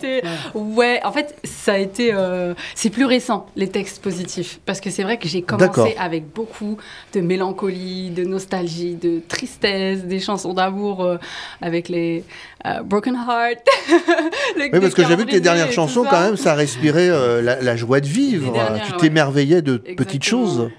Ouais, 0.54 1.00
en 1.02 1.10
fait, 1.10 1.34
ça 1.42 1.72
a 1.72 1.78
été. 1.78 2.12
euh, 2.14 2.54
C'est 2.76 2.90
plus 2.90 3.06
récent, 3.06 3.46
les 3.56 3.68
textes 3.68 4.00
positifs. 4.00 4.60
Parce 4.66 4.80
que 4.80 4.88
c'est 4.88 5.02
vrai 5.02 5.18
que 5.18 5.26
j'ai 5.26 5.42
commencé 5.42 5.96
avec 5.98 6.32
beaucoup 6.32 6.76
de 7.12 7.20
mélancolie, 7.20 8.10
de 8.10 8.22
nostalgie, 8.24 8.94
de 8.94 9.20
tristesse, 9.26 10.04
des 10.04 10.20
chansons 10.20 10.52
d'amour 10.54 11.02
euh, 11.02 11.16
avec 11.60 11.88
les 11.88 12.22
euh, 12.66 12.82
Broken 12.84 13.16
Heart. 13.16 13.58
Le- 14.56 14.70
Oui, 14.72 14.80
parce 14.80 14.94
que 14.94 15.04
j'ai 15.04 15.16
vu 15.16 15.26
que 15.26 15.30
tes 15.32 15.40
dernières 15.40 15.72
chansons, 15.72 16.04
quand 16.08 16.20
même, 16.20 16.36
ça 16.36 16.54
respirait 16.54 17.08
la, 17.42 17.60
la 17.60 17.76
joie 17.76 17.98
de 18.00 18.06
vivre. 18.06 18.52
Dernières, 18.52 18.86
tu 18.86 18.92
ouais. 18.92 18.98
t'émerveillais 18.98 19.60
de 19.62 19.76
petites 19.78 20.24
choses. 20.24 20.70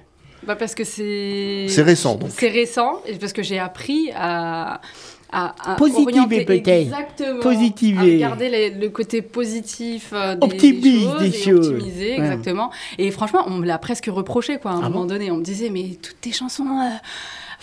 Bah 0.45 0.55
parce 0.55 0.75
que 0.75 0.83
c'est. 0.83 1.67
C'est 1.69 1.81
récent, 1.83 2.15
donc. 2.15 2.29
C'est 2.37 2.49
récent, 2.49 3.01
parce 3.19 3.33
que 3.33 3.43
j'ai 3.43 3.59
appris 3.59 4.11
à. 4.15 4.79
À, 5.31 5.55
à 5.71 5.75
Positiver 5.75 6.45
peut-être. 6.45 7.39
Positiver. 7.41 8.15
Regarder 8.15 8.49
les- 8.49 8.69
le 8.69 8.89
côté 8.89 9.21
positif 9.23 10.11
euh, 10.13 10.35
des, 10.35 10.47
des 10.73 10.99
choses. 11.01 11.19
des 11.19 11.27
et 11.27 11.31
choses. 11.43 11.69
Optimiser, 11.69 12.09
Ouais. 12.11 12.17
exactement. 12.17 12.69
Et 12.99 13.09
franchement, 13.09 13.43
on 13.47 13.51
me 13.55 13.65
l'a 13.65 13.79
presque 13.79 14.05
reproché, 14.11 14.57
quoi. 14.59 14.71
À 14.71 14.73
un 14.75 14.77
Ah 14.83 14.89
moment 14.89 15.01
bon 15.01 15.05
donné, 15.05 15.31
on 15.31 15.37
me 15.37 15.43
disait, 15.43 15.69
mais 15.71 15.97
toutes 16.01 16.21
tes 16.21 16.31
chansons. 16.31 16.67
euh, 16.67 16.89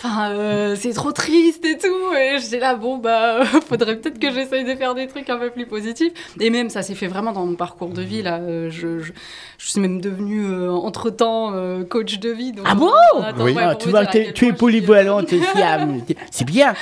Enfin, 0.02 0.30
euh, 0.30 0.76
c'est 0.80 0.94
trop 0.94 1.12
triste 1.12 1.62
et 1.66 1.76
tout. 1.76 2.14
Et 2.18 2.38
j'étais 2.40 2.58
là, 2.58 2.74
bon, 2.74 2.96
bah, 2.96 3.44
faudrait 3.68 3.96
peut-être 3.96 4.18
que 4.18 4.32
j'essaye 4.32 4.64
de 4.64 4.74
faire 4.74 4.94
des 4.94 5.06
trucs 5.06 5.28
un 5.28 5.36
peu 5.36 5.50
plus 5.50 5.66
positifs. 5.66 6.12
Et 6.40 6.48
même, 6.48 6.70
ça 6.70 6.80
s'est 6.82 6.94
fait 6.94 7.06
vraiment 7.06 7.32
dans 7.32 7.44
mon 7.44 7.54
parcours 7.54 7.90
de 7.90 8.00
vie, 8.00 8.22
là. 8.22 8.38
Euh, 8.38 8.70
Je, 8.70 9.00
je, 9.00 9.12
je 9.58 9.70
suis 9.70 9.78
même 9.78 10.00
devenue, 10.00 10.46
euh, 10.46 10.70
entre-temps, 10.70 11.52
euh, 11.52 11.84
coach 11.84 12.18
de 12.18 12.30
vie. 12.30 12.52
donc- 12.52 12.64
Ah 12.66 12.74
bon 12.74 12.90
Attends, 13.22 13.44
Oui. 13.44 13.52
ouais, 13.52 13.62
Ah, 13.62 13.74
tu 13.74 13.90
vois, 13.90 14.06
quel 14.06 14.32
tu 14.32 14.46
es 14.46 14.48
je 14.50 14.54
polyvalente. 14.54 15.28
C'est 16.30 16.44
bien. 16.46 16.72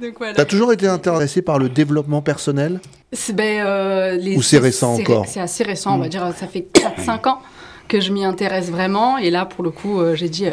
Donc 0.00 0.14
voilà. 0.18 0.34
T'as 0.34 0.44
toujours 0.44 0.72
été 0.72 0.86
intéressé 0.86 1.42
par 1.42 1.58
le 1.58 1.68
développement 1.68 2.22
personnel? 2.22 2.80
C'est 3.12 3.34
ben, 3.34 3.64
euh, 3.66 4.12
les- 4.16 4.36
Ou 4.36 4.42
c'est 4.42 4.58
récent 4.58 4.94
ré- 4.94 5.02
encore? 5.02 5.26
C'est 5.26 5.40
assez 5.40 5.64
récent, 5.64 5.96
on 5.96 5.98
va 5.98 6.08
dire. 6.08 6.24
Ça 6.36 6.46
fait 6.46 6.66
4-5 6.72 7.26
ans 7.28 7.38
que 7.88 8.00
je 8.00 8.12
m'y 8.12 8.24
intéresse 8.24 8.70
vraiment. 8.70 9.18
Et 9.18 9.30
là, 9.30 9.44
pour 9.44 9.64
le 9.64 9.70
coup, 9.70 10.00
euh, 10.00 10.14
j'ai 10.14 10.28
dit. 10.28 10.46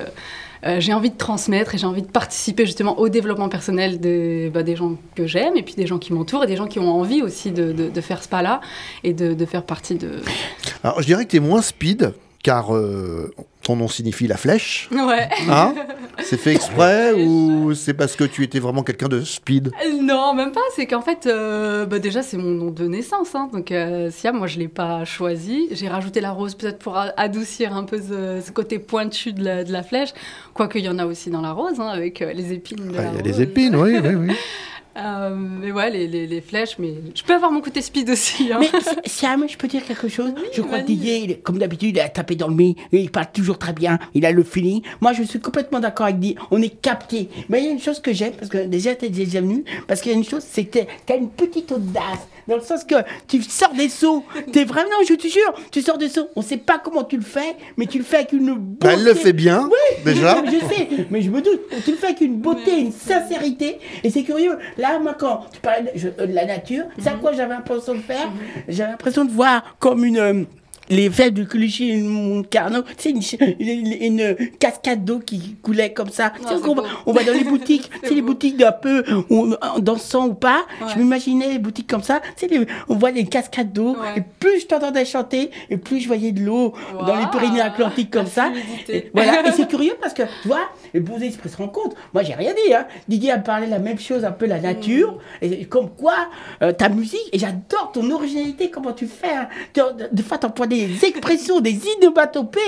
Euh, 0.66 0.80
j'ai 0.80 0.94
envie 0.94 1.10
de 1.10 1.18
transmettre 1.18 1.74
et 1.76 1.78
j'ai 1.78 1.88
envie 1.88 2.02
de 2.04 2.08
participer 2.08 2.66
justement 2.66 3.00
au 3.00 3.10
développement 3.10 3.50
personnel 3.50 4.00
des, 4.00 4.50
bah, 4.54 4.64
des 4.64 4.76
gens 4.76 4.96
que 5.16 5.26
j'aime 5.26 5.56
et 5.58 5.64
puis 5.64 5.74
des 5.76 5.88
gens 5.88 5.98
qui 5.98 6.14
m'entourent 6.14 6.44
et 6.44 6.48
des 6.48 6.56
gens 6.58 6.68
qui 6.68 6.80
ont 6.80 6.92
envie 6.92 7.22
aussi 7.22 7.52
de, 7.52 7.72
de- 7.72 7.90
de 7.90 8.02
faire 8.02 8.22
ce 8.24 8.30
pas-là 8.30 8.62
et 9.04 9.14
de, 9.14 9.34
de 9.34 9.46
faire 9.46 9.64
partie 9.64 9.96
de... 9.96 10.22
Alors, 10.84 11.02
je 11.02 11.06
dirais 11.08 11.26
que 11.26 11.32
tu 11.32 11.38
es 11.38 11.40
moins 11.40 11.62
speed, 11.62 12.14
car 12.44 12.76
euh, 12.76 13.34
ton 13.64 13.76
nom 13.76 13.88
signifie 13.88 14.28
la 14.28 14.38
flèche. 14.38 14.90
Ouais. 14.92 15.30
Hein? 15.50 15.74
c'est 16.24 16.38
fait 16.38 16.54
exprès 16.54 17.14
ou 17.26 17.74
c'est 17.74 17.94
parce 17.94 18.16
que 18.16 18.24
tu 18.24 18.44
étais 18.44 18.60
vraiment 18.60 18.84
quelqu'un 18.84 19.08
de 19.08 19.22
speed? 19.22 19.72
Non, 20.02 20.34
même 20.34 20.52
pas. 20.52 20.62
C'est 20.76 20.86
qu'en 20.86 21.02
fait, 21.02 21.26
euh, 21.26 21.86
bah, 21.86 22.00
déjà, 22.00 22.22
c'est 22.24 22.38
mon 22.38 22.52
nom 22.52 22.72
de 22.72 22.88
naissance. 22.88 23.36
hein. 23.36 23.50
Donc, 23.54 23.72
euh, 23.72 24.10
Siam, 24.12 24.38
moi, 24.38 24.48
je 24.48 24.60
l'ai 24.60 24.68
pas 24.68 25.06
choisi. 25.06 25.68
J'ai 25.72 25.88
rajouté 25.88 26.22
la 26.22 26.32
rose 26.32 26.56
peut-être 26.56 26.80
pour 26.80 26.98
adoucir 27.18 27.74
un 27.76 27.84
peu 27.84 27.98
ce, 28.00 28.42
ce 28.46 28.52
côté 28.52 28.80
pointu 28.80 29.34
de 29.34 29.44
la, 29.44 29.64
de 29.64 29.72
la 29.72 29.84
flèche. 29.84 30.10
Quoique, 30.54 30.78
il 30.80 30.86
y 30.86 30.90
en 30.90 31.00
a 31.00 31.06
aussi 31.06 31.30
dans 31.30 31.42
la 31.42 31.52
rose, 31.52 31.80
hein, 31.80 31.88
avec 31.88 32.22
euh, 32.22 32.34
les 32.34 32.54
épines 32.54 32.92
Ah, 32.98 33.02
Il 33.02 33.04
y 33.04 33.08
a 33.08 33.12
rose. 33.12 33.22
les 33.24 33.42
épines, 33.42 33.76
oui, 33.76 33.98
oui, 34.04 34.16
oui. 34.16 34.36
Euh, 34.98 35.34
mais 35.36 35.72
ouais, 35.72 35.90
les, 35.90 36.08
les- 36.08 36.28
les 36.28 36.42
flèches. 36.42 36.76
Mais 36.78 36.94
je 37.16 37.24
peux 37.24 37.34
avoir 37.34 37.52
mon 37.52 37.62
côté 37.62 37.82
speed 37.82 38.10
aussi. 38.10 38.52
hein. 38.52 38.60
Mais 38.60 38.70
Siam, 39.06 39.46
je 39.48 39.56
peux 39.58 39.68
dire 39.68 39.86
quelque 39.86 40.10
chose 40.10 40.34
Je 40.54 40.62
crois 40.62 40.80
que. 40.80 40.86
Didier, 40.86 41.40
comme 41.44 41.58
d'habitude, 41.58 41.96
il 41.96 42.00
a 42.02 42.10
tapé 42.10 42.36
dans 42.36 42.48
le 42.50 42.56
mille, 42.56 42.76
il 42.92 43.10
parle 43.10 43.28
toujours 43.34 43.58
très 43.58 43.74
bien, 43.74 44.00
il 44.14 44.26
a 44.26 44.32
le 44.32 44.44
feeling. 44.44 44.82
Moi, 45.00 45.14
je 45.14 45.24
suis 45.24 45.40
complètement 45.40 45.80
d'accord 45.80 46.08
avec 46.08 46.20
Didier, 46.20 46.38
on 46.52 46.62
est 46.62 46.82
capté. 46.82 47.30
Mais 47.50 47.62
il 47.62 47.66
y 47.66 47.70
a 47.70 47.72
une 47.72 47.80
chose 47.80 48.00
que 48.02 48.12
j'aime, 48.12 48.34
parce 48.34 48.50
que 48.50 48.66
déjà, 48.66 48.94
t'es 48.96 49.10
déjà 49.10 49.40
venu, 49.42 49.64
parce 49.88 50.02
qu'il 50.02 50.12
y 50.12 50.16
a 50.16 50.18
une 50.18 50.26
chose, 50.26 50.44
c'est 50.46 50.66
que 50.66 50.80
t'as 51.06 51.18
une 51.18 51.30
petite 51.30 51.72
audace, 51.72 52.28
dans 52.52 52.58
le 52.58 52.64
sens 52.64 52.84
que 52.84 52.96
tu 53.28 53.42
sors 53.42 53.74
des 53.74 53.90
sauts. 53.90 54.24
T'es 54.52 54.64
vraiment, 54.64 54.90
je 55.08 55.14
te 55.16 55.28
jure, 55.28 55.54
tu 55.72 55.82
sors 55.82 55.98
des 55.98 56.10
sauts. 56.10 56.28
On 56.36 56.42
sait 56.42 56.58
pas 56.58 56.80
comment 56.84 57.04
tu 57.04 57.16
le 57.18 57.24
fais, 57.24 57.56
mais 57.78 57.86
tu 57.86 57.98
le 57.98 58.04
fais 58.04 58.18
avec 58.18 58.34
une 58.34 58.54
beauté. 58.54 58.78
Bah, 58.88 58.94
elle 58.94 59.04
le 59.04 59.14
fait 59.14 59.34
bien, 59.34 59.70
déjà. 60.06 60.44
Je 60.52 60.60
sais, 60.76 60.88
mais 61.10 61.22
je 61.22 61.30
me 61.30 61.42
doute. 61.42 61.62
Tu 61.86 61.92
le 61.92 61.98
fais 61.98 62.08
avec 62.08 62.22
une 62.22 62.36
beauté, 62.38 62.80
une 62.80 62.92
sincérité. 62.92 63.80
Et 64.04 64.10
c'est 64.10 64.24
curieux. 64.24 64.58
Là, 64.78 65.00
moi, 65.00 65.16
quand 65.18 65.46
tu 65.54 65.60
parlais 65.62 65.84
de, 65.84 65.90
je- 66.00 66.08
euh, 66.20 66.26
de 66.28 66.34
la 66.34 66.46
nature, 66.46 66.84
c'est 67.00 67.10
à 67.10 67.14
quoi 67.14 67.32
j'avais 67.34 67.54
l'impression 67.54 67.94
de 67.96 68.00
faire? 68.02 68.30
J'avais 68.68 68.92
l'impression 68.92 69.26
de 69.26 69.32
voir 69.32 69.76
comme 69.80 70.04
une. 70.06 70.46
Les 70.92 71.10
fèves 71.10 71.34
de 71.34 71.44
Clichy 71.44 71.90
et 71.92 71.98
mon 72.04 72.44
carnot, 72.44 72.84
tu 72.84 72.94
sais, 72.98 73.10
une, 73.10 73.22
ch- 73.24 73.42
une, 73.60 73.94
une 74.02 74.36
cascade 74.60 75.04
d'eau 75.04 75.18
qui 75.20 75.56
coulait 75.64 75.92
comme 75.94 76.10
ça. 76.10 76.32
C'est 76.48 76.54
on, 76.54 76.60
va, 76.60 76.82
beau. 76.82 76.84
on 77.08 77.12
va 77.14 77.24
dans 77.24 77.34
les 77.34 77.44
boutiques, 77.44 77.90
sais, 78.04 78.14
les 78.14 78.22
boutiques 78.22 78.58
d'un 78.58 78.72
peu 78.72 79.04
dansant 79.80 80.28
ou 80.28 80.34
pas. 80.34 80.66
Ouais. 80.82 80.88
Je 80.94 81.00
m'imaginais 81.00 81.50
les 81.50 81.60
boutiques 81.60 81.88
comme 81.90 82.04
ça. 82.04 82.22
Les- 82.42 82.68
on 82.90 82.96
voit 82.96 83.12
des 83.12 83.26
cascades 83.26 83.72
d'eau. 83.74 83.92
Ouais. 83.94 84.18
Et 84.18 84.22
plus 84.40 84.60
je 84.62 84.66
t'entendais 84.68 85.06
chanter, 85.06 85.50
et 85.70 85.78
plus 85.78 86.00
je 86.02 86.08
voyais 86.08 86.32
de 86.32 86.42
l'eau 86.42 86.74
dans 86.94 87.16
les 87.16 87.22
Waouh. 87.24 87.32
Pyrénées-Atlantiques 87.32 88.12
comme 88.12 88.28
ça. 88.28 88.52
Et 88.90 89.10
voilà, 89.14 89.48
et 89.48 89.52
c'est 89.52 89.68
curieux 89.70 89.96
parce 90.02 90.14
que, 90.14 90.24
tu 90.42 90.48
vois, 90.48 90.70
les 90.94 91.00
beaux 91.00 91.18
esprits 91.18 91.50
se 91.50 91.58
rencontrent. 91.58 91.96
Moi, 92.14 92.24
j'ai 92.24 92.34
rien 92.34 92.52
dit, 92.54 92.74
hein. 92.74 92.86
Didier 93.08 93.32
a 93.32 93.38
parlé 93.38 93.68
la 93.68 93.80
même 93.80 94.00
chose, 94.00 94.26
un 94.26 94.32
peu 94.32 94.46
la 94.46 94.60
nature, 94.60 95.18
et 95.42 95.66
comme 95.66 95.90
quoi, 95.90 96.28
euh, 96.62 96.72
ta 96.74 96.90
musique, 96.90 97.30
et 97.32 97.40
j'adore 97.40 97.92
ton 97.94 98.10
originalité, 98.12 98.70
comment 98.70 98.92
tu 98.94 99.08
fais. 99.08 99.32
hein. 99.36 99.48
Tu- 99.74 99.82
Des 100.12 100.24
fois, 100.24 100.38
t'emploies 100.38 100.68
des 100.68 100.81
expressions, 100.86 101.60
des 101.60 101.80
inomatopées, 101.98 102.60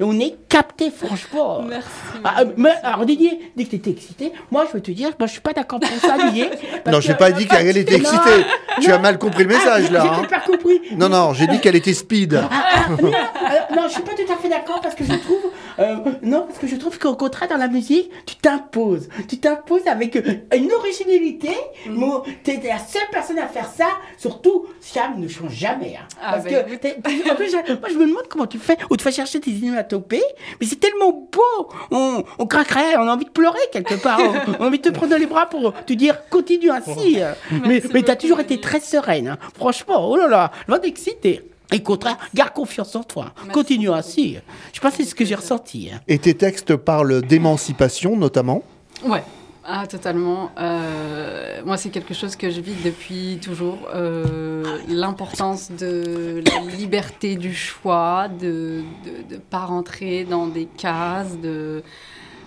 et 0.00 0.02
on 0.02 0.18
est 0.18 0.36
capté, 0.48 0.90
franchement. 0.90 1.62
Merci. 1.62 1.88
Ah, 2.24 2.42
mais, 2.56 2.70
alors, 2.82 3.04
Didier, 3.06 3.52
dès 3.56 3.64
que 3.64 3.70
t'étais 3.70 3.90
excité, 3.90 4.32
moi, 4.50 4.64
je 4.68 4.74
veux 4.74 4.82
te 4.82 4.90
dire, 4.90 5.10
moi, 5.18 5.26
je 5.26 5.32
suis 5.32 5.40
pas 5.40 5.52
d'accord 5.52 5.80
pour 5.80 5.88
ça, 6.00 6.16
Didier. 6.26 6.48
Non, 6.90 7.00
j'ai 7.00 7.12
que- 7.14 7.18
pas 7.18 7.30
dit 7.30 7.46
qu'elle 7.46 7.76
était 7.76 7.96
excitée. 7.96 8.44
Tu 8.80 8.90
as 8.90 8.96
non. 8.96 9.02
mal 9.02 9.18
compris 9.18 9.44
le 9.44 9.50
Ah, 9.54 9.58
message, 9.58 9.90
là. 9.90 10.02
J'ai 10.02 10.20
hein. 10.22 10.26
pas 10.28 10.40
compris. 10.40 10.80
Non, 10.96 11.08
non, 11.08 11.32
j'ai 11.34 11.46
dit 11.46 11.60
qu'elle 11.60 11.76
était 11.76 11.94
speed. 11.94 12.34
Ah, 12.34 12.48
ah, 12.52 12.90
non, 12.90 13.08
alors, 13.12 13.66
non, 13.76 13.82
je 13.88 13.92
suis 13.94 14.02
pas 14.02 14.12
tout 14.12 14.32
à 14.32 14.36
fait 14.36 14.48
d'accord 14.48 14.80
parce 14.80 14.94
que 14.94 15.04
je 15.04 15.12
trouve, 15.14 15.42
euh, 15.82 15.96
non, 16.22 16.44
parce 16.46 16.58
que 16.58 16.66
je 16.66 16.76
trouve 16.76 16.98
qu'au 16.98 17.14
contraire 17.14 17.48
dans 17.48 17.56
la 17.56 17.68
musique, 17.68 18.10
tu 18.26 18.36
t'imposes, 18.36 19.08
tu 19.28 19.38
t'imposes 19.38 19.86
avec 19.86 20.16
euh, 20.16 20.22
une 20.56 20.72
originalité. 20.72 21.50
Mm. 21.86 21.92
Moi, 21.94 22.22
t'es 22.44 22.60
la 22.64 22.78
seule 22.78 23.02
personne 23.10 23.38
à 23.38 23.46
faire 23.46 23.66
ça. 23.66 23.86
Surtout, 24.18 24.66
Siam 24.80 25.18
ne 25.18 25.28
change 25.28 25.52
jamais, 25.52 25.96
hein. 25.98 26.06
Ah, 26.22 26.32
parce 26.32 26.44
bah, 26.44 26.50
que, 26.50 27.30
en 27.30 27.34
plus, 27.34 27.52
moi, 27.52 27.62
je 27.88 27.94
me 27.98 28.06
demande 28.06 28.28
comment 28.28 28.46
tu 28.46 28.58
fais. 28.58 28.76
On 28.90 28.96
te 28.96 29.02
fait 29.02 29.12
chercher 29.12 29.40
tes 29.40 29.50
inématopées, 29.50 30.22
mais 30.60 30.66
c'est 30.66 30.80
tellement 30.80 31.12
beau. 31.12 31.68
On, 31.90 32.22
on 32.38 32.46
craquerait, 32.46 32.96
on 32.96 33.08
a 33.08 33.12
envie 33.14 33.24
de 33.24 33.30
pleurer 33.30 33.58
quelque 33.72 33.94
part. 33.94 34.20
on, 34.20 34.52
on 34.60 34.64
a 34.64 34.66
envie 34.68 34.78
de 34.78 34.88
te 34.88 34.88
prendre 34.94 35.10
dans 35.12 35.18
les 35.18 35.26
bras 35.26 35.46
pour 35.46 35.72
te 35.84 35.92
dire 35.92 36.28
continue 36.30 36.70
ainsi. 36.70 37.18
mais 37.66 37.82
mais 37.92 38.02
t'as 38.02 38.12
beaucoup, 38.14 38.20
toujours 38.22 38.40
été 38.40 38.60
très 38.60 38.80
sereine. 38.80 39.28
hein. 39.28 39.38
Franchement, 39.54 40.08
oh 40.10 40.16
là 40.16 40.28
là, 40.28 40.50
loin 40.68 40.78
d'exciter. 40.78 41.42
Et 41.72 41.78
au 41.78 41.82
contraire, 41.82 42.18
garde 42.34 42.52
confiance 42.52 42.94
en 42.96 43.02
toi. 43.02 43.32
Continue 43.52 43.90
ainsi. 43.90 44.36
Je 44.72 44.80
pense 44.80 44.92
que 44.92 44.96
c'est 44.98 45.08
ce 45.10 45.14
que 45.14 45.24
j'ai 45.24 45.34
ressenti. 45.34 45.90
hein. 45.92 46.00
Et 46.08 46.18
tes 46.18 46.34
textes 46.34 46.76
parlent 46.76 47.22
d'émancipation, 47.22 48.16
notamment. 48.16 48.62
Ouais. 49.04 49.22
Ah, 49.64 49.86
totalement. 49.86 50.50
Euh, 50.58 51.62
moi, 51.64 51.76
c'est 51.76 51.90
quelque 51.90 52.14
chose 52.14 52.34
que 52.34 52.50
je 52.50 52.60
vis 52.60 52.74
depuis 52.84 53.38
toujours. 53.40 53.78
Euh, 53.94 54.64
L'importance 54.88 55.70
de 55.70 56.42
la 56.52 56.60
liberté 56.76 57.36
du 57.36 57.54
choix, 57.54 58.26
de 58.28 58.82
ne 59.30 59.36
pas 59.36 59.60
rentrer 59.64 60.24
dans 60.24 60.46
des 60.48 60.66
cases, 60.66 61.38
de 61.38 61.82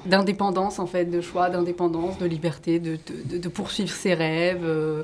d'indépendance, 0.06 0.78
en 0.78 0.86
fait, 0.86 1.06
de 1.06 1.20
choix, 1.20 1.50
d'indépendance, 1.50 2.20
de 2.20 2.26
liberté, 2.28 2.80
de, 2.80 3.00
de- 3.40 3.48
poursuivre 3.50 3.90
ses 3.90 4.14
rêves, 4.14 4.62
euh, 4.64 5.02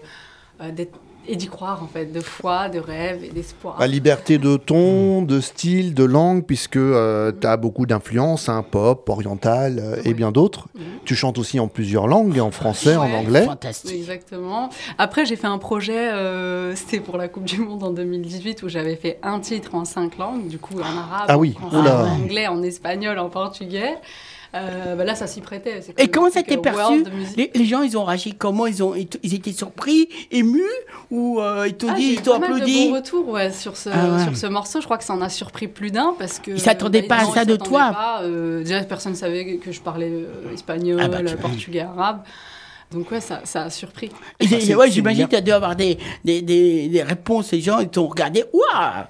d'être- 0.74 1.00
et 1.28 1.36
d'y 1.36 1.48
croire, 1.48 1.84
en 1.84 1.88
fait, 1.88 2.06
de 2.12 2.20
foi, 2.20 2.68
de 2.70 2.80
rêve 2.80 3.24
et 3.24 3.30
d'espoir. 3.30 3.78
La 3.80 3.88
liberté 3.88 4.38
de 4.38 4.58
ton, 4.58 5.22
de 5.22 5.40
style, 5.40 5.94
de 5.94 6.04
langue, 6.04 6.44
puisque 6.46 6.80
tu 6.80 7.48
as 7.48 7.58
beaucoup 7.58 7.86
d'influences, 7.86 8.50
hein, 8.50 8.64
pop, 8.70 9.08
oriental 9.10 9.80
euh, 9.80 10.02
et 10.04 10.14
bien 10.14 10.32
d'autres. 10.32 10.68
Tu 11.06 11.16
chantes 11.16 11.38
aussi 11.38 11.60
en 11.60 11.68
plusieurs 11.68 12.08
langues, 12.08 12.40
en 12.40 12.52
français, 12.52 12.96
en 12.96 13.12
anglais. 13.12 13.46
Fantastique. 13.46 13.96
Exactement. 13.96 14.70
Après, 14.98 15.26
j'ai 15.26 15.36
fait 15.36 15.48
un 15.48 15.58
projet, 15.58 16.12
euh, 16.12 16.76
c'était 16.76 17.00
pour 17.00 17.18
la 17.18 17.28
Coupe 17.28 17.46
du 17.46 17.60
Monde 17.60 17.84
en 17.84 17.92
2018, 17.92 18.64
où 18.64 18.70
j'avais 18.70 18.96
fait 18.96 19.20
un 19.24 19.40
titre 19.40 19.76
en 19.76 19.86
cinq 19.86 20.18
langues, 20.18 20.48
du 20.48 20.58
coup 20.58 20.80
en 20.80 20.98
arabe, 20.98 21.26
Ah 21.28 21.38
oui, 21.38 21.56
en 21.58 21.70
français, 21.70 21.78
oula. 21.78 22.04
en 22.06 22.10
anglais, 22.24 22.48
en 22.48 22.62
espagnol, 22.64 23.20
en 23.20 23.30
portugais. 23.30 23.96
Euh, 24.54 24.96
bah 24.96 25.06
là, 25.06 25.16
ça 25.16 25.28
s'y 25.28 25.40
prêtait. 25.40 25.80
Et 25.98 26.08
comme 26.10 26.24
comment 26.24 26.30
ça 26.34 26.44
t'est 26.44 26.58
euh, 26.58 26.62
perçu 26.62 27.06
les, 27.38 27.52
les 27.56 27.66
gens, 27.66 27.84
ils 27.84 27.98
ont 27.98 28.04
réagi 28.04 28.34
comment? 28.34 28.68
Ils, 28.68 28.84
ont, 28.84 28.94
ils, 28.96 29.34
étaient 29.34 29.54
surpris, 29.54 30.10
émus 30.30 30.62
Ou 31.10 31.40
euh, 31.40 31.68
ils 31.68 31.74
t'ont 31.76 31.88
Ah, 31.92 31.96
dit, 31.96 32.16
ils 32.18 32.22
t'ont 32.22 32.38
mal 32.40 32.50
de 32.50 32.56
applaudi? 32.56 32.90
bons 32.90 32.96
retours 32.96 33.30
ouais, 33.30 33.52
sur, 33.52 33.78
ce, 33.78 33.90
Ah 33.94 34.18
ouais. 34.18 34.24
sur 34.24 34.36
ce 34.36 34.48
morceau. 34.48 34.82
Je 34.82 34.86
crois 34.86 34.98
que 34.98 35.06
ça 35.06 35.14
en 35.14 35.22
a 35.22 35.30
surpris 35.30 35.68
plus 35.68 35.92
d'un 35.92 36.14
parce 36.20 36.40
que. 36.40 36.52
Ils 36.52 36.60
s'attendaient 36.60 37.04
bah, 37.04 37.18
pas 37.20 37.30
à 37.32 37.34
ça 37.34 37.46
de 37.46 37.56
toi. 37.56 37.92
pas, 37.94 38.24
euh, 38.24 38.62
déjà, 38.64 38.82
personne 38.84 39.14
ne 39.14 39.18
savait 39.18 39.56
que 39.58 39.72
je 39.72 39.80
parlais 39.80 40.12
espagnol, 40.54 41.00
Ah 41.02 41.08
bah, 41.08 41.24
tu- 41.24 41.38
portugais, 41.38 41.82
arabe. 41.82 42.22
Donc, 42.92 43.10
ouais, 43.12 43.22
ça, 43.22 43.42
ça 43.46 43.64
a 43.64 43.70
surpris. 43.70 44.10
Ouais, 44.42 44.90
J'imagine 44.90 45.26
que 45.26 45.30
tu 45.32 45.36
as 45.38 45.42
dû 45.42 45.52
avoir 45.52 45.76
des, 45.76 45.98
des, 46.26 46.42
des, 46.42 46.90
des 46.90 47.04
réponses. 47.04 47.52
Les 47.52 47.62
gens, 47.62 47.80
ils 47.80 47.88
t'ont 47.88 48.08
regardé. 48.08 48.44
Waouh 48.54 49.06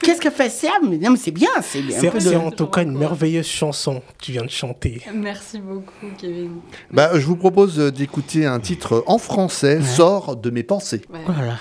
Qu'est-ce 0.00 0.20
que 0.20 0.30
fait 0.30 0.48
Sam? 0.50 0.70
Mais 0.88 0.98
Non, 0.98 1.10
mais 1.10 1.16
c'est 1.16 1.30
bien. 1.32 1.48
C'est 1.62 1.82
bien. 1.82 1.98
C'est 1.98 2.36
en 2.36 2.50
tout 2.52 2.66
cas 2.66 2.82
une 2.82 2.90
Quoi. 2.92 3.00
merveilleuse 3.00 3.46
chanson 3.46 4.00
que 4.18 4.24
tu 4.24 4.32
viens 4.32 4.44
de 4.44 4.50
chanter. 4.50 5.02
Merci 5.12 5.58
beaucoup, 5.58 6.06
Kevin. 6.18 6.60
Bah, 6.90 7.10
je 7.14 7.26
vous 7.26 7.36
propose 7.36 7.80
euh, 7.80 7.90
d'écouter 7.90 8.46
un 8.46 8.60
titre 8.60 9.02
en 9.06 9.18
français, 9.18 9.80
Sort 9.82 10.36
de 10.36 10.50
mes 10.50 10.62
pensées. 10.62 11.02
Ouais. 11.12 11.20
Oh 11.28 11.32
là 11.38 11.46
là. 11.46 11.56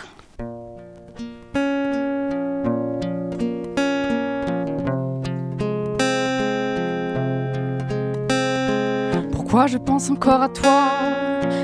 Pourquoi 9.32 9.67
je 9.67 9.78
pense 9.78 10.09
encore 10.09 10.41
à 10.41 10.49
toi? 10.49 11.03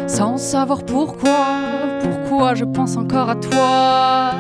Sans 0.08 0.38
savoir 0.38 0.84
pourquoi 0.84 1.46
Pourquoi 2.02 2.56
je 2.56 2.66
pense 2.66 2.98
encore 2.98 3.30
à 3.30 3.36
toi 3.36 4.32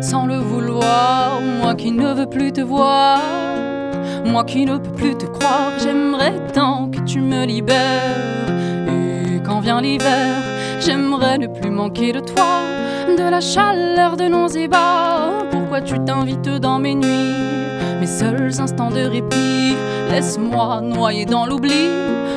sans 0.00 0.26
le 0.26 0.36
vouloir 0.36 1.40
Moi 1.60 1.74
qui 1.74 1.90
ne 1.92 2.12
veux 2.12 2.26
plus 2.26 2.52
te 2.52 2.60
voir, 2.60 3.20
moi 4.24 4.44
qui 4.44 4.64
ne 4.64 4.78
peux 4.78 4.92
plus 4.92 5.14
te 5.16 5.26
croire, 5.26 5.72
j'aimerais 5.82 6.34
tant 6.52 6.88
que 6.88 7.00
tu 7.00 7.20
me 7.20 7.44
libères. 7.44 8.46
Et 8.88 9.40
quand 9.44 9.60
vient 9.60 9.80
l'hiver, 9.80 10.34
j'aimerais 10.80 11.38
ne 11.38 11.46
plus 11.46 11.70
manquer 11.70 12.12
de 12.12 12.20
toi, 12.20 12.60
de 13.08 13.30
la 13.30 13.40
chaleur 13.40 14.16
de 14.16 14.24
nos 14.24 14.48
ébats. 14.48 15.32
Pourquoi 15.50 15.80
tu 15.80 15.98
t'invites 16.04 16.48
dans 16.48 16.78
mes 16.78 16.94
nuits, 16.94 17.34
mes 18.00 18.06
seuls 18.06 18.60
instants 18.60 18.90
de 18.90 19.00
répit. 19.00 19.74
Laisse-moi 20.10 20.80
noyer 20.82 21.24
dans 21.24 21.46
l'oubli, 21.46 21.88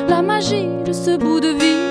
la 0.08 0.22
magie 0.22 0.68
de 0.86 0.94
ce 0.94 1.18
bout 1.18 1.40
de 1.40 1.50
vie. 1.50 1.89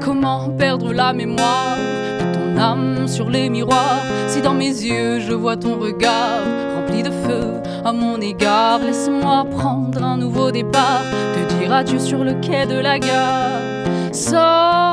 Comment 0.00 0.48
perdre 0.50 0.92
la 0.92 1.12
mémoire 1.12 1.76
de 1.76 2.34
ton 2.34 2.60
âme 2.60 3.08
sur 3.08 3.28
les 3.30 3.48
miroirs 3.48 4.02
Si 4.26 4.40
dans 4.40 4.54
mes 4.54 4.66
yeux 4.66 5.20
je 5.20 5.32
vois 5.32 5.56
ton 5.56 5.78
regard 5.78 6.42
rempli 6.76 7.02
de 7.02 7.10
feu 7.10 7.54
à 7.84 7.92
mon 7.92 8.20
égard, 8.20 8.80
laisse-moi 8.80 9.46
prendre 9.50 10.02
un 10.02 10.16
nouveau 10.16 10.50
départ, 10.50 11.02
te 11.34 11.54
dire 11.54 11.72
adieu 11.72 11.98
sur 11.98 12.24
le 12.24 12.34
quai 12.34 12.66
de 12.66 12.78
la 12.78 12.98
gare? 12.98 13.60
Sors 14.12 14.87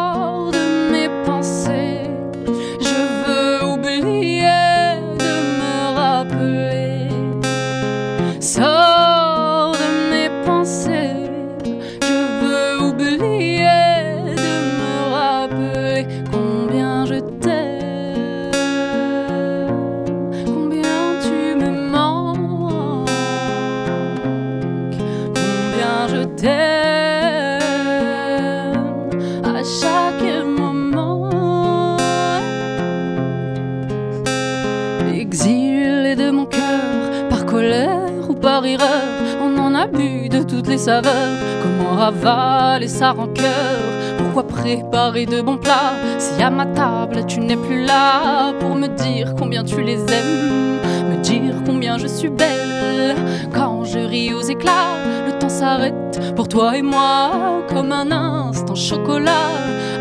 Comment 40.86 41.96
ravaler 41.96 42.88
sa 42.88 43.12
rancœur 43.12 43.80
Pourquoi 44.20 44.46
préparer 44.46 45.26
de 45.26 45.42
bons 45.42 45.58
plats 45.58 45.96
si 46.20 46.44
à 46.44 46.52
ma 46.52 46.68
table 46.68 47.26
tu 47.26 47.40
n'es 47.40 47.58
plus 47.58 47.86
là 47.86 48.54
pour 48.60 48.76
me 48.76 48.88
dire 48.88 49.34
combien 49.36 49.64
tu 49.64 49.82
les 49.82 49.96
aimes, 49.96 50.78
me 51.10 51.24
dire 51.24 51.56
combien 51.66 51.98
je 51.98 52.06
suis 52.06 52.30
belle 52.30 53.16
quand 53.52 53.84
je 53.84 53.98
ris 53.98 54.32
aux 54.36 54.44
éclats. 54.44 54.94
Le 55.26 55.40
temps 55.40 55.50
s'arrête 55.50 56.22
pour 56.36 56.48
toi 56.48 56.78
et 56.78 56.84
moi 56.84 57.32
comme 57.68 57.92
un 57.92 58.12
instant 58.12 58.76
chocolat 58.76 59.50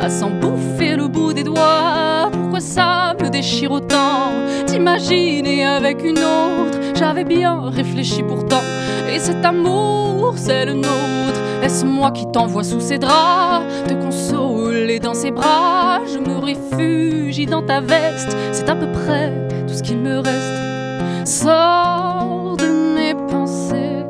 à 0.03 0.11
s'en 0.11 0.28
bouffer 0.28 0.97
le 0.97 1.09
bout 1.09 1.32
des 1.32 1.45
doigts. 1.45 2.28
Pourquoi 2.30 2.61
ça 2.61 3.14
me 3.22 3.30
déchire 3.30 3.72
autant 3.72 4.32
d'imaginer 4.66 5.64
avec 5.64 6.05
une 6.05 6.18
autre? 6.18 6.78
J'avais 6.95 7.24
bien 7.24 7.70
réfléchi 7.70 8.22
pourtant. 8.22 8.61
Et 9.14 9.20
cet 9.20 9.44
amour, 9.44 10.34
c'est 10.36 10.66
le 10.66 10.74
nôtre. 10.74 11.40
Est-ce 11.62 11.84
moi 11.84 12.10
qui 12.10 12.26
t'envoie 12.32 12.64
sous 12.64 12.80
ses 12.80 12.98
draps 12.98 13.64
Te 13.86 13.94
consoler 13.94 14.98
dans 14.98 15.14
ses 15.14 15.30
bras? 15.30 16.00
Je 16.12 16.18
me 16.18 16.36
réfugie 16.38 17.46
dans 17.46 17.62
ta 17.62 17.80
veste. 17.80 18.36
C'est 18.50 18.68
à 18.68 18.74
peu 18.74 18.90
près 18.90 19.32
tout 19.68 19.74
ce 19.74 19.84
qu'il 19.84 19.98
me 19.98 20.18
reste. 20.18 21.28
Sors 21.28 22.56
de 22.58 22.66
mes 22.96 23.14
pensées. 23.28 24.04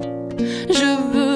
Je 0.71 0.97
veux 1.13 1.34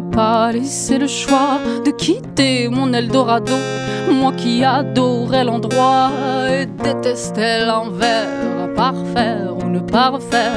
pas 0.00 0.52
laissé 0.52 0.98
le 0.98 1.06
choix 1.06 1.60
de 1.84 1.90
quitter 1.90 2.68
mon 2.68 2.92
Eldorado. 2.92 3.54
Moi 4.10 4.32
qui 4.32 4.64
adorais 4.64 5.44
l'endroit 5.44 6.10
et 6.50 6.66
détestais 6.66 7.64
l'envers, 7.66 8.28
à 8.64 8.68
parfaire 8.68 9.54
ou 9.58 9.68
ne 9.68 9.80
pas 9.80 10.08
refaire. 10.08 10.52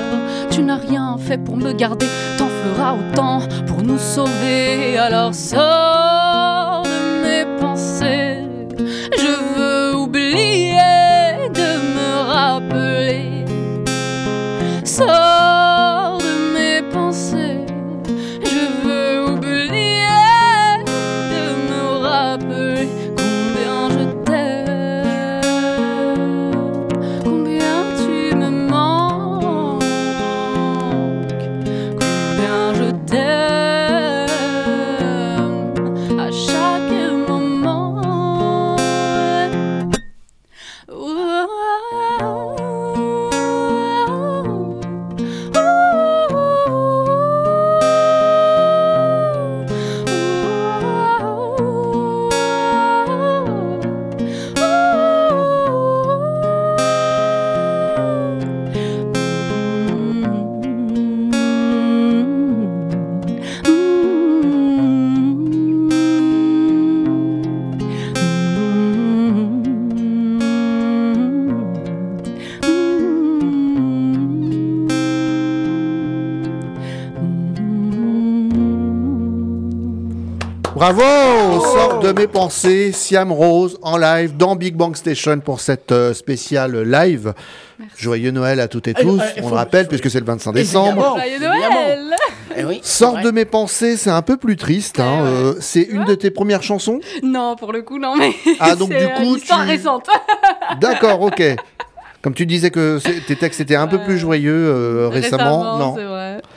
Tu 0.49 0.63
n'as 0.63 0.77
rien 0.77 1.17
fait 1.17 1.37
pour 1.37 1.57
me 1.57 1.73
garder, 1.73 2.07
t'en 2.37 2.47
feras 2.47 2.93
autant 2.93 3.39
pour 3.67 3.81
nous 3.83 3.99
sauver. 3.99 4.97
Alors 4.97 5.33
sors 5.33 6.00
Bravo 80.81 81.61
Sort 81.61 81.99
de 81.99 82.11
mes 82.11 82.25
pensées, 82.25 82.91
Siam 82.91 83.31
Rose 83.31 83.77
en 83.83 83.99
live 83.99 84.35
dans 84.35 84.55
Big 84.55 84.73
Bang 84.75 84.95
Station 84.95 85.39
pour 85.39 85.59
cette 85.61 85.91
euh, 85.91 86.11
spéciale 86.15 86.75
live. 86.89 87.35
Joyeux 87.95 88.31
Noël 88.31 88.59
à 88.59 88.67
toutes 88.67 88.87
et 88.87 88.95
tous, 88.95 89.19
euh, 89.19 89.23
on 89.37 89.43
faut- 89.43 89.49
le 89.49 89.55
rappelle 89.57 89.87
puisque 89.87 90.09
c'est 90.09 90.19
le 90.19 90.25
25 90.25 90.53
décembre. 90.53 91.17
Joyeux. 91.19 91.37
Noël 91.39 92.15
Eh 92.57 92.63
oui, 92.63 92.79
Sort 92.81 93.19
de 93.19 93.29
mes 93.29 93.45
pensées, 93.45 93.95
c'est 93.95 94.09
un 94.09 94.23
peu 94.23 94.37
plus 94.37 94.55
triste. 94.57 94.99
hein, 94.99 95.21
euh, 95.23 95.53
c'est 95.59 95.83
une 95.83 96.03
de 96.05 96.15
tes 96.15 96.31
premières 96.31 96.63
chansons? 96.63 96.99
Non, 97.21 97.55
pour 97.55 97.73
le 97.73 97.83
coup, 97.83 97.99
non, 97.99 98.15
mais. 98.17 98.33
Ah, 98.59 98.75
donc, 98.75 98.89
c'est, 98.91 99.05
du 99.05 99.13
coup, 99.13 99.37
tu- 99.37 99.53
récente. 99.53 100.07
D'accord, 100.81 101.21
ok. 101.21 101.43
Comme 102.23 102.33
tu 102.35 102.45
disais 102.47 102.69
que 102.69 102.99
tes 103.27 103.35
textes 103.35 103.61
étaient 103.61 103.75
un 103.75 103.87
peu 103.87 103.97
plus 103.99 104.19
joyeux 104.19 104.51
euh, 104.53 105.09
récemment, 105.11 105.77
non 105.79 105.95
c'est 105.95 106.03
vrai. 106.03 106.10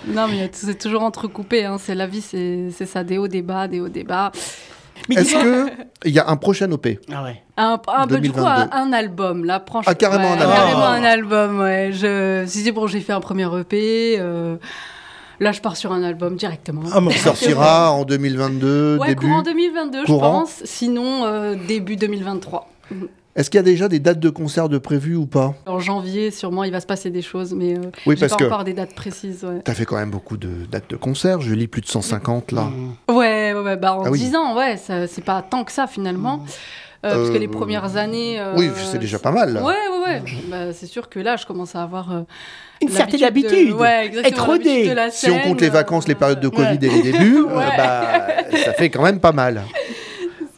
Non, 0.07 0.27
mais 0.29 0.49
c'est 0.53 0.79
toujours 0.79 1.03
entrecoupé. 1.03 1.65
Hein. 1.65 1.77
C'est 1.79 1.95
la 1.95 2.07
vie, 2.07 2.21
c'est 2.21 2.69
c'est 2.71 2.87
ça, 2.87 3.05
des 3.05 3.19
hauts, 3.19 3.29
des 3.29 3.43
bas, 3.43 3.69
des 3.69 3.81
hauts, 3.81 3.89
des 3.89 4.05
bas. 4.05 4.33
Est-ce 5.11 5.35
que 5.35 5.71
il 6.05 6.13
y 6.13 6.19
a 6.19 6.29
un 6.29 6.37
prochain 6.37 6.71
OP 6.73 6.87
Ah 7.13 7.23
ouais. 7.25 7.43
Un, 7.57 7.81
un 7.89 8.07
peu, 8.07 8.19
du 8.21 8.31
coup, 8.31 8.37
2022. 8.41 8.71
un, 8.75 8.83
un 8.89 8.93
album, 8.93 9.45
là, 9.45 9.63
franchement. 9.67 9.91
Ah, 9.93 9.95
carrément 9.95 10.29
un 10.33 10.39
album. 10.39 10.51
Carrément 10.55 10.87
un 10.87 11.05
album, 11.05 11.61
ouais. 11.61 11.91
Je, 11.93 12.45
si 12.47 12.61
c'est 12.63 12.73
bon, 12.73 12.87
j'ai 12.87 13.01
fait 13.01 13.13
un 13.13 13.21
premier 13.21 13.47
EP. 13.59 14.17
euh, 14.19 14.57
Là, 15.41 15.51
je 15.51 15.61
pars 15.61 15.77
sur 15.77 15.93
un 15.93 16.03
album 16.05 16.37
directement. 16.37 16.83
Ah, 16.93 17.01
sortira 17.17 17.91
en 17.93 18.05
2022, 18.05 18.99
Ouais, 18.99 19.09
début. 19.09 19.27
courant 19.27 19.43
2022, 19.43 20.05
Courant. 20.05 20.47
je 20.47 20.53
pense. 20.61 20.63
Sinon, 20.65 21.25
euh, 21.25 21.57
début 21.67 21.97
2023. 21.97 22.69
Est-ce 23.37 23.51
qu'il 23.51 23.59
y 23.59 23.61
a 23.61 23.65
déjà 23.65 23.89
des 23.89 23.99
dates 23.99 24.21
de 24.21 24.31
concert 24.31 24.69
de 24.69 24.79
prévues 24.79 25.17
ou 25.17 25.27
pas? 25.27 25.55
En 25.67 25.81
janvier, 25.81 26.31
sûrement, 26.31 26.63
il 26.63 26.71
va 26.71 26.81
se 26.81 26.87
passer 26.87 27.11
des 27.11 27.23
choses, 27.23 27.53
mais 27.53 27.77
euh, 27.77 27.83
Oui, 28.07 28.15
parce 28.15 28.33
pas 28.33 28.39
que- 28.39 28.45
encore 28.45 28.63
des 28.65 28.75
dates 28.75 28.95
précises. 28.95 29.45
Ouais, 29.45 29.61
T'as 29.65 29.75
fait 29.75 29.85
quand 29.85 29.97
même 29.97 30.11
beaucoup 30.13 30.37
de 30.37 30.51
dates 30.71 30.89
de 30.89 30.97
concert. 30.97 31.41
Je 31.41 31.53
lis 31.53 31.67
plus 31.67 31.81
de 31.81 31.87
150 31.89 32.53
là. 32.53 32.69
ouais, 33.09 33.53
ouais, 33.53 33.61
ouais, 33.61 33.77
bah, 33.77 33.95
en 33.95 34.05
Ah 34.05 34.11
oui. 34.11 34.21
10 34.21 34.37
ans, 34.37 34.57
ouais, 34.57 34.77
c'est 34.77 35.25
pas 35.25 35.43
tant 35.43 35.65
que 35.65 35.73
ça 35.73 35.87
finalement. 35.89 36.45
Euh, 37.05 37.17
parce 37.17 37.29
que 37.31 37.35
Euh, 37.37 37.39
les 37.39 37.49
premières 37.49 37.97
années. 37.99 38.41
euh, 38.41 38.55
oui, 38.57 38.71
c'est 38.91 38.99
déjà 38.99 39.19
pas 39.19 39.31
mal, 39.31 39.53
là. 39.53 39.63
Ouais, 39.63 39.75
ouais, 39.75 40.05
ouais. 40.07 40.23
Bah, 40.49 40.73
c'est 40.73 40.87
sûr 40.87 41.11
que 41.11 41.19
là, 41.21 41.37
je 41.37 41.45
commence 41.45 41.75
à 41.77 41.83
avoir. 41.83 42.11
euh, 42.13 42.21
Une 42.81 42.89
certaine 42.89 43.21
l'habitude 43.21 43.51
de- 43.51 43.55
habitude. 43.57 43.73
Ouais, 43.75 44.07
exactement. 44.07 44.37
Être 44.37 44.47
rodé. 44.47 44.95
Si 45.11 45.31
on 45.31 45.39
compte 45.41 45.61
les 45.61 45.69
vacances, 45.69 46.09
les 46.09 46.15
euh, 46.15 46.19
périodes 46.19 46.41
de 46.41 46.49
Covid 46.49 46.79
ouais. 46.79 46.87
et 46.87 46.89
les 47.03 47.13
débuts, 47.13 47.45
euh, 47.47 47.61
bah, 47.77 48.27
ça 48.65 48.73
fait 48.73 48.89
quand 48.89 49.03
même 49.03 49.21
pas 49.21 49.33
mal. 49.33 49.63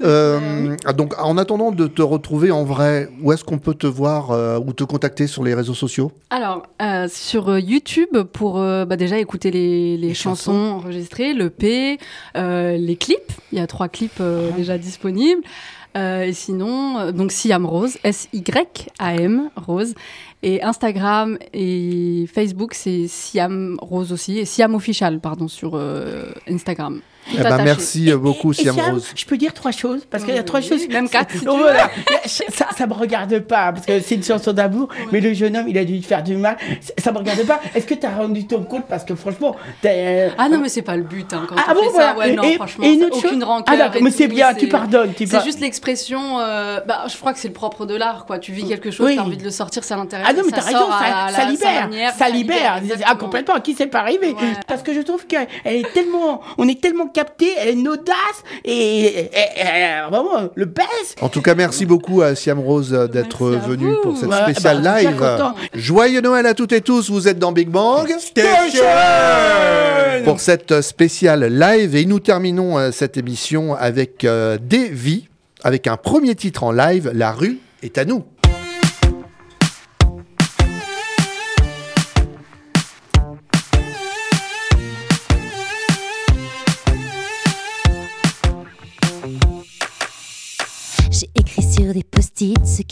Euh, 0.02 0.76
donc, 0.96 1.14
en 1.22 1.38
attendant 1.38 1.72
de 1.72 1.86
te 1.86 2.02
retrouver 2.02 2.50
en 2.50 2.64
vrai, 2.64 3.08
où 3.22 3.32
est-ce 3.32 3.44
qu'on 3.44 3.58
peut 3.58 3.74
te 3.74 3.86
voir 3.86 4.30
euh, 4.30 4.58
ou 4.58 4.72
te 4.72 4.84
contacter 4.84 5.26
sur 5.26 5.42
les 5.42 5.54
réseaux 5.54 5.74
sociaux? 5.74 6.12
Alors, 6.30 6.66
euh, 6.82 7.08
sur 7.10 7.58
YouTube, 7.58 8.16
pour 8.32 8.58
euh, 8.60 8.84
bah, 8.84 8.96
déjà 8.96 9.18
écouter 9.18 9.50
les, 9.50 9.96
les 9.96 10.08
Les 10.08 10.14
chansons 10.14 10.52
chansons. 10.52 10.74
enregistrées, 10.76 11.32
le 11.34 11.50
P, 11.50 11.98
euh, 12.36 12.76
les 12.76 12.96
clips. 12.96 13.32
Il 13.52 13.58
y 13.58 13.60
a 13.60 13.66
trois 13.66 13.88
clips 13.88 14.20
euh, 14.20 14.50
déjà 14.52 14.76
disponibles. 14.78 15.42
Euh, 15.96 16.24
et 16.24 16.34
sinon, 16.34 16.98
euh, 16.98 17.12
donc 17.12 17.32
Siam 17.32 17.64
Rose, 17.64 17.96
S-Y-A-M 18.04 19.50
Rose. 19.56 19.94
Et 20.42 20.62
Instagram 20.62 21.38
et 21.54 22.26
Facebook, 22.32 22.74
c'est 22.74 23.06
Siam 23.08 23.78
Rose 23.80 24.12
aussi. 24.12 24.38
Et 24.38 24.44
Siam 24.44 24.74
Official, 24.74 25.20
pardon, 25.20 25.48
sur 25.48 25.72
euh, 25.74 26.26
Instagram. 26.48 27.00
Eh 27.34 27.42
ben. 27.42 27.56
Merci 27.64 28.12
beaucoup, 28.14 28.52
Et 28.52 28.54
Siam 28.54 28.74
Siam, 28.74 28.92
Rose. 28.94 29.08
je 29.14 29.24
peux 29.24 29.36
dire 29.36 29.52
trois 29.54 29.72
choses 29.72 30.06
parce 30.10 30.24
qu'il 30.24 30.34
y 30.34 30.38
a 30.38 30.42
trois 30.42 30.60
Oui, 30.60 30.68
choses. 30.68 30.88
même 30.88 31.08
quatre, 31.08 31.32
si 31.32 31.40
tu 31.40 31.48
Oh, 31.48 31.56
voilà. 31.58 31.90
ça, 32.26 32.66
ça 32.76 32.86
me 32.86 32.92
regarde 32.94 33.38
pas 33.40 33.72
parce 33.72 33.86
que 33.86 34.00
c'est 34.00 34.14
une 34.16 34.22
chanson 34.24 34.52
d'amour, 34.52 34.88
mais 35.12 35.20
le 35.20 35.32
jeune 35.34 35.56
homme 35.56 35.68
il 35.68 35.76
a 35.78 35.84
dû 35.84 36.00
te 36.00 36.06
faire 36.06 36.22
du 36.22 36.36
mal. 36.36 36.56
Ça- 36.80 36.92
Ça 36.98 37.12
me 37.12 37.18
regarde 37.18 37.44
pas. 37.46 37.60
Est-ce 37.74 37.86
que 37.86 37.94
tu 37.94 38.06
as 38.06 38.10
rendu 38.16 38.46
ton 38.46 38.62
compte? 38.64 38.86
Parce 38.88 39.04
que 39.04 39.14
franchement, 39.14 39.56
euh, 39.84 40.28
Ah 40.38 40.48
non, 40.48 40.58
mais 40.58 40.68
c'est 40.68 40.82
pas 40.82 40.96
le 40.96 41.02
but 41.04 41.32
hein, 41.32 41.46
quand 41.48 41.54
Ah 41.58 41.70
on 41.70 41.74
bon, 41.74 41.82
fait 41.84 41.88
voilà. 41.90 42.12
ça. 42.12 42.18
Ouais, 42.18 42.32
non, 42.34 42.42
Et- 42.42 42.54
franchement, 42.54 42.84
et 42.84 42.88
une 42.90 42.98
c'est 43.00 43.06
autre 43.06 43.18
aucune 43.18 43.30
chose- 43.40 43.42
rancœur. 43.44 43.76
Ah 43.92 43.98
mais 44.00 44.10
c'est 44.10 44.28
bien, 44.28 44.54
tu 44.54 44.68
pardonnes, 44.68 45.12
tu 45.14 45.26
C'est 45.26 45.42
juste 45.44 45.60
l'expression. 45.60 46.38
euh, 46.40 46.80
bah, 46.86 47.04
je 47.08 47.16
crois 47.16 47.32
que 47.32 47.38
c'est 47.38 47.48
le 47.48 47.54
propre 47.54 47.86
de 47.86 47.94
l'art, 47.94 48.24
quoi. 48.26 48.38
Tu 48.38 48.52
vis 48.52 48.66
quelque 48.66 48.90
chose, 48.90 49.06
Oui. 49.06 49.16
t'as 49.16 49.22
envie 49.22 49.36
de 49.36 49.44
le 49.44 49.50
sortir, 49.50 49.84
ça 49.84 49.96
l'intéresse. 49.96 50.26
Ah 50.28 50.32
non, 50.32 50.42
mais 50.44 50.50
ça 50.50 50.56
t'as 50.56 50.62
raison, 50.66 50.78
sort 50.78 50.92
à 50.92 51.30
ça, 51.32 51.44
libère, 51.46 51.88
ça 52.16 52.28
libère. 52.28 52.80
Ah, 53.04 53.14
complètement, 53.16 53.60
qui 53.60 53.74
c'est 53.74 53.86
pas 53.86 54.00
arrivé. 54.00 54.34
Parce 54.66 54.82
que 54.82 54.92
je 54.94 55.00
trouve 55.00 55.26
qu'elle 55.26 55.46
est 55.64 55.92
tellement, 55.92 56.40
on 56.58 56.66
est 56.68 56.80
tellement 56.80 57.06
capté, 57.16 57.46
elle 57.58 57.68
a 57.68 57.70
une 57.72 57.88
audace 57.88 58.38
et, 58.64 58.72
et- 58.72 59.20
et- 59.20 59.24
et- 59.24 60.10
vraiment 60.10 60.50
le 60.54 60.64
best. 60.66 61.16
En 61.22 61.28
tout 61.30 61.40
cas, 61.40 61.54
merci 61.54 61.86
beaucoup 61.86 62.20
à 62.20 62.34
Siam 62.34 62.60
Rose 62.60 62.92
euh, 62.92 63.06
d'être 63.08 63.46
venu 63.48 63.88
pour 64.02 64.16
cette 64.18 64.32
spéciale 64.32 64.82
bah, 64.82 65.00
live. 65.02 65.42
Joyeux 65.74 66.20
Noël 66.20 66.44
à 66.46 66.52
toutes 66.52 66.72
et 66.72 66.82
tous, 66.82 67.08
vous 67.10 67.26
êtes 67.26 67.38
dans 67.38 67.52
Big 67.52 67.68
Bang 67.70 68.06
pour 70.24 70.40
cette 70.40 70.72
euh, 70.72 70.82
spéciale 70.82 71.44
live 71.46 71.96
et 71.96 72.04
nous 72.04 72.20
terminons 72.20 72.78
euh, 72.78 72.90
cette 72.92 73.16
émission 73.16 73.74
avec 73.74 74.24
euh, 74.24 74.58
des 74.60 74.88
vies, 74.88 75.28
avec 75.64 75.86
un 75.86 75.96
premier 75.96 76.34
titre 76.34 76.64
en 76.64 76.72
live, 76.72 77.10
La 77.14 77.32
rue 77.32 77.58
est 77.82 77.96
à 77.98 78.04
nous. 78.04 78.24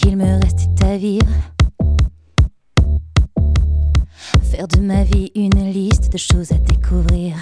Qu'il 0.05 0.19
me 0.19 0.39
restait 0.43 0.85
à 0.85 0.99
vivre. 0.99 1.27
Faire 4.43 4.69
de 4.69 4.81
ma 4.81 5.03
vie 5.03 5.33
une 5.35 5.73
liste 5.73 6.13
de 6.13 6.19
choses 6.19 6.53
à 6.53 6.59
découvrir. 6.59 7.35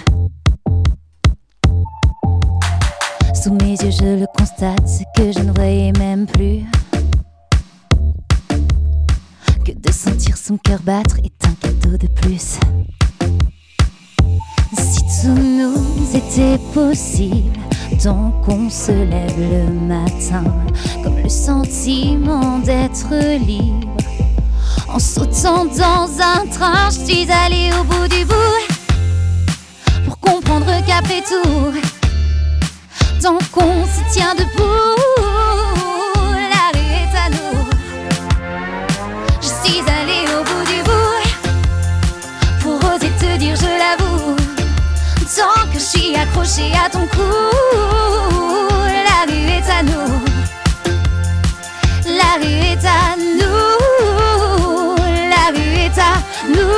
Sous 3.33 3.53
mes 3.55 3.71
yeux, 3.71 3.91
je 3.91 4.19
le 4.21 4.25
constate, 4.37 4.87
ce 4.87 5.03
que 5.15 5.31
je 5.33 5.39
ne 5.39 5.51
voyais 5.51 5.91
même 5.99 6.25
plus. 6.25 6.63
Que 9.65 9.73
de 9.73 9.91
sentir 9.91 10.37
son 10.37 10.57
cœur 10.57 10.79
battre 10.83 11.17
est 11.19 11.45
un 11.45 11.55
cadeau 11.55 11.97
de 11.97 12.07
plus. 12.07 12.59
Si 14.77 15.01
tout 15.21 15.35
nous 15.35 16.15
était 16.15 16.57
possible, 16.73 17.59
tant 18.01 18.31
qu'on 18.45 18.69
se 18.69 18.91
lève 18.91 19.37
le 19.37 19.71
matin, 19.87 20.43
comme 21.03 21.17
le 21.17 21.29
sentiment 21.29 22.59
d'être 22.59 23.13
libre. 23.45 23.87
En 24.87 24.99
sautant 24.99 25.65
dans 25.65 26.07
un 26.21 26.45
train, 26.47 26.89
je 26.89 26.99
suis 27.05 27.31
allée 27.31 27.71
au 27.79 27.83
bout 27.83 28.07
du 28.07 28.25
bout 28.25 28.63
pour 30.05 30.19
comprendre 30.19 30.71
qu'après 30.85 31.21
tout, 31.21 31.73
tant 33.21 33.37
qu'on 33.51 33.85
se 33.85 34.13
tient 34.13 34.35
debout, 34.35 34.99
la 36.15 36.71
rue 36.73 36.93
est 37.01 37.17
à 37.17 37.29
nous. 37.29 37.43
Tant 45.35 45.65
que 45.71 45.79
je 45.79 45.83
suis 45.83 46.15
accrochée 46.15 46.71
à 46.73 46.89
ton 46.89 47.07
cou, 47.07 47.21
la 48.85 49.25
rue 49.27 49.47
est 49.49 49.69
à 49.69 49.81
nous. 49.81 50.13
La 52.05 52.37
rue 52.39 52.61
est 52.71 52.85
à 52.85 53.15
nous. 53.17 54.95
La 55.29 55.45
rue 55.51 55.73
est 55.79 55.97
à 55.97 56.21
nous. 56.47 56.75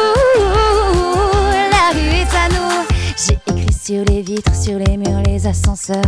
La 1.69 1.85
rue 1.93 2.13
est 2.15 2.33
à 2.33 2.47
nous. 2.49 2.85
J'ai 3.17 3.37
écrit 3.53 3.73
sur 3.73 4.05
les 4.05 4.21
vitres, 4.21 4.55
sur 4.55 4.79
les 4.79 4.95
murs, 4.95 5.21
les 5.25 5.45
ascenseurs. 5.45 6.01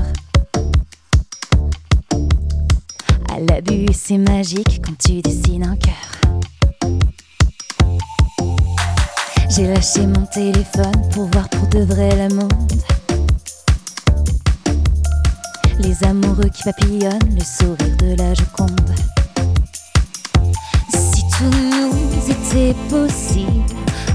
À 3.29 3.39
l'abus, 3.41 3.87
c'est 3.93 4.17
magique 4.17 4.81
quand 4.85 4.97
tu 4.97 5.21
dessines 5.21 5.63
un 5.65 5.75
cœur. 5.75 5.93
J'ai 9.49 9.67
lâché 9.67 10.05
mon 10.05 10.25
téléphone 10.27 11.09
pour 11.13 11.25
voir 11.31 11.49
de 11.71 11.79
vrai 11.83 12.09
le 12.15 12.33
monde. 12.33 12.53
Les 15.79 16.03
amoureux 16.03 16.49
qui 16.53 16.63
papillonnent, 16.63 17.35
le 17.35 17.43
sourire 17.43 17.97
de 17.97 18.15
la 18.17 18.33
Joconde. 18.33 18.95
Si 20.89 21.21
tout 21.37 21.51
nous 21.51 22.31
était 22.31 22.75
possible, 22.89 23.65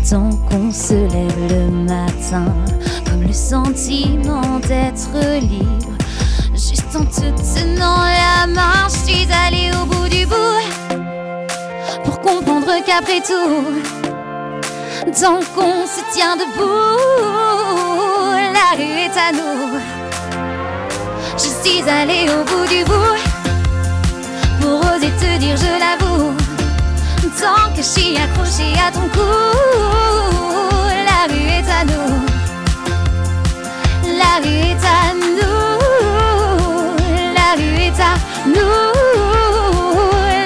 tant 0.09 0.31
qu'on 0.49 0.73
se 0.73 0.95
lève 0.95 1.49
le 1.51 1.71
matin, 1.71 2.55
comme 3.07 3.23
le 3.23 3.33
sentiment 3.33 4.59
d'être 4.61 5.41
libre. 5.41 5.97
Juste 6.55 6.95
en 6.95 7.05
te 7.05 7.31
tenant 7.55 8.05
la 8.05 8.47
main, 8.47 8.89
je 8.89 9.11
suis 9.11 9.29
allée 9.47 9.71
au 9.81 9.87
bout 9.87 10.09
du 10.09 10.27
bout 10.27 10.43
pour 12.05 12.21
comprendre 12.21 12.73
qu'après 12.87 13.21
tout, 13.21 14.12
tant 15.11 15.41
qu'on 15.55 15.85
se 15.87 16.01
tient 16.13 16.37
debout, 16.37 16.99
la 18.53 18.77
rue 18.77 18.99
est 19.07 19.19
à 19.19 19.33
nous. 19.33 19.81
Je 21.35 21.49
suis 21.63 21.83
allée 21.89 22.29
au 22.31 22.45
bout 22.45 22.67
du 22.69 22.85
bout 22.85 23.19
pour 24.61 24.81
oser 24.95 25.11
te 25.21 25.39
dire, 25.39 25.57
je 25.57 25.79
l'avoue. 25.79 26.33
Tant 27.41 27.71
que 27.75 27.79
je 27.79 27.83
suis 27.83 28.17
accrochée 28.17 28.75
à 28.79 28.93
ton 28.93 29.09
cou, 29.09 29.33
la 31.11 31.27
rue 31.33 31.49
est 31.49 31.69
à 31.69 31.85
nous. 31.85 32.15
La 34.17 34.39
rue 34.41 34.71
est 34.71 34.85
à 34.87 35.13
nous. 35.15 35.73
La 37.35 37.55
rue 37.57 37.77
est 37.81 38.01
à 38.01 38.15
nous. 38.47 38.83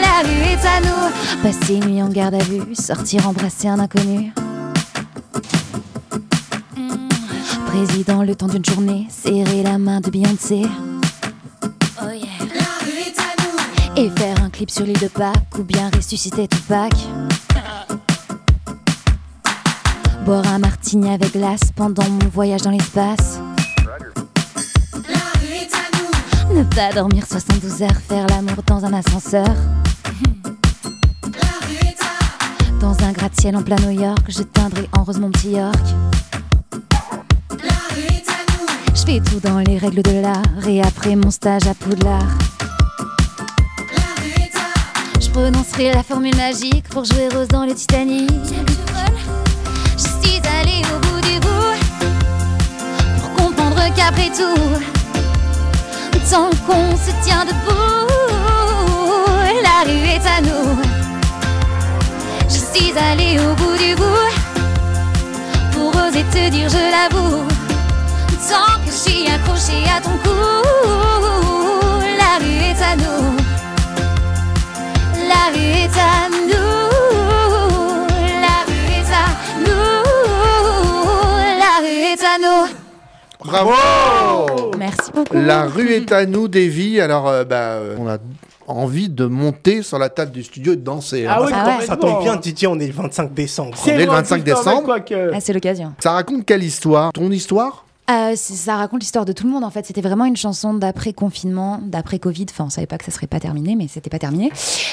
La 0.00 0.16
rue 0.26 0.42
est 0.52 0.66
à 0.66 0.80
nous. 0.80 1.42
Passer 1.42 1.74
une 1.74 1.84
nuit 1.84 2.02
en 2.02 2.08
garde 2.08 2.34
à 2.34 2.38
vue, 2.38 2.74
sortir 2.74 3.28
embrasser 3.28 3.68
un 3.68 3.78
inconnu. 3.78 4.32
Président, 7.76 8.22
le 8.22 8.34
temps 8.34 8.48
d'une 8.48 8.64
journée, 8.64 9.06
serrer 9.10 9.62
la 9.62 9.76
main 9.76 10.00
de 10.00 10.08
Beyoncé. 10.08 10.62
Oh 12.00 12.06
yeah. 12.10 12.26
Et 13.96 14.08
faire 14.08 14.42
un 14.42 14.48
clip 14.48 14.70
sur 14.70 14.86
l'île 14.86 14.98
de 14.98 15.08
Pâques 15.08 15.58
ou 15.58 15.62
bien 15.62 15.90
ressusciter 15.94 16.48
Tupac. 16.48 16.94
Boire 20.24 20.48
un 20.48 20.58
martini 20.58 21.10
avec 21.10 21.34
glace 21.34 21.70
pendant 21.76 22.08
mon 22.08 22.30
voyage 22.32 22.62
dans 22.62 22.70
l'espace. 22.70 23.40
Ne 26.54 26.62
pas 26.74 26.94
dormir 26.94 27.26
72 27.26 27.82
heures, 27.82 28.00
faire 28.08 28.26
l'amour 28.28 28.62
dans 28.66 28.86
un 28.86 28.94
ascenseur. 28.94 29.54
Dans 32.80 32.96
un 33.04 33.12
gratte-ciel 33.12 33.54
en 33.54 33.62
plein 33.62 33.76
New 33.76 34.00
York, 34.00 34.24
je 34.28 34.42
teindrai 34.44 34.88
en 34.96 35.04
rose 35.04 35.18
mon 35.18 35.30
petit 35.30 35.50
York. 35.50 35.84
Je 38.96 39.02
fais 39.04 39.20
tout 39.20 39.40
dans 39.40 39.58
les 39.58 39.76
règles 39.76 40.00
de 40.00 40.22
l'art 40.22 40.66
et 40.66 40.80
après 40.80 41.16
mon 41.16 41.30
stage 41.30 41.66
à 41.66 41.74
Poudlard. 41.74 42.24
Je 45.20 45.28
prononcerai 45.28 45.92
la 45.92 46.02
formule 46.02 46.34
magique 46.34 46.88
pour 46.88 47.04
jouer 47.04 47.28
Rose 47.28 47.48
dans 47.48 47.66
le 47.66 47.74
Titanic. 47.74 48.30
Je 49.98 50.02
suis 50.02 50.40
allée 50.58 50.80
au 50.94 50.98
bout 51.00 51.20
du 51.28 51.38
bout 51.40 51.76
pour 53.20 53.34
comprendre 53.34 53.84
qu'après 53.94 54.30
tout, 54.30 54.62
tant 56.30 56.48
qu'on 56.66 56.96
se 56.96 57.12
tient 57.22 57.44
debout, 57.44 58.08
la 59.62 59.84
rue 59.84 60.06
est 60.08 60.26
à 60.26 60.40
nous. 60.40 60.78
Je 62.48 62.78
suis 62.78 62.96
allée 62.96 63.38
au 63.40 63.54
bout 63.56 63.76
du 63.76 63.94
bout 63.94 64.32
pour 65.72 65.94
oser 66.02 66.24
te 66.32 66.48
dire 66.48 66.70
je 66.70 66.78
l'avoue. 66.90 67.55
Tant 68.48 68.78
que 68.84 68.90
je 68.90 68.96
suis 68.96 69.26
accrochée 69.28 69.84
à 69.88 70.00
ton 70.00 70.10
cou, 70.10 70.30
la 72.16 72.38
rue 72.38 72.62
est 72.62 72.82
à 72.82 72.96
nous. 72.96 73.36
La 75.28 75.50
rue 75.52 75.72
est 75.84 75.98
à 75.98 76.28
nous. 76.30 76.86
La 78.40 78.56
rue 78.66 78.86
est 78.92 79.12
à 79.12 79.26
nous. 79.60 79.96
La 81.58 81.74
rue 81.80 82.02
est 82.12 82.24
à 82.24 82.38
nous. 82.38 82.68
Bravo 83.44 83.72
Merci 84.78 85.10
beaucoup. 85.14 85.34
La 85.34 85.64
rue 85.64 85.92
est 85.92 86.12
à 86.12 86.26
nous, 86.26 86.48
Davy. 86.48 87.00
Alors, 87.00 87.28
euh, 87.28 87.44
bah, 87.44 87.56
euh, 87.56 87.96
on 87.98 88.08
a 88.08 88.18
envie 88.68 89.08
de 89.08 89.26
monter 89.26 89.82
sur 89.82 89.98
la 89.98 90.08
table 90.08 90.32
du 90.32 90.42
studio 90.42 90.72
et 90.72 90.76
de 90.76 90.82
danser. 90.82 91.26
hein. 91.26 91.32
Ah 91.36 91.42
oui, 91.42 91.52
Ah 91.54 91.64
ouais. 91.64 91.70
complètement. 91.72 91.86
Ça 91.94 91.96
tombe 91.96 92.22
bien, 92.22 92.36
Titi, 92.38 92.66
on 92.66 92.78
est 92.78 92.86
le 92.88 92.92
25 92.92 93.32
décembre. 93.32 93.76
C'est 93.76 93.92
On 93.92 93.94
est 93.94 93.98
le 94.00 94.06
vrai, 94.06 94.16
25 94.16 94.44
putain, 94.44 94.56
décembre. 94.56 94.98
que- 95.04 95.30
Ah, 95.34 95.40
c'est 95.40 95.52
l'occasion. 95.52 95.92
Ça 96.00 96.12
raconte 96.12 96.44
quelle 96.44 96.62
histoire? 96.64 97.12
Ton 97.12 97.30
histoire? 97.30 97.85
Euh, 98.08 98.36
ça 98.36 98.76
raconte 98.76 99.00
l'histoire 99.00 99.24
de 99.24 99.32
tout 99.32 99.46
le 99.46 99.52
monde 99.52 99.64
en 99.64 99.70
fait. 99.70 99.84
C'était 99.84 100.00
vraiment 100.00 100.26
une 100.26 100.36
chanson 100.36 100.74
d'après 100.74 101.12
confinement, 101.12 101.80
d'après 101.82 102.18
Covid. 102.20 102.46
Enfin, 102.50 102.64
on 102.66 102.70
savait 102.70 102.86
pas 102.86 102.98
que 102.98 103.04
ça 103.04 103.10
serait 103.10 103.26
pas 103.26 103.40
terminé, 103.40 103.74
mais 103.74 103.88
c'était 103.88 104.10
pas 104.10 104.20
terminé. 104.20 104.52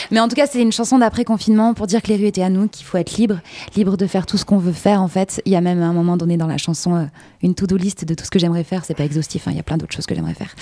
Mais 0.10 0.20
en 0.20 0.28
tout 0.28 0.36
cas, 0.36 0.48
c'est 0.48 0.62
une 0.62 0.72
chanson 0.72 0.98
d'après 0.98 1.24
confinement 1.24 1.74
pour 1.76 1.86
dire 1.86 2.02
que 2.02 2.08
les 2.08 2.16
rues 2.16 2.26
étaient 2.26 2.42
à 2.42 2.50
nous, 2.50 2.68
qu'il 2.68 2.86
faut 2.86 2.98
être 2.98 3.16
libre, 3.18 3.40
libre 3.76 3.98
de 3.98 4.08
faire 4.08 4.26
tout 4.26 4.38
ce 4.38 4.46
qu'on 4.46 4.58
veut 4.58 4.74
faire 4.74 5.02
en 5.02 5.08
fait. 5.08 5.42
Il 5.46 5.52
y 5.52 5.56
a 5.56 5.62
même 5.62 5.82
à 5.82 5.86
un 5.86 5.94
moment 5.94 6.18
donné 6.18 6.38
dans 6.38 6.48
la 6.48 6.58
chanson 6.58 6.96
euh, 6.96 7.06
une 7.44 7.54
to-do 7.54 7.78
list 7.78 8.04
de 8.04 8.16
tout 8.16 8.26
ce 8.26 8.32
que 8.32 8.40
j'aimerais 8.40 8.64
faire. 8.64 8.84
C'est 8.84 8.96
pas 8.96 9.06
exhaustif, 9.06 9.48
hein, 9.48 9.52
il 9.52 9.58
y 9.58 9.60
a 9.60 9.64
plein 9.64 9.78
d'autres 9.78 9.94
choses 9.94 10.08
que 10.08 10.16
j'aimerais 10.16 10.34
faire. 10.34 10.56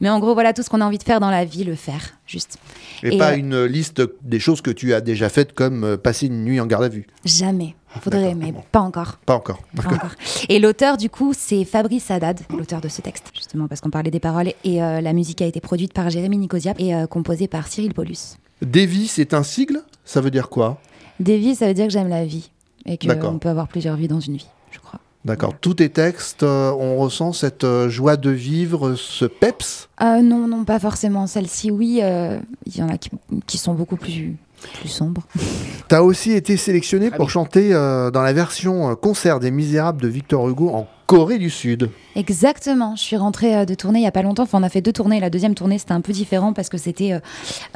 Mais 0.00 0.10
en 0.10 0.18
gros, 0.18 0.34
voilà 0.34 0.52
tout 0.52 0.62
ce 0.62 0.68
qu'on 0.68 0.82
a 0.82 0.84
envie 0.84 0.98
de 0.98 1.04
faire 1.04 1.20
dans 1.20 1.30
la 1.30 1.46
vie, 1.46 1.64
le 1.64 1.74
faire, 1.74 2.02
juste. 2.26 2.58
Et, 3.02 3.14
Et, 3.14 3.18
pas 3.18 3.32
euh, 3.32 3.36
une 3.36 3.64
liste 3.64 4.02
des 4.22 4.40
choses 4.40 4.60
que 4.60 4.70
tu 4.70 4.94
as 4.94 5.00
déjà 5.00 5.28
faites 5.28 5.52
comme 5.52 5.84
euh, 5.84 5.96
passer 5.96 6.26
une 6.26 6.44
nuit 6.44 6.60
en 6.60 6.66
garde 6.66 6.84
à 6.84 6.88
vue. 6.88 7.06
Jamais. 7.24 7.74
Faudrait, 8.00 8.22
D'accord, 8.22 8.36
mais 8.36 8.52
bon. 8.52 8.62
pas 8.72 8.80
encore. 8.80 9.18
Pas 9.24 9.34
encore. 9.34 9.62
Pas 9.76 9.86
encore. 9.86 10.10
Et 10.48 10.58
l'auteur, 10.58 10.96
du 10.96 11.08
coup, 11.08 11.32
c'est 11.36 11.64
Fabrice 11.64 12.10
Haddad, 12.10 12.40
l'auteur 12.50 12.80
de 12.80 12.88
ce 12.88 13.00
texte, 13.00 13.30
justement, 13.34 13.68
parce 13.68 13.80
qu'on 13.80 13.90
parlait 13.90 14.10
des 14.10 14.20
paroles. 14.20 14.52
Et 14.64 14.82
euh, 14.82 15.00
la 15.00 15.12
musique 15.12 15.40
a 15.42 15.46
été 15.46 15.60
produite 15.60 15.92
par 15.92 16.10
Jérémy 16.10 16.38
Nicosia 16.38 16.74
et 16.78 16.94
euh, 16.94 17.06
composée 17.06 17.46
par 17.46 17.68
Cyril 17.68 17.94
Paulus. 17.94 18.36
Davy, 18.62 19.06
c'est 19.06 19.34
un 19.34 19.42
sigle? 19.42 19.82
Ça 20.04 20.20
veut 20.20 20.30
dire 20.30 20.48
quoi? 20.48 20.80
Davy, 21.20 21.54
ça 21.54 21.68
veut 21.68 21.74
dire 21.74 21.86
que 21.86 21.92
j'aime 21.92 22.08
la 22.08 22.24
vie. 22.24 22.50
Et 22.86 22.98
qu'on 22.98 23.38
peut 23.38 23.48
avoir 23.48 23.68
plusieurs 23.68 23.96
vies 23.96 24.08
dans 24.08 24.20
une 24.20 24.36
vie, 24.36 24.48
je 24.70 24.78
crois. 24.78 25.00
D'accord. 25.24 25.54
Tous 25.60 25.74
tes 25.74 25.88
textes, 25.88 26.42
euh, 26.42 26.70
on 26.78 26.96
ressent 26.96 27.32
cette 27.32 27.64
euh, 27.64 27.88
joie 27.88 28.16
de 28.16 28.28
vivre, 28.30 28.94
ce 28.94 29.24
peps? 29.24 29.88
Euh, 30.02 30.20
non, 30.20 30.46
non, 30.46 30.64
pas 30.64 30.78
forcément. 30.78 31.26
Celle-ci, 31.26 31.70
oui. 31.70 32.00
euh, 32.02 32.38
Il 32.66 32.76
y 32.76 32.82
en 32.82 32.88
a 32.90 32.98
qui, 32.98 33.10
qui 33.46 33.56
sont 33.56 33.72
beaucoup 33.72 33.96
plus, 33.96 34.36
plus 34.80 34.88
sombres. 34.90 35.22
T'as 35.88 36.02
aussi 36.02 36.32
été 36.32 36.56
sélectionné 36.58 37.08
Ah 37.12 37.16
pour 37.16 37.26
oui. 37.26 37.32
chanter 37.32 37.72
euh, 37.72 38.10
dans 38.10 38.22
la 38.22 38.34
version 38.34 38.94
concert 38.96 39.40
des 39.40 39.50
Misérables 39.50 40.02
de 40.02 40.08
Victor 40.08 40.46
Hugo 40.48 40.68
en 40.70 40.86
Corée 41.14 41.38
du 41.38 41.48
Sud. 41.48 41.90
Exactement. 42.16 42.96
Je 42.96 43.02
suis 43.02 43.16
rentrée 43.16 43.56
euh, 43.56 43.64
de 43.64 43.74
tournée 43.74 44.00
il 44.00 44.02
y 44.02 44.06
a 44.08 44.10
pas 44.10 44.22
longtemps. 44.22 44.42
Enfin, 44.42 44.58
on 44.58 44.64
a 44.64 44.68
fait 44.68 44.80
deux 44.80 44.92
tournées. 44.92 45.20
La 45.20 45.30
deuxième 45.30 45.54
tournée, 45.54 45.78
c'était 45.78 45.92
un 45.92 46.00
peu 46.00 46.12
différent 46.12 46.52
parce 46.52 46.68
que 46.68 46.76
c'était 46.76 47.12
euh, 47.12 47.20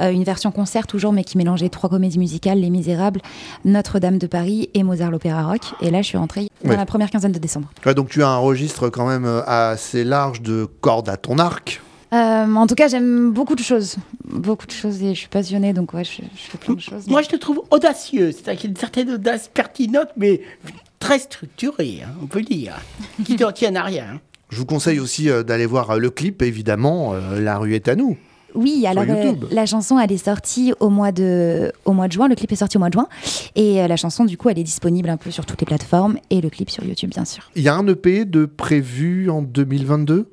euh, 0.00 0.10
une 0.10 0.24
version 0.24 0.50
concert 0.50 0.88
toujours, 0.88 1.12
mais 1.12 1.22
qui 1.22 1.38
mélangeait 1.38 1.68
trois 1.68 1.88
comédies 1.88 2.18
musicales 2.18 2.58
Les 2.58 2.68
Misérables, 2.68 3.20
Notre-Dame 3.64 4.18
de 4.18 4.26
Paris 4.26 4.70
et 4.74 4.82
Mozart 4.82 5.12
l'Opéra 5.12 5.44
Rock. 5.44 5.60
Et 5.80 5.90
là, 5.92 6.02
je 6.02 6.08
suis 6.08 6.18
rentrée 6.18 6.48
dans 6.64 6.76
la 6.76 6.84
première 6.84 7.10
quinzaine 7.10 7.30
de 7.30 7.38
décembre. 7.38 7.68
Ouais, 7.86 7.94
donc 7.94 8.08
tu 8.08 8.24
as 8.24 8.28
un 8.28 8.38
registre 8.38 8.88
quand 8.88 9.06
même 9.06 9.24
assez 9.46 10.02
large 10.02 10.42
de 10.42 10.66
cordes 10.80 11.08
à 11.08 11.16
ton 11.16 11.38
arc. 11.38 11.80
Euh, 12.12 12.54
en 12.54 12.66
tout 12.66 12.74
cas, 12.74 12.88
j'aime 12.88 13.30
beaucoup 13.30 13.54
de 13.54 13.62
choses. 13.62 13.98
Beaucoup 14.24 14.66
de 14.66 14.72
choses 14.72 15.00
et 15.02 15.14
je 15.14 15.20
suis 15.20 15.28
passionnée, 15.28 15.72
donc 15.72 15.92
ouais, 15.92 16.04
je, 16.04 16.22
je 16.22 16.50
fais 16.50 16.58
plein 16.58 16.74
de 16.74 16.80
choses. 16.80 17.06
Moi, 17.06 17.22
je 17.22 17.28
te 17.28 17.36
trouve 17.36 17.62
audacieux. 17.70 18.32
C'est-à-dire 18.32 18.60
qu'il 18.60 18.70
y 18.70 18.72
a 18.72 18.74
une 18.74 18.80
certaine 18.80 19.10
audace 19.10 19.48
pertinente, 19.52 20.08
mais 20.16 20.40
très 20.98 21.18
structurée, 21.18 22.00
hein, 22.04 22.10
on 22.22 22.26
peut 22.26 22.42
dire. 22.42 22.74
Qui 23.24 23.36
ne 23.36 23.50
tienne 23.52 23.76
à 23.76 23.84
rien. 23.84 24.20
Je 24.50 24.56
vous 24.58 24.66
conseille 24.66 24.98
aussi 24.98 25.28
euh, 25.28 25.42
d'aller 25.42 25.66
voir 25.66 25.90
euh, 25.90 25.98
le 25.98 26.10
clip, 26.10 26.42
évidemment, 26.42 27.12
euh, 27.14 27.40
La 27.40 27.58
rue 27.58 27.74
est 27.74 27.88
à 27.88 27.96
nous. 27.96 28.16
Oui, 28.54 28.86
alors 28.86 29.04
euh, 29.08 29.34
la 29.50 29.66
chanson, 29.66 29.98
elle 29.98 30.10
est 30.10 30.24
sortie 30.24 30.72
au 30.80 30.88
mois, 30.88 31.12
de, 31.12 31.70
au 31.84 31.92
mois 31.92 32.08
de 32.08 32.12
juin. 32.12 32.28
Le 32.28 32.34
clip 32.34 32.50
est 32.50 32.56
sorti 32.56 32.76
au 32.76 32.80
mois 32.80 32.88
de 32.88 32.94
juin. 32.94 33.06
Et 33.54 33.82
euh, 33.82 33.88
la 33.88 33.96
chanson, 33.96 34.24
du 34.24 34.36
coup, 34.36 34.48
elle 34.48 34.58
est 34.58 34.64
disponible 34.64 35.10
un 35.10 35.16
peu 35.16 35.30
sur 35.30 35.44
toutes 35.44 35.60
les 35.60 35.66
plateformes 35.66 36.18
et 36.30 36.40
le 36.40 36.48
clip 36.48 36.70
sur 36.70 36.84
YouTube, 36.84 37.10
bien 37.10 37.24
sûr. 37.24 37.50
Il 37.56 37.62
y 37.62 37.68
a 37.68 37.74
un 37.74 37.86
EP 37.86 38.24
de 38.24 38.46
prévu 38.46 39.28
en 39.30 39.42
2022 39.42 40.30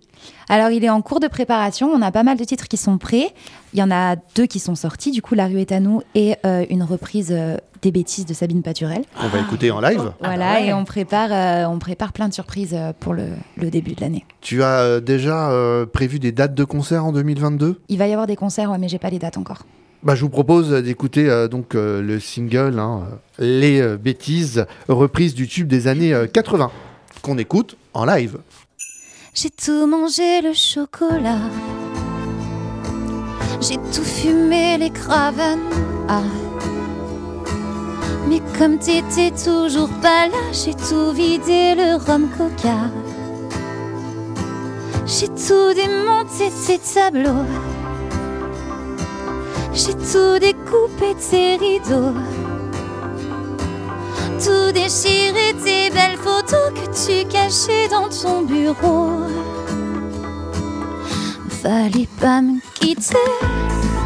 Alors, 0.49 0.69
il 0.69 0.83
est 0.83 0.89
en 0.89 1.01
cours 1.01 1.19
de 1.19 1.27
préparation. 1.27 1.87
On 1.89 2.01
a 2.01 2.11
pas 2.11 2.23
mal 2.23 2.37
de 2.37 2.43
titres 2.43 2.67
qui 2.67 2.77
sont 2.77 2.97
prêts. 2.97 3.33
Il 3.73 3.79
y 3.79 3.83
en 3.83 3.91
a 3.91 4.15
deux 4.35 4.45
qui 4.45 4.59
sont 4.59 4.75
sortis. 4.75 5.11
Du 5.11 5.21
coup, 5.21 5.35
La 5.35 5.47
rue 5.47 5.59
est 5.59 5.71
à 5.71 5.79
nous 5.79 6.01
et 6.13 6.35
euh, 6.45 6.65
une 6.69 6.83
reprise 6.83 7.29
euh, 7.31 7.57
des 7.81 7.91
bêtises 7.91 8.25
de 8.25 8.33
Sabine 8.33 8.61
Paturel. 8.63 9.01
On 9.23 9.27
va 9.27 9.39
écouter 9.39 9.69
en 9.71 9.79
live. 9.81 10.11
voilà, 10.21 10.53
bah 10.55 10.59
ouais. 10.61 10.67
et 10.67 10.73
on 10.73 10.85
prépare, 10.85 11.29
euh, 11.31 11.65
on 11.71 11.77
prépare 11.79 12.13
plein 12.13 12.27
de 12.29 12.33
surprises 12.33 12.73
euh, 12.73 12.93
pour 12.99 13.13
le, 13.13 13.27
le 13.57 13.69
début 13.69 13.93
de 13.93 14.01
l'année. 14.01 14.25
Tu 14.41 14.63
as 14.63 14.99
déjà 15.01 15.49
euh, 15.51 15.85
prévu 15.85 16.19
des 16.19 16.31
dates 16.31 16.55
de 16.55 16.63
concert 16.63 17.05
en 17.05 17.11
2022 17.11 17.81
Il 17.89 17.97
va 17.97 18.07
y 18.07 18.11
avoir 18.11 18.27
des 18.27 18.35
concerts, 18.35 18.71
ouais, 18.71 18.77
mais 18.77 18.87
j'ai 18.87 18.99
pas 18.99 19.09
les 19.09 19.19
dates 19.19 19.37
encore. 19.37 19.63
bah, 20.03 20.15
je 20.15 20.21
vous 20.21 20.29
propose 20.29 20.69
d'écouter 20.71 21.29
euh, 21.29 21.47
donc 21.47 21.75
euh, 21.75 22.01
le 22.01 22.19
single 22.19 22.79
hein, 22.79 23.03
Les 23.39 23.81
euh, 23.81 23.97
bêtises, 23.97 24.65
reprise 24.87 25.33
du 25.35 25.47
tube 25.47 25.67
des 25.67 25.87
années 25.87 26.13
euh, 26.13 26.27
80, 26.27 26.71
qu'on 27.21 27.37
écoute 27.37 27.75
en 27.93 28.05
live. 28.05 28.37
J'ai 29.37 29.49
tout 29.49 29.85
mangé 29.85 30.39
le 30.41 30.53
chocolat. 30.53 31.49
J'ai 33.59 33.75
tout 33.75 34.05
fumé 34.05 34.77
les 34.77 34.89
craven. 34.89 35.59
Ah. 36.07 36.21
Mais 38.29 38.39
comme 38.57 38.77
t'étais 38.79 39.31
toujours 39.31 39.89
pas 40.01 40.27
là, 40.27 40.43
j'ai 40.53 40.73
tout 40.73 41.11
vidé 41.11 41.75
le 41.75 41.97
rhum 41.97 42.29
coca. 42.37 42.89
J'ai 45.05 45.27
tout 45.27 45.73
démonté 45.73 46.49
tes 46.65 46.79
tableaux. 46.79 47.45
J'ai 49.73 49.95
tout 49.95 50.39
découpé 50.39 51.13
tes 51.29 51.57
rideaux. 51.57 52.15
Tout 54.43 54.71
déchiré 54.71 55.55
tes 55.63 55.89
belles 55.89 56.17
photos 56.17 56.71
que 56.73 56.85
tu 57.05 57.27
cachais 57.27 57.87
dans 57.89 58.09
ton 58.09 58.41
bureau. 58.41 59.09
Fallait 61.61 62.09
pas 62.19 62.41
me 62.41 62.59
quitter, 62.75 63.15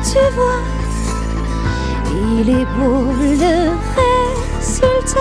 tu 0.04 0.20
vois. 0.36 0.62
Il 2.40 2.50
est 2.50 2.66
beau 2.78 3.06
le 3.20 3.72
résultat. 4.60 5.20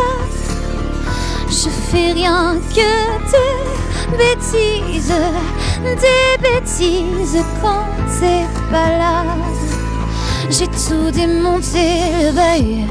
Je 1.49 1.69
fais 1.69 2.13
rien 2.13 2.57
que 2.75 2.91
des 3.33 4.17
bêtises, 4.17 5.15
des 5.83 6.43
bêtises 6.43 7.45
quand 7.61 7.87
t'es 8.21 8.45
pas 8.71 8.91
là. 8.99 9.25
J'ai 10.51 10.69
tout 10.69 11.11
démonté 11.13 12.01
le 12.23 12.33
bail. 12.33 12.87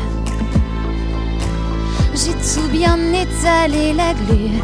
J'ai 2.20 2.34
tout 2.34 2.68
bien 2.70 2.98
étalé 3.14 3.94
la 3.94 4.16
glu. 4.16 4.60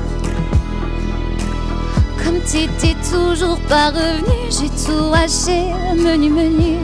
Comme 2.24 2.39
t'étais 2.39 2.95
toujours 3.12 3.60
pas 3.70 3.89
revenu, 3.91 4.38
j'ai 4.49 4.70
tout 4.70 5.14
haché, 5.14 5.62
menu 5.95 6.32
menu. 6.32 6.78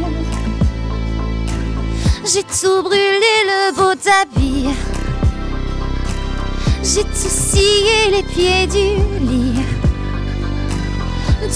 J'ai 2.23 2.43
tout 2.43 2.83
brûlé 2.83 3.35
le 3.51 3.75
beau 3.75 3.95
tapis. 3.95 4.67
J'ai 6.83 7.03
tout 7.03 7.29
scié 7.29 8.11
les 8.11 8.23
pieds 8.23 8.67
du 8.67 9.25
lit. 9.25 9.65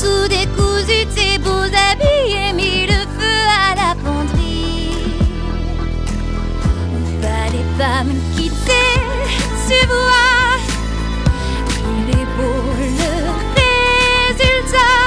Tout 0.01 0.27
décousu 0.27 1.05
tes 1.15 1.37
beaux 1.37 1.69
habits 1.91 2.33
et 2.33 2.53
mis 2.53 2.87
le 2.87 2.99
feu 3.15 3.37
à 3.61 3.75
la 3.75 3.95
penderie. 4.03 4.89
Fallait 7.21 7.77
pas 7.77 8.03
me 8.03 8.13
quitter, 8.35 8.92
tu 9.67 9.87
vois. 9.87 10.57
Il 11.97 12.09
est 12.09 12.29
beau 12.37 12.63
le 12.79 12.89
résultat. 13.59 15.05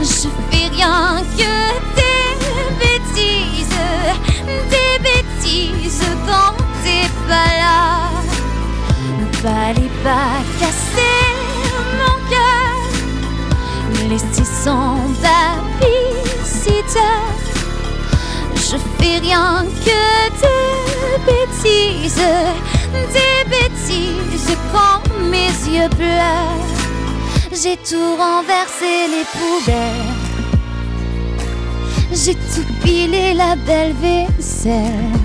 Je 0.00 0.28
fais 0.48 0.68
rien 0.68 1.22
que 1.38 1.54
des 1.98 2.26
bêtises, 2.82 3.80
des 4.70 4.94
bêtises 5.08 6.04
quand 6.26 6.54
t'es 6.82 7.08
pas 7.28 7.52
là. 7.62 7.82
Fallait 9.42 9.96
pas 10.04 10.34
casser 10.60 11.18
mon 11.98 12.16
cœur. 12.30 12.72
sans 14.64 14.96
babysitter. 15.22 16.98
Je 18.54 18.76
fais 18.96 19.18
rien 19.18 19.64
que 19.84 20.02
des 20.42 21.18
bêtises, 21.26 22.22
des 22.92 23.50
bêtises 23.50 24.56
quand 24.72 25.02
mes 25.30 25.52
yeux 25.70 25.88
pleurent. 25.90 26.66
J'ai 27.52 27.76
tout 27.76 28.16
renversé 28.16 29.08
les 29.14 29.26
poubelles. 29.32 30.22
J'ai 32.12 32.34
tout 32.34 32.66
pilé 32.82 33.34
la 33.34 33.56
belle 33.56 33.94
vaisselle. 33.94 35.20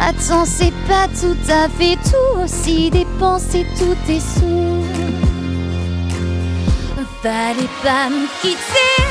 Attends, 0.00 0.44
c'est 0.46 0.74
pas 0.86 1.08
tout 1.20 1.36
à 1.50 1.68
fait 1.68 1.96
tout 2.10 2.42
aussi 2.42 2.90
dépenser 2.90 3.66
tous 3.78 3.96
tes 4.06 4.20
sous. 4.20 4.84
Fallait 7.22 7.74
pas 7.82 8.08
me 8.08 8.26
quitter, 8.40 9.02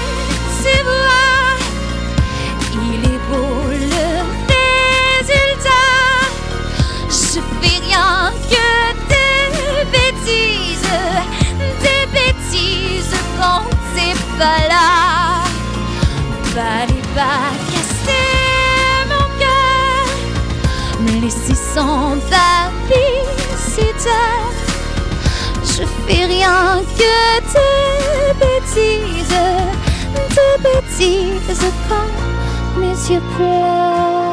là. 14.40 15.44
Fallait 16.54 17.08
pas 17.16 17.52
casser 17.72 18.36
mon 19.10 19.28
cœur, 19.40 20.06
me 21.02 21.22
laisser 21.22 21.56
sans 21.56 22.16
babysitter. 22.32 22.98
Je 25.64 25.84
fais 26.06 26.26
rien 26.26 26.82
que 26.98 27.16
des 27.54 28.34
bêtises, 28.40 29.44
des 30.36 30.58
bêtises 30.64 31.66
quand 31.88 32.80
mes 32.80 32.98
yeux 33.10 33.24
pleurent. 33.36 34.27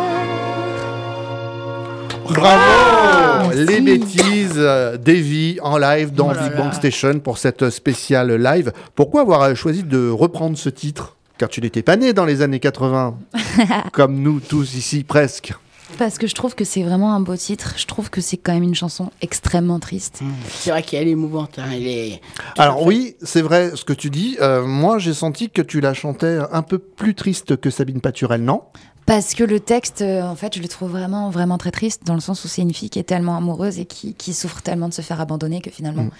Bravo 2.34 3.48
Merci. 3.54 3.64
Les 3.66 3.80
bêtises 3.80 4.52
euh, 4.56 4.96
d'Evie 4.96 5.58
en 5.62 5.78
live 5.78 6.12
dans 6.12 6.30
Oh 6.30 6.32
là 6.34 6.42
Big 6.48 6.52
là. 6.52 6.56
Bang 6.64 6.72
Station 6.72 7.20
pour 7.20 7.38
cette 7.38 7.70
spéciale 7.70 8.32
live. 8.34 8.72
Pourquoi 8.94 9.20
avoir 9.22 9.42
euh, 9.42 9.54
choisi 9.54 9.82
de 9.84 10.08
reprendre 10.10 10.58
ce 10.58 10.68
titre? 10.68 11.16
Car 11.38 11.48
tu 11.48 11.60
n'étais 11.60 11.82
pas 11.82 11.96
né 11.96 12.12
dans 12.12 12.24
les 12.24 12.42
années 12.42 12.60
80, 12.60 13.16
comme 13.92 14.16
nous 14.20 14.40
tous 14.40 14.74
ici 14.74 15.04
presque. 15.04 15.52
Parce 15.98 16.18
que 16.18 16.26
je 16.26 16.34
trouve 16.34 16.56
que 16.56 16.64
c'est 16.64 16.82
vraiment 16.82 17.14
un 17.14 17.20
beau 17.20 17.36
titre. 17.36 17.74
Je 17.76 17.86
trouve 17.86 18.10
que 18.10 18.20
c'est 18.20 18.36
quand 18.36 18.52
même 18.54 18.62
une 18.64 18.74
chanson 18.74 19.10
extrêmement 19.20 19.78
triste. 19.78 20.20
C'est 20.48 20.70
vrai 20.70 20.82
qu'elle 20.82 21.06
est 21.06 21.12
émouvante. 21.12 21.58
hein, 21.58 21.66
Elle 21.72 21.86
est... 21.86 22.20
Alors 22.58 22.84
oui, 22.84 23.14
c'est 23.22 23.42
vrai 23.42 23.70
ce 23.76 23.84
que 23.84 23.92
tu 23.92 24.10
dis. 24.10 24.36
Euh, 24.40 24.66
moi, 24.66 24.98
j'ai 24.98 25.14
senti 25.14 25.50
que 25.50 25.62
tu 25.62 25.80
la 25.80 25.94
chantais 25.94 26.38
un 26.50 26.62
peu 26.62 26.78
plus 26.78 27.14
triste 27.14 27.56
que 27.60 27.70
Sabine 27.70 28.00
Paturel, 28.00 28.42
non? 28.42 28.62
Parce 29.06 29.34
que 29.34 29.44
le 29.44 29.60
texte, 29.60 30.00
euh, 30.02 30.22
en 30.22 30.34
fait, 30.34 30.56
je 30.56 30.62
le 30.62 30.68
trouve 30.68 30.90
vraiment, 30.90 31.28
vraiment 31.30 31.58
très 31.58 31.70
triste, 31.70 32.02
dans 32.06 32.14
le 32.14 32.20
sens 32.20 32.42
où 32.44 32.48
c'est 32.48 32.62
une 32.62 32.72
fille 32.72 32.88
qui 32.90 32.98
est 32.98 33.02
tellement 33.04 33.36
amoureuse 33.36 33.78
et 33.78 33.84
qui, 33.84 34.14
qui 34.14 34.32
souffre 34.32 34.62
tellement 34.62 34.88
de 34.88 34.94
se 34.94 35.02
faire 35.02 35.20
abandonner 35.20 35.60
que 35.60 35.70
finalement, 35.70 36.04
Mm. 36.04 36.10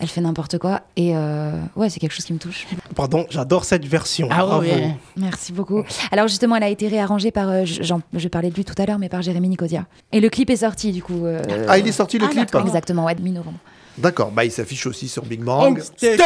elle 0.00 0.08
fait 0.08 0.20
n'importe 0.20 0.58
quoi. 0.58 0.80
Et 0.96 1.16
euh, 1.16 1.52
ouais, 1.76 1.88
c'est 1.88 2.00
quelque 2.00 2.12
chose 2.14 2.24
qui 2.24 2.32
me 2.32 2.40
touche. 2.40 2.66
Pardon, 2.96 3.26
j'adore 3.30 3.64
cette 3.64 3.84
version. 3.84 4.26
Ah 4.32 4.44
Bravo. 4.44 4.62
ouais. 4.62 4.96
Merci 5.16 5.52
beaucoup. 5.52 5.84
Alors 6.10 6.26
justement, 6.26 6.56
elle 6.56 6.64
a 6.64 6.68
été 6.68 6.88
réarrangée 6.88 7.30
par, 7.30 7.48
euh, 7.48 7.62
j'en- 7.64 8.00
je 8.12 8.26
parlais 8.26 8.50
de 8.50 8.56
lui 8.56 8.64
tout 8.64 8.74
à 8.76 8.86
l'heure, 8.86 8.98
mais 8.98 9.08
par 9.08 9.22
Jérémy 9.22 9.48
Nicosia. 9.48 9.86
Et 10.10 10.18
le 10.18 10.28
clip 10.28 10.50
est 10.50 10.56
sorti, 10.56 10.90
du 10.90 11.00
coup. 11.02 11.24
euh, 11.24 11.40
Ah, 11.68 11.78
il 11.78 11.86
est 11.86 11.92
sorti 11.92 12.18
le 12.18 12.24
Ah, 12.26 12.30
clip 12.30 12.46
d'accord. 12.50 12.66
Exactement, 12.66 13.04
ouais, 13.04 13.14
mi-novembre. 13.14 13.58
D'accord, 13.98 14.30
bah 14.32 14.44
il 14.44 14.50
s'affiche 14.50 14.86
aussi 14.86 15.06
sur 15.06 15.22
Big 15.24 15.42
Bang. 15.44 15.78
Station 15.80 16.16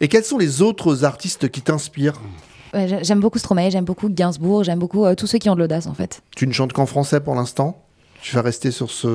Et 0.00 0.06
quels 0.06 0.22
sont 0.24 0.36
les 0.38 0.60
autres 0.62 1.04
artistes 1.04 1.48
qui 1.50 1.62
t'inspirent? 1.62 2.20
Ouais, 2.72 3.02
j'aime 3.02 3.20
beaucoup 3.20 3.38
Stromae, 3.38 3.70
j'aime 3.70 3.84
beaucoup 3.84 4.08
Gainsbourg, 4.08 4.62
j'aime 4.64 4.78
beaucoup 4.78 5.04
euh, 5.04 5.14
tous 5.14 5.26
ceux 5.26 5.38
qui 5.38 5.48
ont 5.50 5.54
de 5.54 5.60
l'audace, 5.60 5.86
en 5.86 5.94
fait. 5.94 6.22
Tu 6.36 6.46
ne 6.46 6.52
chantes 6.52 6.72
qu'en 6.72 6.86
français 6.86 7.20
pour 7.20 7.34
l'instant? 7.34 7.82
Tu 8.22 8.34
vas 8.36 8.42
rester 8.42 8.70
sur 8.70 8.90
ce... 8.90 9.06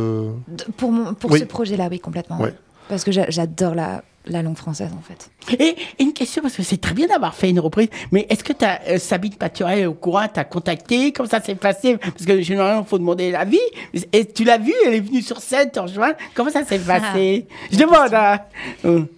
De- 0.47 0.63
pour 0.77 0.91
mon, 0.91 1.13
pour 1.13 1.31
Oui. 1.31 1.39
ce 1.39 1.45
projet-là, 1.45 1.87
oui, 1.91 1.99
complètement. 1.99 2.39
Ouais. 2.39 2.53
Parce 2.89 3.03
que 3.03 3.11
j'a- 3.11 3.29
j'adore 3.29 3.75
la, 3.75 4.03
la 4.25 4.41
langue 4.41 4.57
française, 4.57 4.89
en 4.97 5.01
fait. 5.01 5.29
Et 5.59 5.75
une 5.99 6.13
question, 6.13 6.41
parce 6.41 6.55
que 6.55 6.63
c'est 6.63 6.79
très 6.81 6.93
bien 6.93 7.07
d'avoir 7.07 7.33
fait 7.35 7.49
une 7.49 7.59
reprise, 7.59 7.87
mais 8.11 8.25
est-ce 8.29 8.43
que 8.43 8.53
t'as, 8.53 8.79
euh, 8.89 8.97
Sabine 8.97 9.33
Paturel 9.35 9.87
au 9.87 9.93
courant, 9.93 10.25
t'as 10.31 10.43
contacté? 10.43 11.11
Comment 11.11 11.29
ça 11.29 11.41
s'est 11.41 11.55
passé? 11.55 11.97
Parce 11.97 12.25
que 12.25 12.41
généralement, 12.41 12.81
il 12.85 12.87
faut 12.89 12.97
demander 12.97 13.31
l'avis. 13.31 13.59
Et 14.13 14.25
tu 14.25 14.43
l'as 14.43 14.57
vue, 14.57 14.73
elle 14.85 14.95
est 14.95 14.99
venue 14.99 15.21
sur 15.21 15.39
scène, 15.39 15.69
te 15.71 15.79
rejoindre. 15.79 16.15
Comment 16.33 16.49
ça 16.51 16.63
s'est 16.65 16.79
passé? 16.79 17.45
Je 17.71 17.77
demande. 17.77 18.13
hein. 18.13 18.39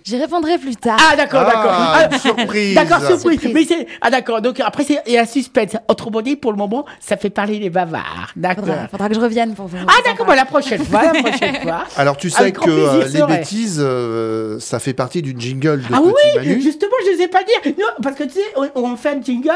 J'y 0.04 0.18
répondrai 0.18 0.58
plus 0.58 0.76
tard. 0.76 0.98
Ah, 1.12 1.16
d'accord, 1.16 1.44
Ah, 1.48 2.08
d'accord. 2.08 2.14
une 2.14 2.20
surprise. 2.20 2.76
D'accord, 2.76 3.02
surprise. 3.06 3.40
Surprise. 3.40 3.54
Mais 3.54 3.64
c'est, 3.66 3.88
ah, 4.02 4.10
d'accord. 4.10 4.42
Donc 4.42 4.60
après, 4.60 4.84
c'est, 4.84 5.00
il 5.08 5.14
y 5.14 5.18
a 5.18 5.22
un 5.22 5.26
suspense. 5.26 5.76
Autrement 5.88 6.22
dit, 6.22 6.36
pour 6.36 6.52
le 6.52 6.58
moment, 6.58 6.86
ça 7.00 7.18
fait 7.18 7.30
parler 7.30 7.60
les 7.60 7.70
bavards. 7.70 8.32
D'accord. 8.36 8.66
Faudra, 8.66 8.88
faudra 8.90 9.10
que 9.10 9.16
je 9.16 9.20
revienne 9.20 9.54
pour 9.54 9.68
vous. 9.68 9.78
Ah, 9.88 9.94
d'accord, 10.06 10.26
bah, 10.26 10.36
la 10.36 10.46
prochaine 10.46 10.84
fois, 10.84 11.04
la 11.14 11.22
prochaine 11.24 11.56
fois. 11.62 11.84
Alors 11.96 12.18
tu 12.18 12.30
sais 12.30 12.42
Avec 12.42 12.56
que 12.60 12.64
plaisir, 13.00 13.26
euh, 13.26 13.28
les 13.28 13.38
bêtises, 13.38 13.80
euh, 13.84 14.60
ça 14.60 14.80
fait 14.80 14.94
partie 14.94 15.22
d'une 15.22 15.40
jingle 15.40 15.80
de 15.82 15.86
Ah 15.94 16.00
oui, 16.18 16.48
Manu. 16.48 16.62
justement, 16.62 16.92
je 17.06 17.12
ne 17.12 17.18
sais 17.18 17.28
pas 17.28 17.44
dire. 17.44 17.74
Non, 17.78 17.86
parce 18.02 18.16
que 18.16 18.24
tu 18.24 18.32
sais, 18.32 18.42
on, 18.56 18.70
on 18.76 18.96
fait 18.96 19.10
un 19.10 19.22
jingle, 19.22 19.52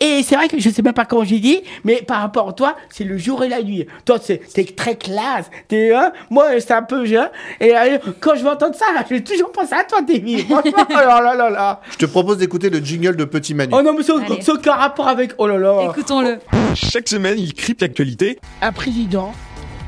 et 0.00 0.22
c'est 0.22 0.36
vrai 0.36 0.48
que 0.48 0.58
je 0.58 0.70
sais 0.70 0.82
même 0.82 0.92
pas 0.94 1.04
comment 1.04 1.24
j'ai 1.24 1.38
dit, 1.38 1.62
mais 1.84 2.02
par 2.02 2.20
rapport 2.20 2.48
à 2.50 2.52
toi, 2.52 2.76
c'est 2.90 3.04
le 3.04 3.18
jour 3.18 3.42
et 3.44 3.48
la 3.48 3.62
nuit. 3.62 3.86
Toi, 4.04 4.18
c'est 4.22 4.38
t'es 4.52 4.64
très 4.64 4.96
classe. 4.96 5.50
T'es, 5.68 5.92
hein, 5.94 6.12
moi, 6.30 6.60
c'est 6.60 6.72
un 6.72 6.82
peu 6.82 7.04
jeune. 7.04 7.30
Et 7.60 7.76
euh, 7.76 7.98
quand 8.20 8.34
je 8.36 8.42
vais 8.42 8.50
entendre 8.50 8.74
ça, 8.74 8.86
je 9.08 9.14
vais 9.14 9.20
toujours 9.22 9.50
penser 9.52 9.74
à 9.74 9.84
toi, 9.84 10.00
Davy. 10.02 10.38
Franchement, 10.48 10.86
oh 10.90 10.94
là 10.94 11.20
là 11.20 11.34
là 11.34 11.50
là. 11.50 11.80
Je 11.90 11.96
te 11.98 12.06
propose 12.06 12.38
d'écouter 12.38 12.70
le 12.70 12.78
jingle 12.78 13.16
de 13.16 13.24
Petit 13.24 13.54
Manu. 13.54 13.72
Oh 13.76 13.82
non, 13.82 13.94
mais 13.96 14.02
ça 14.02 14.14
n'a 14.14 14.52
aucun 14.54 14.72
rapport 14.72 15.08
avec. 15.08 15.32
Oh 15.38 15.46
là 15.46 15.58
là. 15.58 15.90
Écoutons-le. 15.90 16.38
Chaque 16.74 17.08
semaine, 17.08 17.38
il 17.38 17.54
crypte 17.54 17.82
l'actualité. 17.82 18.38
Un 18.62 18.72
président 18.72 19.32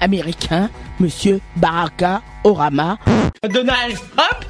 américain, 0.01 0.71
monsieur 1.01 1.41
Baraka 1.57 2.23
Orama. 2.45 2.99
Donald 3.49 3.95
Trump. 4.17 4.46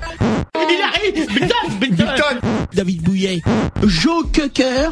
David 2.73 3.03
Bouillet. 3.03 3.43
Joe 3.85 4.25
Cocker. 4.33 4.91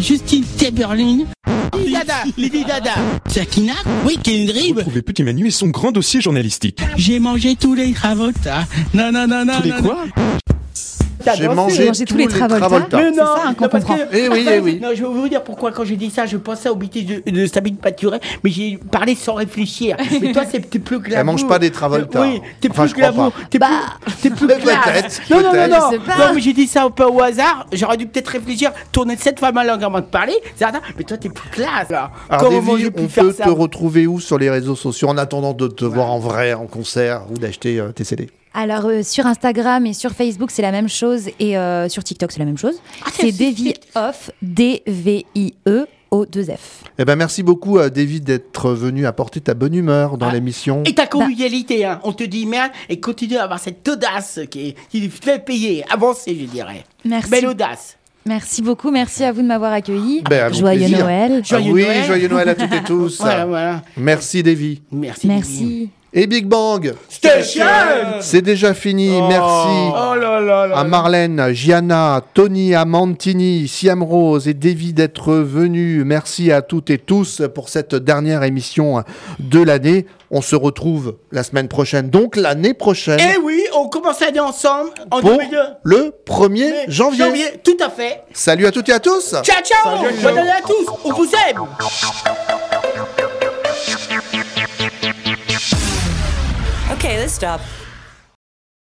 Justine 0.00 0.44
Timberlin. 0.58 1.26
Lady 1.74 1.92
Dada. 1.92 2.14
Lady 2.36 2.64
Dada. 2.64 2.94
Sakina. 3.26 3.74
Oui, 4.04 4.18
Kendrick. 4.22 4.76
Retrouvez 4.76 5.02
Petit 5.02 5.22
Manu 5.22 5.46
et 5.46 5.50
son 5.50 5.68
grand 5.68 5.92
dossier 5.92 6.20
journalistique. 6.20 6.80
J'ai 6.96 7.18
mangé 7.18 7.56
tous 7.56 7.74
les 7.74 7.92
Travolta. 7.92 8.66
Non, 8.94 9.10
non, 9.12 9.26
non, 9.26 9.44
non. 9.44 9.56
Tous 9.56 9.62
les 9.64 9.70
non, 9.70 9.82
quoi? 9.82 10.04
J'ai 11.34 11.48
mangé 11.48 11.86
mangé 11.86 12.04
tous 12.04 12.16
les 12.16 12.26
Travolta. 12.28 12.58
Travolta. 12.58 12.96
Mais 12.98 13.04
C'est 13.12 13.20
non, 13.20 13.26
ça, 13.26 13.44
non, 13.48 13.68
parce 13.68 13.84
comprend. 13.84 13.96
que- 13.96 14.16
Eh 14.16 14.28
oui, 14.28 14.46
eh 14.50 14.58
oui. 14.60 14.78
Non, 14.82 14.88
je 14.94 15.02
vais 15.02 15.08
vous 15.08 15.28
dire 15.28 15.42
pourquoi 15.42 15.72
quand 15.72 15.84
j'ai 15.84 15.96
dit 15.96 16.10
ça, 16.10 16.26
je 16.26 16.36
pensais 16.36 16.68
au 16.68 16.76
bêtises 16.76 17.06
de, 17.06 17.30
de 17.30 17.46
Sabine 17.46 17.76
Paturet, 17.76 18.20
mais 18.44 18.50
j'ai 18.50 18.78
parlé 18.90 19.14
sans 19.14 19.34
réfléchir. 19.34 19.96
Mais 20.20 20.32
toi, 20.32 20.42
c'est 20.50 20.60
plus 20.60 20.98
glamour. 20.98 21.32
mange 21.34 21.46
pas 21.48 21.58
des 21.58 21.70
Travolta. 21.70 22.20
Oui, 22.22 22.40
t'es 22.60 22.70
Enfin, 22.70 22.82
plus 22.82 22.90
je 22.90 22.94
crois 22.94 23.08
glamour. 23.12 23.32
pas. 23.32 23.38
T'es 23.50 23.58
Bah, 23.58 23.68
plus, 24.00 24.12
t'es 24.22 24.30
plus 24.30 24.46
peut-être, 24.46 24.62
classe. 24.62 25.20
Non, 25.30 25.36
non, 25.42 25.52
non, 25.52 25.68
non. 25.68 25.90
Non, 25.92 26.34
mais 26.34 26.40
j'ai 26.40 26.52
dit 26.52 26.66
ça 26.66 26.84
un 26.84 26.90
peu 26.90 27.04
au 27.04 27.20
hasard. 27.20 27.66
J'aurais 27.72 27.96
dû 27.96 28.06
peut-être 28.06 28.28
réfléchir, 28.28 28.72
tourner 28.92 29.16
cette 29.18 29.38
fois 29.38 29.52
ma 29.52 29.64
langue 29.64 29.82
avant 29.84 30.00
de 30.00 30.04
parler. 30.06 30.34
Mais 30.96 31.04
toi, 31.04 31.16
t'es 31.16 31.28
plus 31.28 31.48
classe. 31.50 31.90
Là. 31.90 32.10
Alors 32.28 32.42
Comment 32.48 32.60
Davy, 32.74 32.86
on 32.96 33.06
peut 33.06 33.32
te 33.32 33.48
retrouver 33.48 34.06
où 34.06 34.20
sur 34.20 34.38
les 34.38 34.50
réseaux 34.50 34.76
sociaux 34.76 35.08
en 35.08 35.18
attendant 35.18 35.52
de 35.52 35.66
te 35.68 35.84
voir 35.84 36.10
en 36.10 36.18
vrai, 36.18 36.54
en 36.54 36.66
concert 36.66 37.22
ou 37.30 37.38
d'acheter 37.38 37.78
euh, 37.80 37.92
tes 37.92 38.04
CD 38.04 38.28
Alors, 38.58 38.86
euh, 38.86 39.02
sur 39.02 39.26
Instagram 39.26 39.84
et 39.84 39.92
sur 39.92 40.12
Facebook, 40.12 40.50
c'est 40.50 40.62
la 40.62 40.72
même 40.72 40.88
chose. 40.88 41.28
Et 41.38 41.58
euh, 41.58 41.88
sur 41.90 42.02
TikTok, 42.02 42.32
c'est 42.32 42.38
la 42.38 42.46
même 42.46 42.56
chose. 42.56 42.80
Ah, 43.04 43.10
c'est 43.12 43.30
Davy 43.30 43.74
Off, 43.94 44.30
D-V-I-E, 44.40 45.86
O-2-F. 46.10 46.84
Eh 46.98 47.04
ben 47.04 47.16
merci 47.16 47.42
beaucoup 47.42 47.78
euh, 47.78 47.90
Davy 47.90 48.20
d'être 48.20 48.70
venu 48.70 49.04
apporter 49.06 49.40
ta 49.40 49.52
bonne 49.54 49.74
humeur 49.74 50.16
dans 50.16 50.28
Ah. 50.28 50.32
l'émission. 50.32 50.82
Et 50.86 50.94
ta 50.94 51.06
convivialité, 51.06 51.84
hein. 51.84 52.00
On 52.04 52.12
te 52.12 52.24
dit 52.24 52.46
merde 52.46 52.70
et 52.88 52.98
continue 52.98 53.36
à 53.36 53.42
avoir 53.44 53.58
cette 53.58 53.86
audace 53.86 54.40
qui, 54.50 54.74
qui 54.90 55.08
fait 55.10 55.44
payer, 55.44 55.84
avancer, 55.92 56.34
je 56.40 56.46
dirais. 56.46 56.84
Merci. 57.04 57.30
Belle 57.30 57.48
audace. 57.48 57.98
Merci 58.24 58.62
beaucoup. 58.62 58.90
Merci 58.90 59.22
à 59.24 59.32
vous 59.32 59.42
de 59.42 59.46
m'avoir 59.46 59.72
accueilli. 59.72 60.22
Ben, 60.28 60.52
Joyeux 60.52 60.78
plaisir. 60.86 60.98
Noël. 61.00 61.42
Ah 61.50 61.56
oui, 61.60 61.82
Noël. 61.82 62.04
joyeux 62.06 62.28
Noël 62.28 62.48
à 62.48 62.54
toutes 62.54 62.72
et 62.72 62.82
tous. 62.86 63.18
Voilà, 63.20 63.44
voilà. 63.46 63.82
Merci 63.96 64.42
Davy. 64.42 64.80
Merci. 64.90 65.26
Merci. 65.26 65.90
Et 66.12 66.26
Big 66.26 66.46
Bang, 66.46 66.94
Station 67.10 67.64
c'est 68.20 68.40
déjà 68.40 68.72
fini. 68.72 69.10
Merci. 69.28 69.68
Oh 69.90 70.14
là 70.14 70.40
là 70.40 70.66
là. 70.66 70.78
à 70.78 70.84
Marlène, 70.84 71.52
Gianna, 71.52 72.22
Tony, 72.32 72.74
Amantini, 72.74 73.68
Siam 73.68 74.02
Rose 74.02 74.48
et 74.48 74.54
Davy 74.54 74.94
d'être 74.94 75.34
venus. 75.34 76.04
Merci 76.06 76.52
à 76.52 76.62
toutes 76.62 76.88
et 76.90 76.96
tous 76.98 77.42
pour 77.54 77.68
cette 77.68 77.94
dernière 77.94 78.44
émission 78.44 79.02
de 79.40 79.60
l'année. 79.60 80.06
On 80.30 80.40
se 80.40 80.56
retrouve 80.56 81.16
la 81.32 81.42
semaine 81.42 81.68
prochaine, 81.68 82.08
donc 82.08 82.36
l'année 82.36 82.74
prochaine, 82.74 83.20
Eh 83.20 83.38
oui, 83.38 83.62
on 83.76 83.88
commence 83.88 84.20
l'année 84.20 84.40
ensemble 84.40 84.90
en 85.10 85.20
pour 85.20 85.30
2002. 85.36 85.58
le 85.84 86.12
1er 86.26 86.72
janvier. 86.88 87.24
Tout 87.62 87.76
à 87.84 87.90
fait. 87.90 88.22
Salut 88.32 88.66
à 88.66 88.72
toutes 88.72 88.88
et 88.88 88.92
à 88.92 89.00
tous. 89.00 89.34
Ciao, 89.42 89.62
ciao. 89.62 89.98
Bonne 90.22 90.38
année 90.38 90.50
à 90.50 90.62
tous. 90.62 90.86
On 91.04 91.12
vous 91.12 91.28
aime. 91.48 91.60
Okay, 97.06 97.18
let's 97.18 97.34
stop. 97.34 97.60